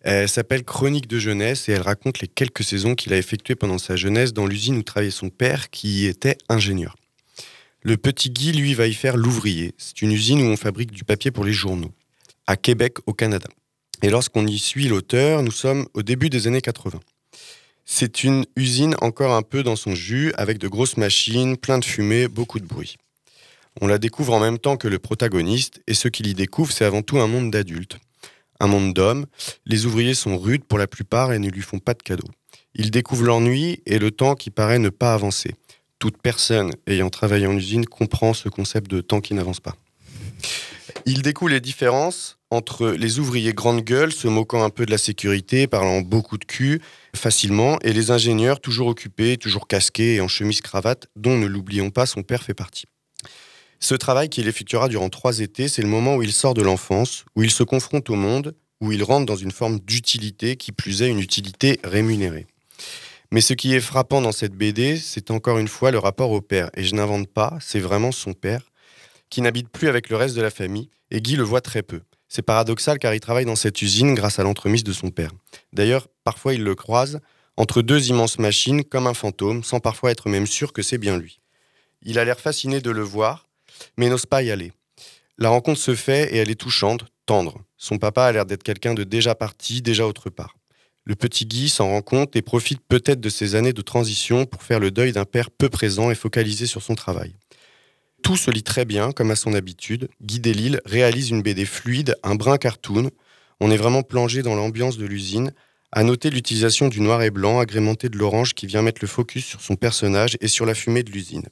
Elle 0.00 0.30
s'appelle 0.30 0.64
Chronique 0.64 1.08
de 1.08 1.18
jeunesse 1.18 1.68
et 1.68 1.72
elle 1.72 1.82
raconte 1.82 2.20
les 2.20 2.28
quelques 2.28 2.64
saisons 2.64 2.94
qu'il 2.94 3.12
a 3.12 3.18
effectuées 3.18 3.54
pendant 3.54 3.76
sa 3.76 3.96
jeunesse 3.96 4.32
dans 4.32 4.46
l'usine 4.46 4.78
où 4.78 4.82
travaillait 4.82 5.10
son 5.10 5.28
père, 5.28 5.68
qui 5.68 6.06
était 6.06 6.38
ingénieur. 6.48 6.96
Le 7.82 7.98
petit 7.98 8.30
Guy, 8.30 8.52
lui, 8.52 8.72
va 8.72 8.86
y 8.86 8.94
faire 8.94 9.18
l'ouvrier. 9.18 9.74
C'est 9.76 10.00
une 10.00 10.12
usine 10.12 10.40
où 10.40 10.46
on 10.46 10.56
fabrique 10.56 10.92
du 10.92 11.04
papier 11.04 11.30
pour 11.30 11.44
les 11.44 11.52
journaux, 11.52 11.92
à 12.46 12.56
Québec, 12.56 12.98
au 13.06 13.12
Canada. 13.12 13.48
Et 14.02 14.10
lorsqu'on 14.10 14.46
y 14.46 14.58
suit 14.58 14.88
l'auteur, 14.88 15.42
nous 15.42 15.52
sommes 15.52 15.86
au 15.94 16.02
début 16.02 16.28
des 16.28 16.46
années 16.46 16.60
80. 16.60 17.00
C'est 17.84 18.24
une 18.24 18.44
usine 18.56 18.96
encore 19.00 19.34
un 19.34 19.42
peu 19.42 19.62
dans 19.62 19.76
son 19.76 19.94
jus, 19.94 20.32
avec 20.36 20.58
de 20.58 20.68
grosses 20.68 20.96
machines, 20.96 21.56
plein 21.56 21.78
de 21.78 21.84
fumée, 21.84 22.28
beaucoup 22.28 22.60
de 22.60 22.66
bruit. 22.66 22.96
On 23.80 23.86
la 23.86 23.98
découvre 23.98 24.34
en 24.34 24.40
même 24.40 24.58
temps 24.58 24.76
que 24.76 24.88
le 24.88 24.98
protagoniste, 24.98 25.80
et 25.86 25.94
ce 25.94 26.08
qu'il 26.08 26.26
y 26.26 26.34
découvre, 26.34 26.72
c'est 26.72 26.84
avant 26.84 27.02
tout 27.02 27.18
un 27.18 27.26
monde 27.26 27.50
d'adultes. 27.50 27.98
Un 28.60 28.66
monde 28.66 28.92
d'hommes. 28.92 29.26
Les 29.66 29.86
ouvriers 29.86 30.14
sont 30.14 30.38
rudes 30.38 30.64
pour 30.64 30.78
la 30.78 30.86
plupart 30.86 31.32
et 31.32 31.38
ne 31.38 31.48
lui 31.48 31.62
font 31.62 31.78
pas 31.78 31.94
de 31.94 32.02
cadeaux. 32.02 32.28
Il 32.74 32.90
découvre 32.90 33.24
l'ennui 33.24 33.82
et 33.86 33.98
le 33.98 34.10
temps 34.10 34.34
qui 34.34 34.50
paraît 34.50 34.78
ne 34.78 34.88
pas 34.88 35.14
avancer. 35.14 35.54
Toute 35.98 36.20
personne 36.20 36.72
ayant 36.86 37.10
travaillé 37.10 37.46
en 37.46 37.56
usine 37.56 37.86
comprend 37.86 38.34
ce 38.34 38.48
concept 38.48 38.90
de 38.90 39.00
temps 39.00 39.20
qui 39.20 39.34
n'avance 39.34 39.60
pas. 39.60 39.76
Il 41.06 41.22
découvre 41.22 41.50
les 41.50 41.60
différences 41.60 42.38
entre 42.50 42.88
les 42.88 43.18
ouvriers 43.18 43.54
grande 43.54 43.80
gueule, 43.80 44.12
se 44.12 44.28
moquant 44.28 44.62
un 44.62 44.70
peu 44.70 44.84
de 44.84 44.90
la 44.90 44.98
sécurité, 44.98 45.66
parlant 45.66 46.02
beaucoup 46.02 46.36
de 46.36 46.44
cul 46.44 46.82
facilement, 47.16 47.78
et 47.80 47.92
les 47.92 48.10
ingénieurs 48.10 48.60
toujours 48.60 48.88
occupés, 48.88 49.38
toujours 49.38 49.66
casqués 49.66 50.16
et 50.16 50.20
en 50.20 50.28
chemise-cravate, 50.28 51.06
dont, 51.16 51.38
ne 51.38 51.46
l'oublions 51.46 51.90
pas, 51.90 52.04
son 52.04 52.22
père 52.22 52.42
fait 52.42 52.54
partie. 52.54 52.84
Ce 53.80 53.94
travail 53.94 54.28
qu'il 54.28 54.46
effectuera 54.48 54.88
durant 54.88 55.08
trois 55.08 55.40
étés, 55.40 55.66
c'est 55.66 55.82
le 55.82 55.88
moment 55.88 56.16
où 56.16 56.22
il 56.22 56.32
sort 56.32 56.54
de 56.54 56.62
l'enfance, 56.62 57.24
où 57.36 57.42
il 57.42 57.50
se 57.50 57.62
confronte 57.62 58.10
au 58.10 58.14
monde, 58.14 58.54
où 58.80 58.92
il 58.92 59.02
rentre 59.02 59.26
dans 59.26 59.36
une 59.36 59.50
forme 59.50 59.80
d'utilité, 59.80 60.56
qui 60.56 60.72
plus 60.72 61.02
est 61.02 61.08
une 61.08 61.20
utilité 61.20 61.80
rémunérée. 61.82 62.46
Mais 63.30 63.40
ce 63.40 63.54
qui 63.54 63.74
est 63.74 63.80
frappant 63.80 64.20
dans 64.20 64.30
cette 64.30 64.52
BD, 64.52 64.98
c'est 64.98 65.30
encore 65.30 65.58
une 65.58 65.68
fois 65.68 65.90
le 65.90 65.98
rapport 65.98 66.30
au 66.32 66.42
père. 66.42 66.68
Et 66.74 66.84
je 66.84 66.94
n'invente 66.94 67.28
pas, 67.28 67.56
c'est 67.60 67.80
vraiment 67.80 68.12
son 68.12 68.34
père, 68.34 68.71
qui 69.32 69.40
n'habite 69.40 69.70
plus 69.70 69.88
avec 69.88 70.10
le 70.10 70.16
reste 70.16 70.36
de 70.36 70.42
la 70.42 70.50
famille, 70.50 70.90
et 71.10 71.22
Guy 71.22 71.36
le 71.36 71.42
voit 71.42 71.62
très 71.62 71.82
peu. 71.82 72.02
C'est 72.28 72.42
paradoxal 72.42 72.98
car 72.98 73.14
il 73.14 73.20
travaille 73.20 73.46
dans 73.46 73.56
cette 73.56 73.80
usine 73.80 74.14
grâce 74.14 74.38
à 74.38 74.42
l'entremise 74.42 74.84
de 74.84 74.92
son 74.92 75.08
père. 75.08 75.30
D'ailleurs, 75.72 76.06
parfois 76.22 76.52
il 76.52 76.62
le 76.62 76.74
croise 76.74 77.18
entre 77.56 77.80
deux 77.80 78.10
immenses 78.10 78.38
machines 78.38 78.84
comme 78.84 79.06
un 79.06 79.14
fantôme, 79.14 79.64
sans 79.64 79.80
parfois 79.80 80.10
être 80.10 80.28
même 80.28 80.46
sûr 80.46 80.74
que 80.74 80.82
c'est 80.82 80.98
bien 80.98 81.16
lui. 81.16 81.40
Il 82.02 82.18
a 82.18 82.26
l'air 82.26 82.38
fasciné 82.38 82.82
de 82.82 82.90
le 82.90 83.00
voir, 83.00 83.48
mais 83.96 84.10
n'ose 84.10 84.26
pas 84.26 84.42
y 84.42 84.50
aller. 84.50 84.72
La 85.38 85.48
rencontre 85.48 85.80
se 85.80 85.94
fait 85.94 86.34
et 86.34 86.36
elle 86.36 86.50
est 86.50 86.60
touchante, 86.60 87.06
tendre. 87.24 87.64
Son 87.78 87.96
papa 87.96 88.24
a 88.24 88.32
l'air 88.32 88.44
d'être 88.44 88.62
quelqu'un 88.62 88.92
de 88.92 89.02
déjà 89.02 89.34
parti, 89.34 89.80
déjà 89.80 90.06
autre 90.06 90.28
part. 90.28 90.56
Le 91.04 91.14
petit 91.14 91.46
Guy 91.46 91.70
s'en 91.70 91.88
rend 91.88 92.02
compte 92.02 92.36
et 92.36 92.42
profite 92.42 92.82
peut-être 92.86 93.20
de 93.20 93.30
ces 93.30 93.54
années 93.54 93.72
de 93.72 93.82
transition 93.82 94.44
pour 94.44 94.62
faire 94.62 94.78
le 94.78 94.90
deuil 94.90 95.12
d'un 95.12 95.24
père 95.24 95.50
peu 95.50 95.70
présent 95.70 96.10
et 96.10 96.14
focalisé 96.14 96.66
sur 96.66 96.82
son 96.82 96.94
travail. 96.94 97.34
Tout 98.22 98.36
se 98.36 98.50
lit 98.50 98.62
très 98.62 98.84
bien, 98.84 99.10
comme 99.10 99.32
à 99.32 99.36
son 99.36 99.52
habitude. 99.52 100.08
Guy 100.22 100.38
Delisle 100.38 100.80
réalise 100.84 101.30
une 101.30 101.42
BD 101.42 101.64
fluide, 101.64 102.16
un 102.22 102.36
brin 102.36 102.56
cartoon. 102.56 103.10
On 103.58 103.70
est 103.70 103.76
vraiment 103.76 104.02
plongé 104.02 104.42
dans 104.42 104.54
l'ambiance 104.54 104.96
de 104.96 105.06
l'usine. 105.06 105.52
À 105.90 106.04
noter 106.04 106.30
l'utilisation 106.30 106.88
du 106.88 107.00
noir 107.00 107.22
et 107.22 107.30
blanc 107.30 107.58
agrémenté 107.58 108.08
de 108.08 108.16
l'orange 108.16 108.54
qui 108.54 108.66
vient 108.66 108.80
mettre 108.80 109.00
le 109.02 109.08
focus 109.08 109.44
sur 109.44 109.60
son 109.60 109.74
personnage 109.74 110.38
et 110.40 110.48
sur 110.48 110.66
la 110.66 110.74
fumée 110.74 111.02
de 111.02 111.10
l'usine. 111.10 111.46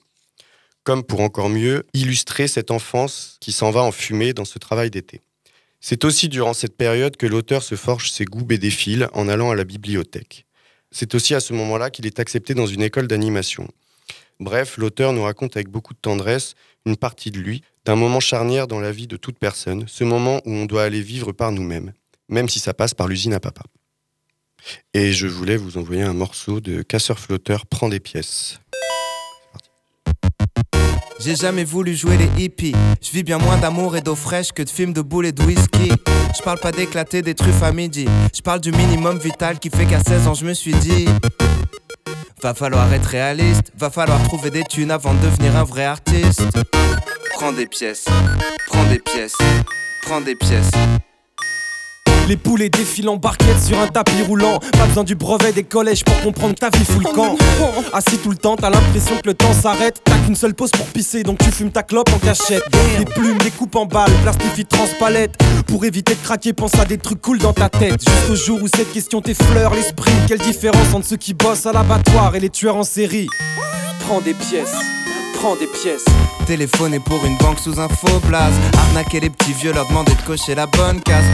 Comme 0.85 1.03
pour 1.03 1.21
encore 1.21 1.51
mieux 1.51 1.87
illustrer 1.93 2.47
cette 2.47 2.71
enfance 2.71 3.37
qui 3.41 3.53
s'en 3.53 3.71
va 3.71 3.83
en 3.83 3.93
fumée 3.93 4.33
dans 4.33 4.45
ce 4.45 4.59
travail 4.59 4.91
d'été. 4.91 5.21
C'est 5.81 6.05
aussi 6.05 6.29
durant 6.29 6.55
cette 6.55 6.77
période 6.77 7.16
que 7.16 7.27
l'auteur 7.27 7.62
se 7.62 7.75
forge 7.75 8.11
ses 8.11 8.25
goûts 8.25 8.45
bédéphiles 8.45 9.09
en 9.12 9.29
allant 9.29 9.51
à 9.51 9.57
la 9.57 9.64
bibliothèque. 9.64 10.47
C'est 10.93 11.14
aussi 11.14 11.35
à 11.35 11.41
ce 11.41 11.53
moment-là 11.53 11.91
qu'il 11.91 12.07
est 12.07 12.21
accepté 12.21 12.55
dans 12.55 12.66
une 12.66 12.83
école 12.83 13.09
d'animation. 13.09 13.68
Bref, 14.41 14.78
l'auteur 14.78 15.12
nous 15.12 15.22
raconte 15.22 15.57
avec 15.57 15.68
beaucoup 15.68 15.93
de 15.93 15.99
tendresse 15.99 16.55
une 16.86 16.97
partie 16.97 17.30
de 17.30 17.38
lui, 17.38 17.62
d'un 17.84 17.95
moment 17.95 18.20
charnière 18.20 18.66
dans 18.66 18.80
la 18.80 18.91
vie 18.91 19.07
de 19.07 19.18
toute 19.18 19.38
personne, 19.38 19.84
ce 19.86 20.03
moment 20.03 20.41
où 20.47 20.53
on 20.53 20.64
doit 20.64 20.82
aller 20.82 21.03
vivre 21.03 21.32
par 21.32 21.53
nous-mêmes, 21.53 21.93
même 22.30 22.49
si 22.49 22.59
ça 22.59 22.72
passe 22.72 22.95
par 22.95 23.07
l'usine 23.07 23.34
à 23.34 23.41
papa. 23.41 23.62
Et 24.95 25.12
je 25.12 25.26
voulais 25.26 25.59
vous 25.59 25.76
envoyer 25.76 26.03
un 26.03 26.14
morceau 26.14 26.61
de 26.61 26.80
Casseur 26.80 27.18
Flotteur 27.18 27.66
prend 27.66 27.91
des 27.91 28.01
pièces. 28.01 28.61
J'ai 31.22 31.36
jamais 31.36 31.64
voulu 31.64 31.95
jouer 31.95 32.16
les 32.16 32.43
hippies. 32.43 32.74
Je 33.03 33.11
vis 33.11 33.22
bien 33.22 33.36
moins 33.36 33.59
d'amour 33.59 33.95
et 33.95 34.01
d'eau 34.01 34.14
fraîche 34.14 34.53
que 34.53 34.62
de 34.62 34.70
films 34.70 34.95
de 34.95 35.03
boules 35.03 35.26
et 35.26 35.32
de 35.32 35.43
whisky. 35.43 35.93
Je 36.34 36.43
parle 36.43 36.59
pas 36.61 36.72
d'éclater 36.72 37.20
des 37.20 37.34
truffes 37.34 37.62
à 37.62 37.72
midi. 37.72 38.07
Je 38.34 38.41
parle 38.41 38.61
du 38.61 38.72
minimum 38.72 39.18
vital 39.18 39.59
qui 39.59 39.68
fait 39.68 39.84
qu'à 39.84 40.01
16 40.01 40.28
ans 40.28 40.34
je 40.34 40.47
me 40.47 40.55
suis 40.55 40.72
dit. 40.72 41.07
Va 42.43 42.55
falloir 42.55 42.91
être 42.95 43.05
réaliste, 43.05 43.70
va 43.76 43.91
falloir 43.91 44.22
trouver 44.22 44.51
des 44.51 44.64
thunes 44.64 44.91
avant 44.91 45.12
de 45.12 45.20
devenir 45.20 45.57
un 45.57 45.64
vrai 45.64 45.84
artiste. 45.84 46.43
Prends 47.34 47.53
des 47.53 47.66
pièces, 47.66 48.07
prends 48.66 48.84
des 48.84 48.99
pièces, 48.99 49.36
prends 50.03 50.22
des 50.22 50.34
pièces. 50.34 50.70
Les 52.31 52.37
poulets 52.37 52.68
défilent 52.68 53.09
en 53.09 53.16
barquette 53.16 53.61
sur 53.61 53.76
un 53.81 53.89
tapis 53.89 54.22
roulant. 54.22 54.61
Pas 54.78 54.87
besoin 54.87 55.03
du 55.03 55.16
brevet 55.16 55.51
des 55.51 55.64
collèges 55.64 56.05
pour 56.05 56.16
comprendre 56.20 56.55
ta 56.55 56.70
vie 56.70 56.85
fout 56.85 57.03
le 57.03 57.12
camp. 57.12 57.37
Assis 57.93 58.18
tout 58.18 58.31
le 58.31 58.37
temps, 58.37 58.55
t'as 58.55 58.70
l'impression 58.70 59.16
que 59.16 59.26
le 59.26 59.35
temps 59.35 59.53
s'arrête. 59.53 60.01
T'as 60.05 60.16
qu'une 60.18 60.37
seule 60.37 60.55
pause 60.55 60.70
pour 60.70 60.87
pisser, 60.87 61.24
donc 61.24 61.39
tu 61.39 61.51
fumes 61.51 61.72
ta 61.72 61.83
clope 61.83 62.09
en 62.14 62.18
cachette. 62.20 62.62
Des 62.99 63.05
plumes, 63.05 63.39
des 63.39 63.51
coupes 63.51 63.74
en 63.74 63.85
balles, 63.85 64.12
plastifie 64.22 64.64
transpalette. 64.64 65.33
Pour 65.66 65.85
éviter 65.85 66.14
de 66.14 66.20
craquer, 66.20 66.53
pense 66.53 66.76
à 66.76 66.85
des 66.85 66.99
trucs 66.99 67.20
cool 67.20 67.39
dans 67.39 67.53
ta 67.53 67.68
tête. 67.68 68.01
Jusqu'au 68.09 68.37
jour 68.37 68.62
où 68.62 68.68
cette 68.68 68.93
question 68.93 69.20
t'effleure 69.20 69.74
l'esprit. 69.74 70.12
Quelle 70.28 70.39
différence 70.39 70.95
entre 70.95 71.07
ceux 71.07 71.16
qui 71.16 71.35
bossent 71.35 71.66
à 71.66 71.72
l'abattoir 71.72 72.37
et 72.37 72.39
les 72.39 72.51
tueurs 72.51 72.76
en 72.76 72.85
série? 72.85 73.26
Prends 74.07 74.20
des 74.20 74.35
pièces. 74.35 74.76
Prends 75.41 75.57
des 75.57 75.66
pièces. 75.68 76.05
Téléphoner 76.47 77.01
pour 77.01 77.24
une 77.24 77.38
banque 77.38 77.59
sous 77.59 77.80
un 77.80 77.88
faux 77.88 78.20
blaze. 78.26 78.53
Arnaquer 78.76 79.20
les 79.20 79.30
petits 79.30 79.55
vieux, 79.55 79.72
leur 79.72 79.88
demander 79.88 80.12
de 80.12 80.20
cocher 80.20 80.55
la 80.55 80.66
bonne 80.66 81.01
case. 81.01 81.24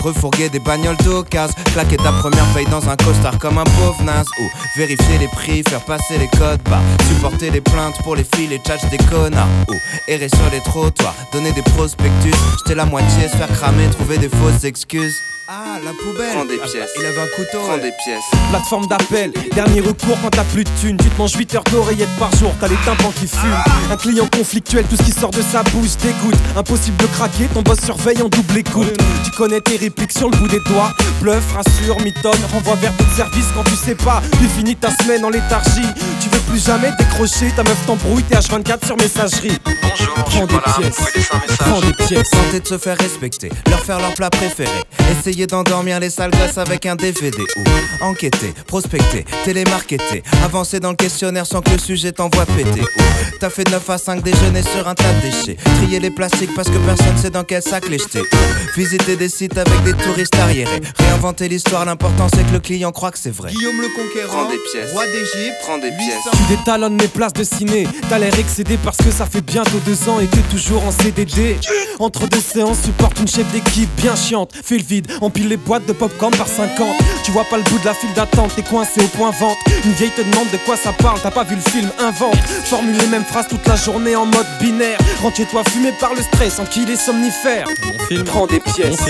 Ou 0.00 0.04
refourguer 0.04 0.48
des 0.48 0.60
bagnoles 0.60 0.96
d'occasion. 0.98 1.56
Claquer 1.72 1.96
ta 1.96 2.12
première 2.12 2.46
paye 2.54 2.66
dans 2.66 2.88
un 2.88 2.94
costard 2.94 3.36
comme 3.40 3.58
un 3.58 3.64
pauvre 3.64 4.00
naze. 4.04 4.28
Ou 4.38 4.44
vérifier 4.76 5.18
les 5.18 5.26
prix, 5.26 5.64
faire 5.64 5.84
passer 5.84 6.16
les 6.16 6.28
codes 6.28 6.62
barres. 6.62 6.80
Supporter 7.08 7.50
les 7.50 7.60
plaintes 7.60 8.00
pour 8.04 8.14
les 8.14 8.22
filles, 8.22 8.46
les 8.46 8.58
tchatchs 8.58 8.88
des 8.88 8.98
connards. 8.98 9.48
Ou 9.68 9.74
errer 10.06 10.28
sur 10.28 10.48
les 10.52 10.60
trottoirs, 10.60 11.16
donner 11.32 11.50
des 11.50 11.62
prospectus. 11.62 12.36
Jeter 12.58 12.76
la 12.76 12.86
moitié, 12.86 13.28
se 13.28 13.36
faire 13.36 13.48
cramer, 13.48 13.90
trouver 13.90 14.18
des 14.18 14.28
fausses 14.28 14.62
excuses. 14.62 15.16
Ah, 15.48 15.78
la 15.84 15.92
poubelle. 15.92 16.32
Prends 16.32 16.44
des 16.44 16.58
pièces. 16.58 16.90
Il 16.98 17.06
avait 17.06 17.20
un 17.20 17.36
couteau. 17.36 17.60
Prends 17.62 17.76
des 17.76 17.92
pièces. 18.04 18.24
Plateforme 18.50 18.86
d'appel, 18.88 19.32
dernier 19.54 19.80
recours 19.80 20.18
quand 20.20 20.30
t'as 20.30 20.42
plus 20.42 20.64
de 20.64 20.70
thunes. 20.80 20.96
Tu 20.96 21.08
te 21.08 21.18
manges 21.18 21.34
8 21.34 21.54
heures 21.54 21.64
d'oreillettes 21.70 22.16
par 22.18 22.34
jour, 22.34 22.52
t'as 22.60 22.66
les 22.66 22.76
tympans 22.84 23.12
qui 23.12 23.28
fument. 23.28 23.54
Un 23.92 23.96
client 23.96 24.26
conflictuel, 24.26 24.84
tout 24.86 24.96
ce 24.96 25.04
qui 25.04 25.12
sort 25.12 25.30
de 25.30 25.42
sa 25.42 25.62
bouche 25.62 25.96
dégoûte. 26.02 26.34
Impossible 26.56 26.96
de 26.96 27.06
craquer, 27.06 27.46
ton 27.54 27.62
boss 27.62 27.78
surveille 27.80 28.20
en 28.22 28.28
double 28.28 28.58
écoute. 28.58 28.92
Tu 29.24 29.30
connais 29.30 29.60
tes 29.60 29.76
répliques 29.76 30.10
sur 30.10 30.28
le 30.28 30.36
bout 30.36 30.48
des 30.48 30.60
doigts. 30.66 30.92
Bluff, 31.20 31.44
rassure, 31.54 32.00
mitonne, 32.02 32.40
renvoie 32.52 32.74
vers 32.74 32.92
d'autres 32.94 33.14
services 33.14 33.46
quand 33.54 33.62
tu 33.64 33.76
sais 33.76 33.94
pas. 33.94 34.22
Tu 34.40 34.48
finis 34.48 34.74
ta 34.74 34.90
semaine 34.96 35.24
en 35.24 35.30
léthargie. 35.30 35.86
Tu 36.20 36.28
veux 36.28 36.40
plus 36.48 36.64
jamais 36.64 36.90
décrocher. 36.98 37.50
Ta 37.56 37.62
meuf 37.62 37.76
t'embrouille, 37.86 38.22
t'es 38.24 38.36
H24 38.36 38.86
sur 38.86 38.96
messagerie. 38.96 39.58
Bonjour, 39.64 40.14
Prends 40.14 40.46
des 40.46 40.58
pièces. 40.58 40.96
Prends 41.58 41.80
des 41.80 41.92
pièces. 42.06 42.30
Tenter 42.30 42.60
de 42.60 42.66
se 42.66 42.78
faire 42.78 42.96
respecter, 42.98 43.50
leur 43.68 43.80
faire 43.80 43.98
leur 44.00 44.14
plat 44.14 44.30
préféré. 44.30 44.70
Essayer 45.18 45.46
d'endormir 45.46 46.00
les 46.00 46.10
sales 46.10 46.30
gosses 46.30 46.58
avec 46.58 46.86
un 46.86 46.96
DVD 46.96 47.38
ou 47.56 48.04
enquêter, 48.04 48.52
prospecter, 48.66 49.24
télémarketer. 49.44 50.22
Avancer 50.44 50.80
dans 50.80 50.90
le 50.90 50.96
questionnaire 50.96 51.46
sans 51.46 51.60
que 51.62 51.70
le 51.70 51.78
sujet 51.78 52.12
t'envoie 52.12 52.44
péter. 52.46 52.80
Ou 52.80 53.02
t'as 53.40 53.50
fait 53.50 53.64
de 53.64 53.70
9 53.70 53.90
à 53.90 53.98
5 53.98 54.22
déjeuner 54.22 54.62
sur 54.62 54.86
un 54.88 54.94
tas 54.94 55.04
de 55.14 55.20
déchets. 55.30 55.56
Trier 55.78 56.00
les 56.00 56.10
plastiques 56.10 56.54
parce 56.54 56.68
que 56.68 56.78
personne 56.78 57.16
sait 57.20 57.30
dans 57.30 57.44
quel 57.44 57.62
sac 57.62 57.88
les 57.88 57.98
jeter. 57.98 58.22
Visiter 58.76 59.16
des 59.16 59.28
sites 59.28 59.56
avec 59.56 59.82
des 59.84 59.94
touristes 59.94 60.34
arriérés. 60.36 60.80
Réinventer 60.98 61.48
l'histoire, 61.48 61.84
l'important 61.84 62.28
c'est 62.34 62.44
que 62.46 62.52
le 62.52 62.60
client 62.60 62.92
croit 62.92 63.10
que 63.10 63.18
c'est 63.18 63.34
vrai. 63.34 63.50
Guillaume 63.52 63.80
le 63.80 63.88
Conquérant, 63.88 64.44
Prends 64.44 64.50
des 64.50 64.58
pièces. 64.72 64.92
roi 64.92 65.04
d'Égypte, 65.06 65.54
Prends 65.62 65.78
des 65.78 65.90
pièces. 65.90 66.35
Tu 66.36 66.56
détalonnes 66.56 66.96
mes 66.96 67.08
places 67.08 67.32
de 67.32 67.44
ciné. 67.44 67.86
T'as 68.08 68.18
l'air 68.18 68.38
excédé 68.38 68.78
parce 68.84 68.98
que 68.98 69.10
ça 69.10 69.26
fait 69.26 69.40
bientôt 69.40 69.78
deux 69.86 70.08
ans 70.08 70.20
et 70.20 70.26
t'es 70.26 70.42
toujours 70.50 70.84
en 70.84 70.90
CDD. 70.90 71.56
Entre 71.98 72.28
deux 72.28 72.40
séances, 72.40 72.82
supporte 72.84 73.18
une 73.18 73.28
chef 73.28 73.50
d'équipe 73.52 73.88
bien 73.96 74.14
chiante. 74.14 74.52
Fais 74.62 74.76
le 74.76 74.84
vide, 74.84 75.10
empile 75.22 75.48
les 75.48 75.56
boîtes 75.56 75.86
de 75.86 75.92
popcorn 75.92 76.34
par 76.36 76.46
50. 76.46 76.86
Tu 77.24 77.30
vois 77.30 77.44
pas 77.44 77.56
le 77.56 77.62
bout 77.64 77.78
de 77.78 77.84
la 77.86 77.94
file 77.94 78.12
d'attente, 78.14 78.52
t'es 78.54 78.62
coincé 78.62 79.00
au 79.02 79.08
point 79.16 79.30
vente. 79.30 79.56
Une 79.84 79.92
vieille 79.92 80.10
te 80.10 80.20
demande 80.22 80.50
de 80.52 80.58
quoi 80.58 80.76
ça 80.76 80.92
parle, 80.92 81.18
t'as 81.22 81.30
pas 81.30 81.44
vu 81.44 81.56
le 81.56 81.70
film, 81.70 81.88
invente. 81.98 82.36
Formule 82.66 82.96
les 82.98 83.06
mêmes 83.06 83.24
phrases 83.24 83.48
toute 83.48 83.66
la 83.66 83.76
journée 83.76 84.14
en 84.14 84.26
mode 84.26 84.46
binaire. 84.60 84.98
Rentre 85.22 85.36
chez 85.36 85.46
toi 85.46 85.62
fumé 85.64 85.92
par 85.98 86.14
le 86.14 86.22
stress, 86.22 86.58
en 86.58 86.64
qu'il 86.64 86.90
est 86.90 86.96
somnifère. 86.96 87.66
Prends 88.26 88.46
des 88.46 88.60
pièces, 88.60 89.00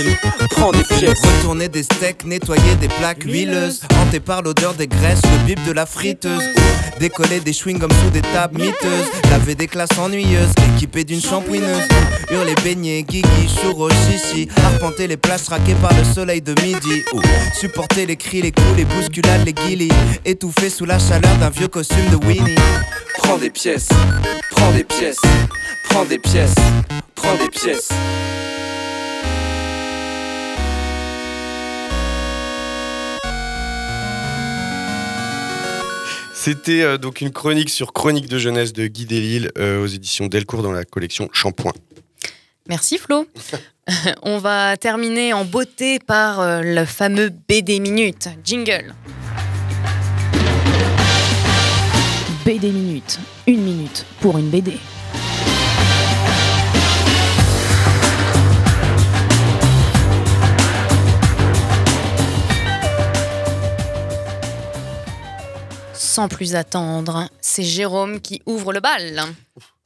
prends 0.51 0.71
des 0.71 0.83
pièces. 0.83 1.19
Retourner 1.21 1.67
des 1.67 1.83
steaks, 1.83 2.25
nettoyer 2.25 2.75
des 2.79 2.87
plaques 2.87 3.23
huileuses. 3.23 3.81
Hanté 4.01 4.19
par 4.19 4.41
l'odeur 4.41 4.73
des 4.73 4.87
graisses, 4.87 5.21
le 5.23 5.45
bip 5.45 5.63
de 5.65 5.71
la 5.73 5.85
friteuse. 5.85 6.43
Décoller 7.17 7.39
des 7.39 7.51
chewing-gums 7.51 7.93
sous 8.03 8.11
des 8.11 8.21
tables 8.21 8.61
miteuses. 8.61 9.09
Laver 9.31 9.55
des 9.55 9.67
classes 9.67 9.97
ennuyeuses, 9.97 10.53
équipées 10.75 11.03
d'une 11.03 11.21
shampouineuse. 11.21 11.87
Ou 12.29 12.33
Hurler, 12.33 12.53
baigner, 12.63 13.03
guigui, 13.03 13.49
churro, 13.59 13.89
chichi. 13.89 14.47
Arpenter 14.65 15.07
les 15.07 15.17
plages 15.17 15.43
traquées 15.43 15.75
par 15.81 15.93
le 15.93 16.03
soleil 16.03 16.41
de 16.41 16.53
midi. 16.61 17.03
Ou 17.13 17.21
supporter 17.59 18.05
les 18.05 18.17
cris, 18.17 18.41
les 18.41 18.51
coups, 18.51 18.77
les 18.77 18.85
bousculades, 18.85 19.45
les 19.45 19.53
guillis. 19.53 19.91
Étouffer 20.25 20.69
sous 20.69 20.85
la 20.85 20.99
chaleur 20.99 21.35
d'un 21.37 21.49
vieux 21.49 21.67
costume 21.67 22.07
de 22.11 22.23
Winnie. 22.25 22.55
Prends 23.17 23.37
des 23.37 23.49
pièces, 23.49 23.89
prends 24.51 24.71
des 24.71 24.83
pièces, 24.83 25.21
prends 25.89 26.05
des 26.05 26.19
pièces, 26.19 26.55
prends 27.15 27.35
des 27.35 27.49
pièces. 27.49 27.89
C'était 36.39 36.83
euh, 36.83 36.99
donc 36.99 37.21
une 37.21 37.31
chronique 37.31 37.71
sur 37.71 37.93
Chronique 37.93 38.29
de 38.29 38.37
jeunesse 38.37 38.71
de 38.71 38.85
Guy 38.85 39.07
Delisle 39.07 39.51
euh, 39.57 39.81
aux 39.81 39.87
éditions 39.87 40.27
Delcourt 40.27 40.61
dans 40.61 40.71
la 40.71 40.85
collection 40.85 41.29
Shampoing. 41.33 41.73
Merci 42.69 42.99
Flo. 42.99 43.25
On 44.21 44.37
va 44.37 44.77
terminer 44.77 45.33
en 45.33 45.45
beauté 45.45 45.97
par 45.97 46.39
euh, 46.39 46.61
le 46.61 46.85
fameux 46.85 47.31
BD 47.49 47.79
Minute. 47.79 48.29
Jingle. 48.45 48.93
BD 52.45 52.71
Minute. 52.71 53.19
Une 53.47 53.63
minute 53.63 54.05
pour 54.21 54.37
une 54.37 54.49
BD. 54.51 54.73
Sans 66.17 66.29
plus 66.29 66.55
attendre, 66.55 67.29
c'est 67.41 67.61
Jérôme 67.61 68.21
qui 68.21 68.41
ouvre 68.47 68.73
le 68.73 68.79
bal. 68.79 69.21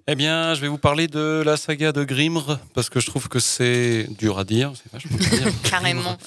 Eh 0.08 0.16
bien, 0.16 0.54
je 0.54 0.62
vais 0.62 0.70
vous 0.70 0.78
parler 0.78 1.08
de 1.08 1.44
la 1.46 1.58
saga 1.58 1.92
de 1.92 2.06
Grimr, 2.06 2.58
parce 2.74 2.90
que 2.90 3.02
je 3.02 3.06
trouve 3.08 3.28
que 3.28 3.42
c'est 3.42 4.08
dur 4.18 4.40
à 4.40 4.46
dire. 4.46 4.72
C'est 4.82 4.90
vachement 4.94 5.18
dur 5.18 5.28
à 5.28 5.36
dire. 5.36 5.62
Carrément. 5.70 6.18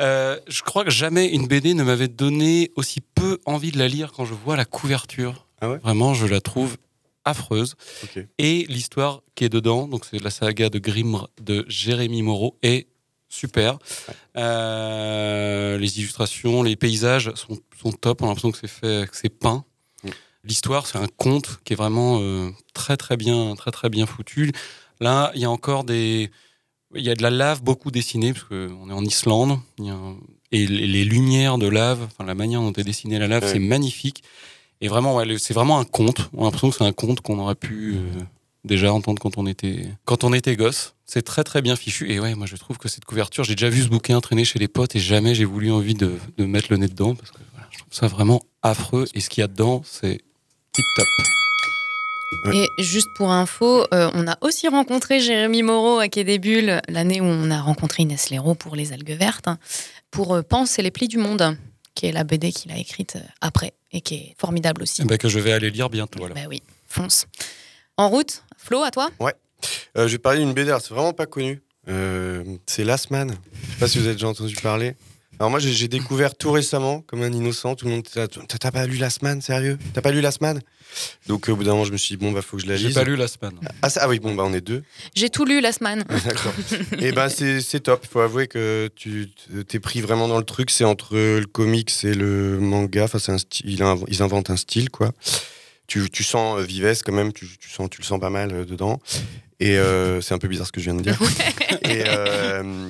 Euh, 0.00 0.36
je 0.48 0.62
crois 0.62 0.82
que 0.84 0.90
jamais 0.90 1.28
une 1.28 1.46
BD 1.46 1.74
ne 1.74 1.84
m'avait 1.84 2.08
donné 2.08 2.72
aussi 2.74 3.02
peu 3.14 3.38
envie 3.46 3.70
de 3.70 3.78
la 3.78 3.86
lire 3.86 4.10
quand 4.10 4.24
je 4.24 4.34
vois 4.34 4.56
la 4.56 4.64
couverture. 4.64 5.46
Vraiment, 5.60 6.12
je 6.12 6.26
la 6.26 6.40
trouve 6.40 6.76
affreuse. 7.24 7.76
Et 8.38 8.66
l'histoire 8.68 9.22
qui 9.36 9.44
est 9.44 9.48
dedans, 9.48 9.86
donc 9.86 10.06
c'est 10.10 10.20
la 10.20 10.30
saga 10.30 10.70
de 10.70 10.80
Grimr 10.80 11.28
de 11.40 11.64
Jérémy 11.68 12.22
Moreau, 12.22 12.58
est 12.64 12.88
super. 13.32 13.78
Euh, 14.36 15.78
les 15.78 15.98
illustrations, 15.98 16.62
les 16.62 16.76
paysages 16.76 17.32
sont, 17.34 17.58
sont 17.80 17.92
top. 17.92 18.22
On 18.22 18.26
a 18.26 18.28
l'impression 18.28 18.50
que 18.52 18.58
c'est 18.58 18.68
fait, 18.68 19.08
que 19.10 19.16
c'est 19.16 19.28
peint. 19.30 19.64
L'histoire, 20.44 20.86
c'est 20.88 20.98
un 20.98 21.06
conte 21.16 21.60
qui 21.64 21.72
est 21.72 21.76
vraiment 21.76 22.18
euh, 22.20 22.50
très 22.74 22.96
très 22.96 23.16
bien, 23.16 23.54
très 23.54 23.70
très 23.70 23.88
bien 23.88 24.06
foutu. 24.06 24.50
Là, 25.00 25.30
il 25.36 25.40
y 25.40 25.44
a 25.44 25.50
encore 25.50 25.84
des, 25.84 26.30
il 26.96 27.02
y 27.02 27.10
a 27.10 27.14
de 27.14 27.22
la 27.22 27.30
lave 27.30 27.62
beaucoup 27.62 27.90
dessinée 27.92 28.32
parce 28.32 28.44
qu'on 28.46 28.90
est 28.90 28.92
en 28.92 29.04
Islande. 29.04 29.58
Il 29.78 29.86
y 29.86 29.90
a 29.90 29.94
un- 29.94 30.16
et 30.50 30.66
les, 30.66 30.86
les 30.86 31.04
lumières 31.04 31.58
de 31.58 31.66
lave, 31.68 32.02
enfin 32.02 32.24
la 32.24 32.34
manière 32.34 32.60
dont 32.60 32.72
est 32.72 32.82
dessinée 32.84 33.18
la 33.20 33.28
lave, 33.28 33.44
Ouais. 33.44 33.52
c'est 33.52 33.58
magnifique. 33.60 34.22
Et 34.80 34.88
vraiment, 34.88 35.14
ouais, 35.14 35.38
c'est 35.38 35.54
vraiment 35.54 35.78
un 35.78 35.84
conte. 35.84 36.28
On 36.34 36.42
a 36.42 36.44
l'impression 36.46 36.70
que 36.70 36.76
c'est 36.76 36.84
un 36.84 36.92
conte 36.92 37.20
qu'on 37.20 37.38
aurait 37.38 37.54
pu 37.54 37.94
euh, 37.96 38.20
déjà 38.64 38.92
entendre 38.92 39.20
quand 39.20 39.38
on 39.38 39.46
était 39.46 39.86
quand 40.04 40.24
on 40.24 40.32
était 40.32 40.56
gosse. 40.56 40.94
C'est 41.04 41.22
très 41.22 41.44
très 41.44 41.62
bien 41.62 41.76
fichu. 41.76 42.10
Et 42.10 42.20
ouais, 42.20 42.34
moi 42.34 42.46
je 42.46 42.56
trouve 42.56 42.78
que 42.78 42.88
cette 42.88 43.04
couverture, 43.04 43.44
j'ai 43.44 43.54
déjà 43.54 43.68
vu 43.68 43.82
ce 43.82 43.88
bouquin 43.88 44.20
traîner 44.20 44.44
chez 44.44 44.58
les 44.58 44.68
potes 44.68 44.96
et 44.96 45.00
jamais 45.00 45.34
j'ai 45.34 45.44
voulu 45.44 45.70
envie 45.70 45.94
de, 45.94 46.18
de 46.38 46.44
mettre 46.44 46.68
le 46.70 46.78
nez 46.78 46.88
dedans 46.88 47.14
parce 47.14 47.30
que 47.30 47.38
voilà, 47.52 47.68
je 47.70 47.78
trouve 47.78 47.92
ça 47.92 48.06
vraiment 48.06 48.42
affreux. 48.62 49.06
Et 49.14 49.20
ce 49.20 49.28
qu'il 49.28 49.42
y 49.42 49.44
a 49.44 49.48
dedans, 49.48 49.82
c'est 49.84 50.20
tip 50.72 50.84
top. 50.96 51.06
Et 52.54 52.68
juste 52.78 53.08
pour 53.14 53.30
info, 53.30 53.86
euh, 53.92 54.10
on 54.14 54.26
a 54.26 54.36
aussi 54.40 54.66
rencontré 54.66 55.20
Jérémy 55.20 55.62
Moreau 55.62 55.98
à 55.98 56.08
Quai 56.08 56.24
des 56.24 56.38
Bulles 56.38 56.80
l'année 56.88 57.20
où 57.20 57.24
on 57.24 57.50
a 57.50 57.60
rencontré 57.60 58.02
Inès 58.02 58.30
Léraud 58.30 58.54
pour 58.54 58.74
Les 58.74 58.92
Algues 58.92 59.16
Vertes, 59.16 59.46
hein, 59.48 59.58
pour 60.10 60.34
euh, 60.34 60.42
Pense 60.42 60.78
et 60.78 60.82
les 60.82 60.90
plis 60.90 61.08
du 61.08 61.18
monde, 61.18 61.56
qui 61.94 62.06
est 62.06 62.12
la 62.12 62.24
BD 62.24 62.52
qu'il 62.52 62.72
a 62.72 62.78
écrite 62.78 63.16
euh, 63.16 63.28
après 63.40 63.74
et 63.92 64.00
qui 64.00 64.14
est 64.14 64.34
formidable 64.38 64.82
aussi. 64.82 65.04
Ben, 65.04 65.18
que 65.18 65.28
je 65.28 65.38
vais 65.38 65.52
aller 65.52 65.70
lire 65.70 65.88
bientôt. 65.88 66.24
Alors. 66.24 66.34
Bah 66.34 66.46
oui, 66.48 66.62
fonce. 66.88 67.26
En 68.02 68.08
route, 68.08 68.42
Flo, 68.56 68.82
à 68.82 68.90
toi 68.90 69.10
Ouais. 69.20 69.32
Euh, 69.96 70.08
je 70.08 70.12
vais 70.14 70.18
parler 70.18 70.40
d'une 70.40 70.52
BD, 70.54 70.76
c'est 70.80 70.92
vraiment 70.92 71.12
pas 71.12 71.26
connu. 71.26 71.62
Euh, 71.88 72.42
c'est 72.66 72.82
Last 72.82 73.12
Man. 73.12 73.30
Je 73.52 73.70
sais 73.74 73.78
pas 73.78 73.86
si 73.86 73.98
vous 73.98 74.06
avez 74.06 74.14
déjà 74.16 74.26
entendu 74.26 74.56
parler. 74.56 74.96
Alors 75.38 75.50
moi, 75.50 75.60
j'ai 75.60 75.70
j'ai 75.72 75.86
découvert 75.86 76.34
tout 76.34 76.50
récemment, 76.50 77.00
comme 77.02 77.22
un 77.22 77.32
innocent, 77.32 77.76
tout 77.76 77.86
le 77.86 77.92
monde 77.92 78.02
T'as 78.12 78.70
pas 78.72 78.86
lu 78.86 78.96
Last 78.96 79.22
Man, 79.22 79.40
sérieux? 79.40 79.78
T'as 79.94 80.00
pas 80.00 80.10
lu 80.10 80.20
Last 80.20 80.40
Man? 80.40 80.60
Donc 81.28 81.48
au 81.48 81.54
bout 81.54 81.62
d'un 81.62 81.70
moment, 81.70 81.84
je 81.84 81.92
me 81.92 81.96
suis 81.96 82.16
dit, 82.16 82.24
bon, 82.24 82.32
bah 82.32 82.42
faut 82.42 82.56
que 82.56 82.64
je 82.64 82.68
la 82.68 82.74
J'ai 82.74 82.88
lise. 82.88 82.96
pas 82.96 83.04
lu 83.04 83.14
Last 83.14 83.40
Man. 83.40 83.52
Ah, 83.82 83.88
ah 84.00 84.08
oui, 84.08 84.18
bon, 84.18 84.34
bah 84.34 84.42
on 84.44 84.52
est 84.52 84.60
deux. 84.60 84.82
J'ai 85.14 85.30
tout 85.30 85.44
lu 85.44 85.60
la 85.60 85.70
semaine. 85.70 86.02
D'accord. 86.24 86.52
Et 86.98 87.12
ben 87.12 87.28
c'est 87.28 87.60
c'est 87.60 87.80
top. 87.80 88.04
Faut 88.10 88.18
avouer 88.18 88.48
que 88.48 88.90
tu 88.96 89.30
t'es 89.68 89.78
pris 89.78 90.00
vraiment 90.00 90.26
dans 90.26 90.38
le 90.38 90.44
truc. 90.44 90.72
C'est 90.72 90.82
entre 90.84 91.14
le 91.14 91.46
comics 91.46 91.92
et 92.02 92.14
le 92.14 92.58
manga. 92.58 93.04
Enfin, 93.04 93.32
un 93.32 93.38
style. 93.38 93.70
il 93.70 93.84
Ils 94.08 94.22
inventent 94.22 94.50
un 94.50 94.56
style, 94.56 94.90
quoi. 94.90 95.12
Tu, 95.92 96.08
tu 96.08 96.24
sens 96.24 96.58
euh, 96.58 96.62
vivesse 96.62 97.02
quand 97.02 97.12
même. 97.12 97.32
Tu, 97.34 97.46
tu 97.58 97.68
sens, 97.68 97.90
tu 97.90 98.00
le 98.00 98.06
sens 98.06 98.18
pas 98.18 98.30
mal 98.30 98.50
euh, 98.52 98.64
dedans. 98.64 98.98
Et 99.60 99.76
euh, 99.76 100.20
c'est 100.22 100.32
un 100.32 100.38
peu 100.38 100.48
bizarre 100.48 100.66
ce 100.66 100.72
que 100.72 100.80
je 100.80 100.86
viens 100.90 100.94
de 100.94 101.02
dire. 101.02 101.18
et, 101.82 102.02
euh, 102.06 102.88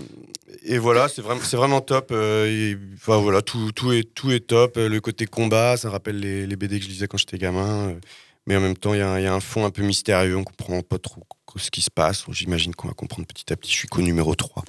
et 0.65 0.79
voilà, 0.79 1.09
c'est 1.09 1.21
vraiment, 1.21 1.41
c'est 1.43 1.57
vraiment 1.57 1.81
top. 1.81 2.13
et, 2.13 2.77
enfin, 2.95 3.17
voilà, 3.17 3.43
tout, 3.43 3.73
tout 3.73 3.93
est, 3.93 4.05
tout 4.15 4.31
est 4.31 4.47
top. 4.47 4.77
Le 4.77 5.01
côté 5.01 5.27
combat, 5.27 5.77
ça 5.77 5.91
rappelle 5.91 6.21
les, 6.21 6.47
les 6.47 6.55
BD 6.57 6.79
que 6.79 6.85
je 6.85 6.91
lisais 6.91 7.09
quand 7.09 7.17
j'étais 7.17 7.39
gamin. 7.39 7.95
mais 8.47 8.55
en 8.55 8.61
même 8.61 8.77
temps, 8.77 8.95
il 8.95 8.99
y, 8.99 9.03
a 9.03 9.11
un- 9.11 9.19
il 9.19 9.25
y 9.25 9.27
a 9.27 9.35
un 9.35 9.41
fond 9.41 9.65
un 9.67 9.71
peu 9.71 9.83
mystérieux. 9.83 10.37
On 10.37 10.45
comprend 10.45 10.81
pas 10.83 10.99
trop 10.99 11.23
ce 11.57 11.73
qui 11.73 11.81
se 11.81 11.91
passe. 11.91 12.25
J'imagine 12.31 12.73
qu'on 12.73 12.87
va 12.87 12.95
comprendre 12.95 13.27
petit 13.27 13.53
à 13.53 13.57
petit. 13.57 13.73
Je 13.73 13.77
suis 13.79 13.89
qu'au 13.89 14.01
numéro 14.03 14.35
3. 14.37 14.63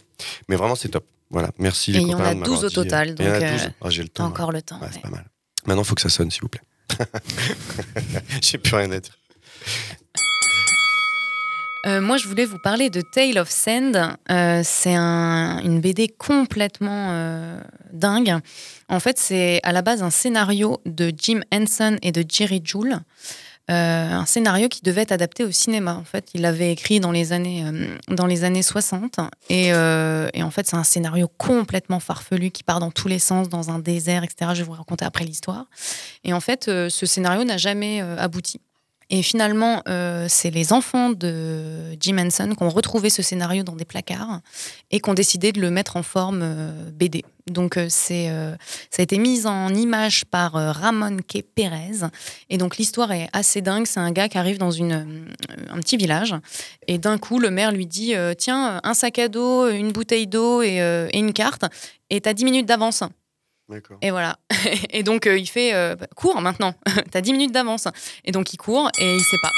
Mais 0.50 0.56
vraiment, 0.56 0.76
c'est 0.76 0.90
top. 0.90 1.06
Voilà, 1.30 1.52
merci 1.60 1.92
Et 1.92 1.94
les 1.96 2.00
il 2.02 2.08
y 2.08 2.14
en 2.16 2.20
a 2.20 2.34
de 2.34 2.40
m'avoir 2.40 2.46
12 2.46 2.66
au 2.66 2.70
total, 2.72 3.14
donc, 3.14 3.28
12. 3.28 3.38
euh, 3.44 3.58
Ah, 3.82 3.90
J'ai 3.92 4.02
le 4.02 4.10
temps. 4.10 4.26
encore 4.26 4.50
ouais. 4.50 4.56
le 4.56 4.62
temps, 4.64 4.80
Ouais, 4.82 4.88
c'est 4.92 5.02
pas 5.02 5.10
mal. 5.10 5.26
Maintenant, 5.68 5.84
il 5.84 5.86
faut 5.86 5.96
que 5.96 6.02
ça 6.02 6.10
sonne, 6.10 6.30
s'il 6.32 6.42
vous 6.42 6.50
plaît. 6.50 6.62
J'ai 8.42 8.58
plus 8.58 8.76
rien 8.76 8.92
à 8.92 9.00
dire. 9.00 9.18
Euh, 11.86 12.00
moi, 12.00 12.16
je 12.18 12.28
voulais 12.28 12.46
vous 12.46 12.60
parler 12.60 12.90
de 12.90 13.02
Tale 13.02 13.38
of 13.38 13.50
Sand. 13.50 13.98
Euh, 14.32 14.62
c'est 14.64 14.96
un- 14.96 15.60
une 15.64 15.82
BD 15.82 16.08
complètement 16.08 17.10
euh, 17.12 17.60
dingue. 17.92 18.36
En 18.88 19.02
fait, 19.02 19.20
c'est 19.20 19.60
à 19.64 19.74
la 19.74 19.82
base 19.82 20.02
un 20.02 20.10
scénario 20.10 20.80
de 20.86 21.12
Jim 21.18 21.42
Henson 21.54 21.98
et 22.02 22.14
de 22.14 22.24
Jerry 22.28 22.62
Joule. 22.64 23.00
Euh, 23.72 24.12
un 24.12 24.26
scénario 24.26 24.68
qui 24.68 24.82
devait 24.82 25.04
être 25.04 25.14
adapté 25.14 25.46
au 25.46 25.52
cinéma. 25.52 25.96
En 25.96 26.04
fait, 26.04 26.30
il 26.34 26.42
l'avait 26.42 26.72
écrit 26.74 27.00
dans 27.00 27.12
les 27.12 27.32
années, 27.32 27.64
euh, 27.66 27.98
dans 28.10 28.26
les 28.26 28.44
années 28.44 28.62
60. 28.62 29.20
Et, 29.50 29.74
euh, 29.74 30.30
et 30.34 30.44
en 30.44 30.52
fait, 30.52 30.68
c'est 30.68 30.76
un 30.76 30.84
scénario 30.84 31.30
complètement 31.38 32.02
farfelu 32.02 32.52
qui 32.52 32.64
part 32.64 32.82
dans 32.82 32.92
tous 32.92 33.08
les 33.08 33.20
sens, 33.20 33.48
dans 33.48 33.70
un 33.70 33.80
désert, 33.80 34.24
etc. 34.24 34.52
Je 34.54 34.60
vais 34.60 34.64
vous 34.64 34.74
raconter 34.74 35.06
après 35.06 35.24
l'histoire. 35.24 35.66
Et 36.26 36.34
en 36.34 36.42
fait, 36.42 36.66
ce 36.66 37.06
scénario 37.06 37.46
n'a 37.46 37.58
jamais 37.58 38.02
abouti. 38.02 38.60
Et 39.16 39.22
finalement, 39.22 39.84
euh, 39.88 40.26
c'est 40.28 40.50
les 40.50 40.74
enfants 40.74 41.12
de 41.12 41.96
Jim 42.00 42.18
Henson 42.18 42.56
qui 42.58 42.64
ont 42.64 42.70
retrouvé 42.70 43.12
ce 43.12 43.22
scénario 43.22 43.62
dans 43.62 43.76
des 43.76 43.86
placards 43.86 44.40
et 44.90 45.00
qui 45.00 45.08
ont 45.08 45.14
décidé 45.14 45.52
de 45.52 45.62
le 45.62 45.70
mettre 45.70 45.98
en 45.98 46.02
forme 46.02 46.40
euh, 46.42 46.90
BD. 46.92 47.24
Donc, 47.46 47.78
euh, 47.78 47.86
c'est, 47.90 48.26
ça 48.90 49.02
a 49.02 49.04
été 49.04 49.20
mis 49.20 49.46
en 49.46 49.72
image 49.72 50.26
par 50.26 50.54
Ramon 50.54 51.18
K. 51.18 51.44
Pérez. 51.54 52.08
Et 52.50 52.58
donc, 52.58 52.78
l'histoire 52.78 53.12
est 53.12 53.30
assez 53.34 53.62
dingue. 53.62 53.86
C'est 53.86 54.00
un 54.00 54.12
gars 54.12 54.30
qui 54.30 54.40
arrive 54.40 54.58
dans 54.58 54.72
une, 54.72 55.28
un 55.70 55.78
petit 55.78 55.98
village. 55.98 56.34
Et 56.88 56.98
d'un 56.98 57.20
coup, 57.20 57.38
le 57.38 57.52
maire 57.52 57.72
lui 57.72 57.86
dit 57.86 58.16
Tiens, 58.40 58.82
un 58.84 58.94
sac 58.96 59.20
à 59.20 59.28
dos, 59.28 59.70
une 59.70 59.92
bouteille 59.92 60.26
d'eau 60.26 60.64
et, 60.64 60.78
et 61.12 61.20
une 61.20 61.34
carte. 61.34 61.66
Et 62.10 62.20
t'as 62.20 62.34
10 62.34 62.46
minutes 62.46 62.66
d'avance. 62.66 63.04
D'accord. 63.70 63.98
Et 64.02 64.12
voilà. 64.12 64.38
Et 64.90 65.04
donc, 65.04 65.28
euh, 65.28 65.38
il 65.38 65.48
fait 65.48 65.74
euh, 65.74 65.96
bah, 65.96 66.08
cours 66.16 66.42
maintenant. 66.42 66.76
T'as 67.12 67.22
10 67.22 67.32
minutes 67.34 67.52
d'avance. 67.52 67.88
Et 68.26 68.32
donc, 68.32 68.54
il 68.54 68.58
court 68.58 68.90
et 69.00 69.16
il 69.16 69.24
sait 69.24 69.38
pas. 69.42 69.52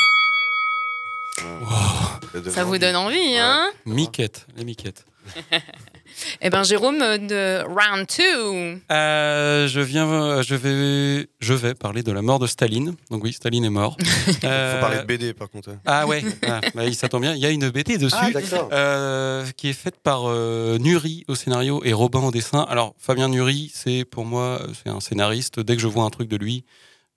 Ça 2.49 2.63
vous 2.63 2.77
donne 2.77 2.95
envie, 2.95 3.37
hein 3.37 3.71
Miquette, 3.85 4.47
les 4.55 4.63
miquettes. 4.63 5.05
Eh 6.41 6.49
ben, 6.49 6.63
Jérôme, 6.63 7.01
euh, 7.01 7.17
de 7.17 7.63
round 7.67 8.07
2. 8.07 8.79
Euh, 8.91 9.67
je 9.67 9.79
viens, 9.79 10.07
euh, 10.09 10.43
je 10.43 10.55
vais, 10.55 11.27
je 11.39 11.53
vais 11.53 11.73
parler 11.73 12.03
de 12.03 12.11
la 12.11 12.21
mort 12.21 12.39
de 12.39 12.47
Staline. 12.47 12.95
Donc 13.11 13.23
oui, 13.23 13.33
Staline 13.33 13.65
est 13.65 13.69
mort. 13.69 13.97
Euh, 14.43 14.75
Faut 14.75 14.81
parler 14.81 14.97
de 14.97 15.03
BD 15.05 15.33
par 15.33 15.49
contre. 15.49 15.71
Ah 15.85 16.05
ouais, 16.05 16.23
ah, 16.47 16.61
bah, 16.75 16.91
ça 16.93 17.09
tombe 17.09 17.21
bien. 17.21 17.33
Il 17.33 17.39
y 17.39 17.45
a 17.45 17.49
une 17.49 17.69
BD 17.69 17.97
dessus 17.97 18.15
Ah, 18.19 18.29
euh, 18.73 19.45
qui 19.57 19.69
est 19.69 19.73
faite 19.73 19.95
par 20.03 20.23
euh, 20.25 20.77
Nuri 20.77 21.23
au 21.27 21.35
scénario 21.35 21.81
et 21.83 21.93
Robin 21.93 22.19
au 22.21 22.31
dessin. 22.31 22.65
Alors 22.69 22.93
Fabien 22.99 23.29
Nuri, 23.29 23.71
c'est 23.73 24.05
pour 24.05 24.25
moi, 24.25 24.61
c'est 24.83 24.89
un 24.89 24.99
scénariste. 24.99 25.59
Dès 25.59 25.75
que 25.75 25.81
je 25.81 25.87
vois 25.87 26.03
un 26.03 26.09
truc 26.09 26.27
de 26.27 26.37
lui, 26.37 26.63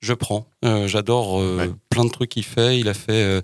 je 0.01 0.15
prends. 0.15 0.47
Euh, 0.65 0.87
J'adore 0.87 1.41
euh, 1.41 1.75
plein 1.91 2.05
de 2.05 2.11
trucs 2.11 2.31
qu'il 2.31 2.45
fait. 2.45 2.79
Il 2.79 2.89
a 2.89 2.95
fait, 2.95 3.13
euh, 3.13 3.41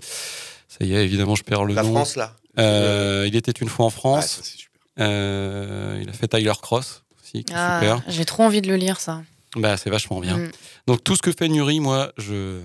ça 0.67 0.85
y 0.85 0.95
est, 0.95 1.03
évidemment, 1.03 1.35
je 1.35 1.43
perds 1.43 1.65
le 1.65 1.73
La 1.73 1.83
nom. 1.83 1.91
France, 1.93 2.15
là. 2.15 2.33
Euh, 2.57 3.25
il 3.27 3.35
était 3.35 3.51
une 3.51 3.69
fois 3.69 3.85
en 3.85 3.89
France. 3.89 4.41
Ça, 4.41 4.64
il 4.97 6.09
a 6.09 6.13
fait 6.13 6.27
Tyler 6.27 6.53
Cross 6.61 7.03
aussi, 7.21 7.43
qui 7.43 7.53
est 7.53 7.55
Ah, 7.57 7.79
super. 7.81 8.01
J'ai 8.07 8.25
trop 8.25 8.43
envie 8.43 8.61
de 8.61 8.67
le 8.67 8.75
lire, 8.75 8.99
ça. 8.99 9.21
Bah, 9.55 9.77
c'est 9.77 9.89
vachement 9.89 10.19
bien. 10.19 10.37
Mm. 10.37 10.51
Donc 10.87 11.03
tout 11.03 11.15
ce 11.15 11.21
que 11.21 11.31
fait 11.31 11.47
Nuri, 11.47 11.79
moi, 11.79 12.11
je, 12.17 12.59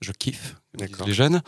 je 0.00 0.12
kiffe. 0.12 0.56
Les 1.06 1.12
jeunes. 1.14 1.40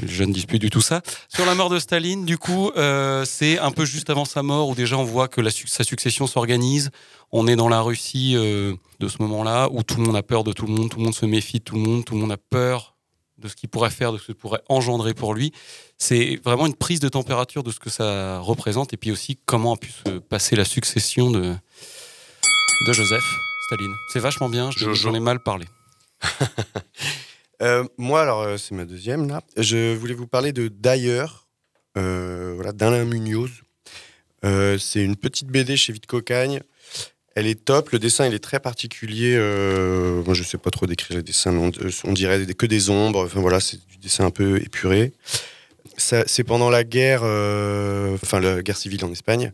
Les 0.00 0.08
jeunes 0.08 0.32
disent 0.32 0.46
plus 0.46 0.60
du 0.60 0.70
tout 0.70 0.80
ça. 0.80 1.02
Sur 1.28 1.44
la 1.44 1.54
mort 1.54 1.68
de 1.68 1.78
Staline, 1.80 2.24
du 2.24 2.38
coup, 2.38 2.70
euh, 2.76 3.24
c'est 3.26 3.58
un 3.58 3.72
peu 3.72 3.84
juste 3.84 4.08
avant 4.08 4.24
sa 4.24 4.42
mort 4.44 4.68
où 4.68 4.74
déjà 4.74 4.96
on 4.96 5.04
voit 5.04 5.26
que 5.28 5.40
la 5.40 5.50
su- 5.50 5.66
sa 5.66 5.82
succession 5.84 6.26
s'organise. 6.28 6.90
On 7.32 7.46
est 7.48 7.56
dans 7.56 7.68
la 7.68 7.80
Russie 7.80 8.34
euh, 8.36 8.74
de 9.00 9.08
ce 9.08 9.20
moment-là 9.22 9.68
où 9.72 9.82
tout 9.82 9.96
le 9.98 10.04
monde 10.04 10.16
a 10.16 10.22
peur 10.22 10.44
de 10.44 10.52
tout 10.52 10.66
le 10.66 10.72
monde, 10.72 10.88
tout 10.90 10.98
le 10.98 11.04
monde 11.04 11.14
se 11.14 11.26
méfie 11.26 11.58
de 11.58 11.64
tout 11.64 11.74
le 11.74 11.80
monde, 11.82 12.04
tout 12.04 12.14
le 12.14 12.20
monde 12.20 12.32
a 12.32 12.36
peur 12.36 12.95
de 13.38 13.48
ce 13.48 13.56
qu'il 13.56 13.68
pourrait 13.68 13.90
faire, 13.90 14.12
de 14.12 14.18
ce 14.18 14.26
qu'il 14.26 14.34
pourrait 14.34 14.62
engendrer 14.68 15.12
pour 15.14 15.34
lui. 15.34 15.52
C'est 15.98 16.40
vraiment 16.44 16.66
une 16.66 16.74
prise 16.74 17.00
de 17.00 17.08
température 17.08 17.62
de 17.62 17.70
ce 17.70 17.78
que 17.80 17.90
ça 17.90 18.38
représente 18.40 18.92
et 18.92 18.96
puis 18.96 19.10
aussi 19.12 19.36
comment 19.46 19.74
a 19.74 19.76
pu 19.76 19.90
se 19.90 20.18
passer 20.18 20.56
la 20.56 20.64
succession 20.64 21.30
de, 21.30 21.54
de 22.86 22.92
Joseph 22.92 23.24
Staline. 23.66 23.94
C'est 24.12 24.20
vachement 24.20 24.48
bien, 24.48 24.70
je- 24.70 24.92
j'en 24.94 25.14
ai 25.14 25.20
mal 25.20 25.40
parlé. 25.42 25.66
Euh, 27.62 27.84
moi, 27.96 28.20
alors, 28.20 28.42
euh, 28.42 28.56
c'est 28.58 28.74
ma 28.74 28.84
deuxième, 28.84 29.26
là. 29.28 29.40
Je 29.56 29.94
voulais 29.94 30.12
vous 30.12 30.26
parler 30.26 30.52
de 30.52 30.68
D'ailleurs, 30.68 31.48
euh, 31.96 32.52
voilà, 32.54 32.72
d'Alain 32.72 33.06
Munoz. 33.06 33.48
Euh, 34.44 34.76
c'est 34.76 35.02
une 35.02 35.16
petite 35.16 35.46
BD 35.48 35.74
chez 35.78 35.94
Vite 35.94 36.04
Cocagne. 36.04 36.60
Elle 37.36 37.46
est 37.46 37.64
top. 37.64 37.90
Le 37.90 37.98
dessin, 37.98 38.26
il 38.26 38.32
est 38.34 38.38
très 38.42 38.58
particulier. 38.60 39.34
Euh, 39.36 40.22
moi, 40.24 40.32
je 40.34 40.42
sais 40.42 40.56
pas 40.58 40.70
trop 40.70 40.86
décrire 40.86 41.18
les 41.18 41.22
dessins. 41.22 41.54
On, 41.54 41.70
on 42.04 42.12
dirait 42.12 42.44
que 42.46 42.64
des 42.66 42.88
ombres. 42.90 43.24
Enfin, 43.26 43.40
voilà, 43.40 43.60
c'est 43.60 43.76
du 43.86 43.98
dessin 43.98 44.24
un 44.24 44.30
peu 44.30 44.56
épuré. 44.60 45.12
C'est 45.98 46.44
pendant 46.44 46.70
la 46.70 46.82
guerre, 46.82 47.20
euh, 47.24 48.14
enfin, 48.22 48.40
la 48.40 48.62
guerre 48.62 48.76
civile 48.76 49.04
en 49.04 49.12
Espagne. 49.12 49.52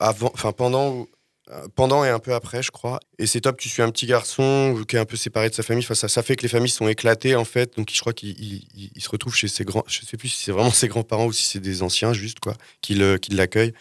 Avant, 0.00 0.30
enfin, 0.34 0.50
pendant, 0.52 1.06
euh, 1.50 1.68
pendant 1.76 2.04
et 2.04 2.08
un 2.08 2.18
peu 2.18 2.34
après, 2.34 2.62
je 2.64 2.72
crois. 2.72 2.98
Et 3.18 3.26
c'est 3.28 3.40
top, 3.42 3.58
tu 3.58 3.68
suis 3.68 3.82
un 3.82 3.90
petit 3.90 4.06
garçon 4.06 4.76
qui 4.88 4.96
est 4.96 4.98
un 4.98 5.04
peu 5.04 5.16
séparé 5.16 5.50
de 5.50 5.54
sa 5.54 5.62
famille. 5.62 5.84
Enfin, 5.84 5.94
ça, 5.94 6.08
ça 6.08 6.22
fait 6.24 6.34
que 6.34 6.42
les 6.42 6.48
familles 6.48 6.68
sont 6.70 6.88
éclatées, 6.88 7.36
en 7.36 7.44
fait. 7.44 7.76
Donc, 7.76 7.90
je 7.92 8.00
crois 8.00 8.12
qu'il 8.12 8.30
il- 8.30 8.66
il- 8.74 8.90
il 8.96 9.02
se 9.02 9.08
retrouve 9.08 9.34
chez 9.36 9.46
ses 9.48 9.64
grands. 9.64 9.84
Je 9.86 10.00
sais 10.04 10.16
plus 10.16 10.28
si 10.30 10.42
c'est 10.44 10.52
vraiment 10.52 10.72
ses 10.72 10.88
grands-parents 10.88 11.26
ou 11.26 11.32
si 11.32 11.44
c'est 11.44 11.60
des 11.60 11.82
anciens, 11.84 12.12
juste, 12.12 12.40
quoi, 12.40 12.54
qui 12.80 12.94
l'accueillent. 13.30 13.74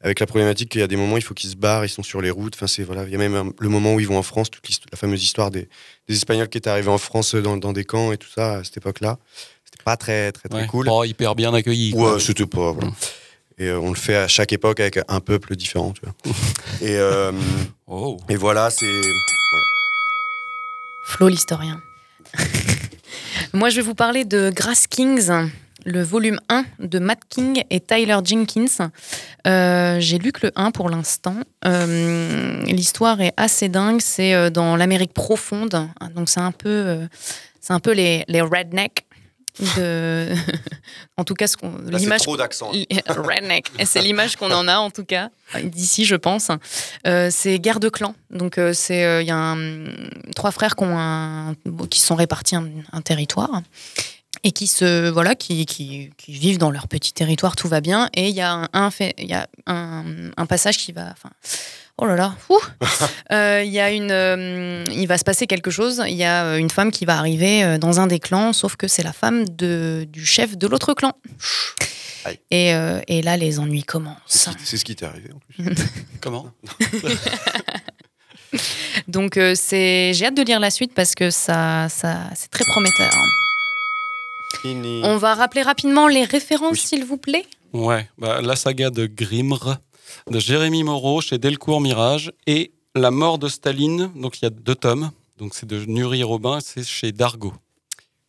Avec 0.00 0.20
la 0.20 0.26
problématique 0.26 0.68
qu'il 0.70 0.80
y 0.80 0.84
a 0.84 0.86
des 0.86 0.94
moments, 0.96 1.16
il 1.16 1.22
faut 1.24 1.34
qu'ils 1.34 1.50
se 1.50 1.56
barrent, 1.56 1.84
ils 1.84 1.88
sont 1.88 2.04
sur 2.04 2.20
les 2.20 2.30
routes. 2.30 2.54
Enfin, 2.54 2.68
c'est 2.68 2.84
voilà. 2.84 3.02
Il 3.04 3.10
y 3.10 3.14
a 3.16 3.18
même 3.18 3.34
un- 3.34 3.50
le 3.58 3.68
moment 3.68 3.94
où 3.94 4.00
ils 4.00 4.06
vont 4.06 4.16
en 4.18 4.22
France, 4.22 4.48
toute 4.50 4.64
la 4.92 4.96
fameuse 4.96 5.22
histoire 5.24 5.50
des, 5.50 5.68
des 6.08 6.14
Espagnols 6.14 6.48
qui 6.48 6.58
étaient 6.58 6.70
arrivés 6.70 6.90
en 6.90 6.98
France 6.98 7.34
dans, 7.34 7.56
dans 7.56 7.72
des 7.72 7.84
camps 7.84 8.12
et 8.12 8.16
tout 8.16 8.28
ça 8.32 8.58
à 8.58 8.64
cette 8.64 8.76
époque-là. 8.76 9.18
C'était 9.64 9.82
pas 9.82 9.96
très, 9.96 10.30
très, 10.32 10.48
très 10.48 10.60
Ouais. 10.60 10.66
cool. 10.68 10.86
Oh, 10.88 11.02
hyper 11.04 11.34
bien 11.34 11.52
accueilli. 11.52 11.92
Ouais, 11.94 12.20
c'était 12.20 12.46
pas. 12.46 12.70
voilà. 12.72 12.92
Et 13.58 13.66
euh, 13.66 13.80
on 13.80 13.88
le 13.90 13.96
fait 13.96 14.14
à 14.14 14.28
chaque 14.28 14.52
époque 14.52 14.78
avec 14.78 15.00
un 15.08 15.18
peuple 15.20 15.56
différent. 15.56 15.92
Tu 15.92 16.02
vois. 16.02 16.14
et, 16.80 16.96
euh, 16.96 17.32
et 18.28 18.36
voilà, 18.36 18.70
c'est. 18.70 18.86
Flo 21.06 21.28
l'historien. 21.28 21.80
Moi, 23.52 23.70
je 23.70 23.76
vais 23.76 23.82
vous 23.82 23.94
parler 23.94 24.24
de 24.24 24.50
Grass 24.54 24.86
Kings, 24.86 25.30
le 25.84 26.02
volume 26.02 26.40
1 26.48 26.64
de 26.80 26.98
Matt 26.98 27.20
King 27.28 27.62
et 27.70 27.80
Tyler 27.80 28.16
Jenkins. 28.24 28.90
Euh, 29.46 30.00
J'ai 30.00 30.18
lu 30.18 30.32
que 30.32 30.46
le 30.46 30.52
1 30.56 30.70
pour 30.70 30.90
l'instant. 30.90 31.36
Euh, 31.66 32.62
L'histoire 32.64 33.20
est 33.20 33.32
assez 33.36 33.68
dingue. 33.68 34.00
C'est 34.00 34.34
euh, 34.34 34.50
dans 34.50 34.76
l'Amérique 34.76 35.12
profonde. 35.14 35.88
Donc, 36.14 36.28
c'est 36.28 36.40
un 36.40 36.52
peu, 36.52 37.06
c'est 37.60 37.72
un 37.72 37.80
peu 37.80 37.92
les, 37.92 38.24
les 38.28 38.40
rednecks. 38.40 39.04
De... 39.76 40.32
en 41.16 41.24
tout 41.24 41.34
cas, 41.34 41.48
ce 41.48 41.56
qu'on 41.56 41.70
Là, 41.72 41.78
c'est 41.94 41.98
l'image 41.98 42.20
trop 42.20 42.36
d'accent. 42.36 42.70
redneck. 43.08 43.66
C'est 43.84 44.00
l'image 44.02 44.36
qu'on 44.36 44.52
en 44.52 44.68
a 44.68 44.78
en 44.78 44.90
tout 44.90 45.04
cas 45.04 45.30
d'ici, 45.64 46.04
je 46.04 46.14
pense. 46.14 46.50
Euh, 47.08 47.28
c'est 47.32 47.58
guerre 47.58 47.80
de 47.80 47.88
clans. 47.88 48.14
Donc 48.30 48.56
euh, 48.58 48.72
c'est 48.72 49.22
il 49.22 49.26
y 49.26 49.32
a 49.32 49.36
un- 49.36 49.84
trois 50.36 50.52
frères 50.52 50.76
qui 50.76 50.84
ont 50.84 50.96
un- 50.96 51.54
qui 51.90 51.98
sont 51.98 52.14
répartis 52.14 52.54
un, 52.54 52.68
un 52.92 53.00
territoire 53.00 53.62
et 54.44 54.52
qui 54.52 54.66
se 54.66 55.08
voilà 55.08 55.34
qui, 55.34 55.66
qui, 55.66 56.10
qui 56.16 56.32
vivent 56.32 56.58
dans 56.58 56.70
leur 56.70 56.88
petit 56.88 57.12
territoire, 57.12 57.56
tout 57.56 57.68
va 57.68 57.80
bien. 57.80 58.08
Et 58.14 58.28
il 58.28 58.34
y 58.34 58.40
a 58.40 58.52
un, 58.52 58.68
un 58.72 58.90
fait, 58.90 59.14
il 59.18 59.28
y 59.28 59.34
a 59.34 59.48
un, 59.66 60.04
un 60.36 60.46
passage 60.46 60.78
qui 60.78 60.92
va. 60.92 61.10
Enfin, 61.12 61.30
oh 61.98 62.06
là 62.06 62.16
là, 62.16 62.34
ouh. 62.48 62.60
Euh, 63.30 63.62
il 63.62 63.70
y 63.70 63.78
a 63.78 63.90
une, 63.90 64.10
euh, 64.10 64.84
il 64.90 65.06
va 65.06 65.18
se 65.18 65.24
passer 65.24 65.46
quelque 65.46 65.70
chose. 65.70 66.02
Il 66.08 66.16
y 66.16 66.24
a 66.24 66.44
euh, 66.44 66.56
une 66.56 66.70
femme 66.70 66.90
qui 66.90 67.04
va 67.04 67.18
arriver 67.18 67.76
dans 67.78 68.00
un 68.00 68.06
des 68.06 68.18
clans, 68.18 68.54
sauf 68.54 68.76
que 68.76 68.88
c'est 68.88 69.02
la 69.02 69.12
femme 69.12 69.46
de, 69.46 70.06
du 70.10 70.24
chef 70.24 70.56
de 70.56 70.66
l'autre 70.66 70.94
clan. 70.94 71.12
Et, 72.50 72.74
euh, 72.74 73.00
et 73.08 73.22
là, 73.22 73.36
les 73.36 73.58
ennuis 73.58 73.82
commencent. 73.84 74.48
C'est 74.64 74.76
ce 74.76 74.84
qui 74.84 74.96
t'est 74.96 75.06
arrivé 75.06 75.30
en 75.32 75.38
plus. 75.38 75.64
Comment? 76.20 76.50
Donc 79.08 79.36
euh, 79.36 79.54
c'est, 79.54 80.14
j'ai 80.14 80.26
hâte 80.26 80.36
de 80.36 80.42
lire 80.42 80.60
la 80.60 80.70
suite 80.70 80.94
parce 80.94 81.14
que 81.14 81.30
ça, 81.30 81.88
ça, 81.90 82.30
c'est 82.34 82.50
très 82.50 82.64
prometteur. 82.64 83.12
Fini. 84.62 85.00
On 85.04 85.16
va 85.18 85.34
rappeler 85.34 85.62
rapidement 85.62 86.08
les 86.08 86.24
références, 86.24 86.78
s'il 86.78 87.04
vous 87.04 87.16
plaît. 87.18 87.46
Ouais, 87.72 88.08
bah, 88.18 88.40
la 88.40 88.56
saga 88.56 88.90
de 88.90 89.06
Grimr, 89.06 89.76
de 90.30 90.38
Jérémy 90.38 90.82
Moreau 90.84 91.20
chez 91.20 91.38
Delcourt 91.38 91.80
Mirage, 91.80 92.32
et 92.46 92.72
La 92.94 93.10
mort 93.10 93.38
de 93.38 93.48
Staline, 93.48 94.10
donc 94.16 94.40
il 94.40 94.44
y 94.44 94.46
a 94.46 94.50
deux 94.50 94.74
tomes, 94.74 95.10
donc 95.36 95.54
c'est 95.54 95.66
de 95.66 95.84
Nuri 95.84 96.20
et 96.20 96.24
Robin, 96.24 96.58
c'est 96.60 96.82
chez 96.84 97.12
Dargo. 97.12 97.52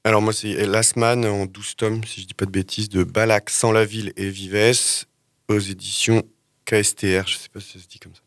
Alors 0.03 0.21
moi, 0.21 0.33
c'est 0.33 0.65
Last 0.65 0.95
Man 0.95 1.25
en 1.25 1.45
12 1.45 1.75
tomes, 1.75 2.03
si 2.03 2.21
je 2.21 2.27
dis 2.27 2.33
pas 2.33 2.45
de 2.45 2.51
bêtises, 2.51 2.89
de 2.89 3.03
Balak, 3.03 3.49
Sans 3.49 3.71
la 3.71 3.85
ville 3.85 4.13
et 4.15 4.29
Vives, 4.29 5.05
aux 5.49 5.59
éditions 5.59 6.23
KSTR. 6.65 7.27
Je 7.27 7.37
sais 7.37 7.49
pas 7.51 7.59
si 7.59 7.73
ça 7.73 7.79
se 7.79 7.87
dit 7.87 7.99
comme 7.99 8.13
ça. 8.13 8.21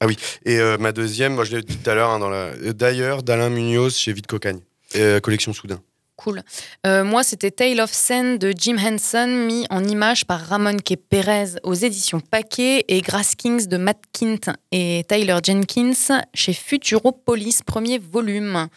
Ah 0.00 0.06
oui, 0.06 0.16
et 0.44 0.58
euh, 0.58 0.76
ma 0.78 0.92
deuxième, 0.92 1.34
moi 1.34 1.44
je 1.44 1.56
l'ai 1.56 1.62
dit 1.62 1.76
tout 1.78 1.88
à 1.88 1.94
l'heure, 1.94 2.10
hein, 2.10 2.18
dans 2.18 2.28
la... 2.28 2.36
euh, 2.36 2.72
d'ailleurs, 2.74 3.22
d'Alain 3.22 3.48
Munoz 3.48 3.96
chez 3.96 4.12
Vite 4.12 4.26
Cocagne, 4.26 4.60
euh, 4.96 5.20
collection 5.20 5.52
Soudain. 5.54 5.80
Cool. 6.16 6.42
Euh, 6.86 7.04
moi, 7.04 7.22
c'était 7.22 7.50
Tale 7.50 7.80
of 7.80 7.92
Sen 7.92 8.38
de 8.38 8.52
Jim 8.56 8.76
Henson, 8.78 9.26
mis 9.26 9.66
en 9.68 9.84
image 9.84 10.24
par 10.24 10.40
Ramon 10.40 10.78
K. 10.78 10.96
Perez 10.96 11.58
aux 11.62 11.74
éditions 11.74 12.20
Paquet 12.20 12.86
et 12.88 13.02
Grass 13.02 13.34
Kings 13.34 13.66
de 13.66 13.76
Matt 13.76 14.00
Kint 14.12 14.52
et 14.72 15.04
Tyler 15.06 15.36
Jenkins 15.44 16.22
chez 16.32 16.54
Futuropolis, 16.54 17.62
premier 17.62 17.98
volume. 17.98 18.68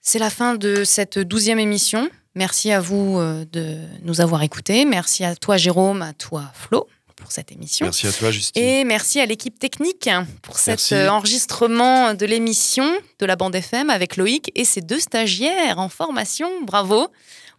C'est 0.00 0.20
la 0.20 0.30
fin 0.30 0.54
de 0.54 0.84
cette 0.84 1.18
douzième 1.18 1.58
émission. 1.58 2.08
Merci 2.36 2.70
à 2.72 2.80
vous 2.80 3.18
euh, 3.18 3.44
de 3.52 3.78
nous 4.02 4.20
avoir 4.20 4.42
écoutés. 4.42 4.84
Merci 4.84 5.24
à 5.24 5.34
toi, 5.34 5.56
Jérôme, 5.56 6.02
à 6.02 6.12
toi, 6.12 6.50
Flo, 6.54 6.86
pour 7.24 7.32
cette 7.32 7.50
émission. 7.52 7.86
Merci 7.86 8.06
à 8.06 8.12
toi, 8.12 8.30
Justine. 8.30 8.62
Et 8.62 8.84
merci 8.84 9.18
à 9.18 9.24
l'équipe 9.24 9.58
technique 9.58 10.10
pour 10.42 10.58
cet 10.58 10.90
Merci. 10.90 11.08
enregistrement 11.08 12.12
de 12.12 12.26
l'émission 12.26 12.84
de 13.18 13.24
la 13.24 13.34
bande 13.34 13.54
FM 13.54 13.88
avec 13.88 14.18
Loïc 14.18 14.52
et 14.54 14.66
ses 14.66 14.82
deux 14.82 15.00
stagiaires 15.00 15.78
en 15.78 15.88
formation. 15.88 16.50
Bravo, 16.66 17.08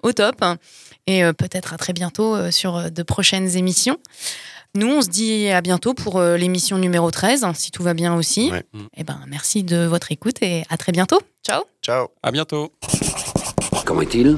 au 0.03 0.13
top. 0.13 0.45
Et 1.07 1.23
euh, 1.23 1.33
peut-être 1.33 1.73
à 1.73 1.77
très 1.77 1.93
bientôt 1.93 2.35
euh, 2.35 2.51
sur 2.51 2.77
euh, 2.77 2.89
de 2.89 3.01
prochaines 3.01 3.57
émissions. 3.57 3.97
Nous, 4.75 4.87
on 4.87 5.01
se 5.01 5.09
dit 5.09 5.47
à 5.47 5.61
bientôt 5.61 5.95
pour 5.95 6.21
l'émission 6.21 6.77
numéro 6.77 7.09
13, 7.09 7.45
si 7.55 7.71
tout 7.71 7.81
va 7.81 7.93
bien 7.93 8.13
aussi. 8.13 8.51
Et 8.97 9.05
ben, 9.05 9.21
merci 9.25 9.63
de 9.63 9.85
votre 9.85 10.11
écoute 10.11 10.35
et 10.41 10.63
à 10.69 10.75
très 10.75 10.91
bientôt. 10.91 11.21
Ciao. 11.47 11.63
Ciao. 11.81 12.09
À 12.21 12.29
bientôt. 12.31 12.73
Comment 13.85 14.01
est-il? 14.01 14.37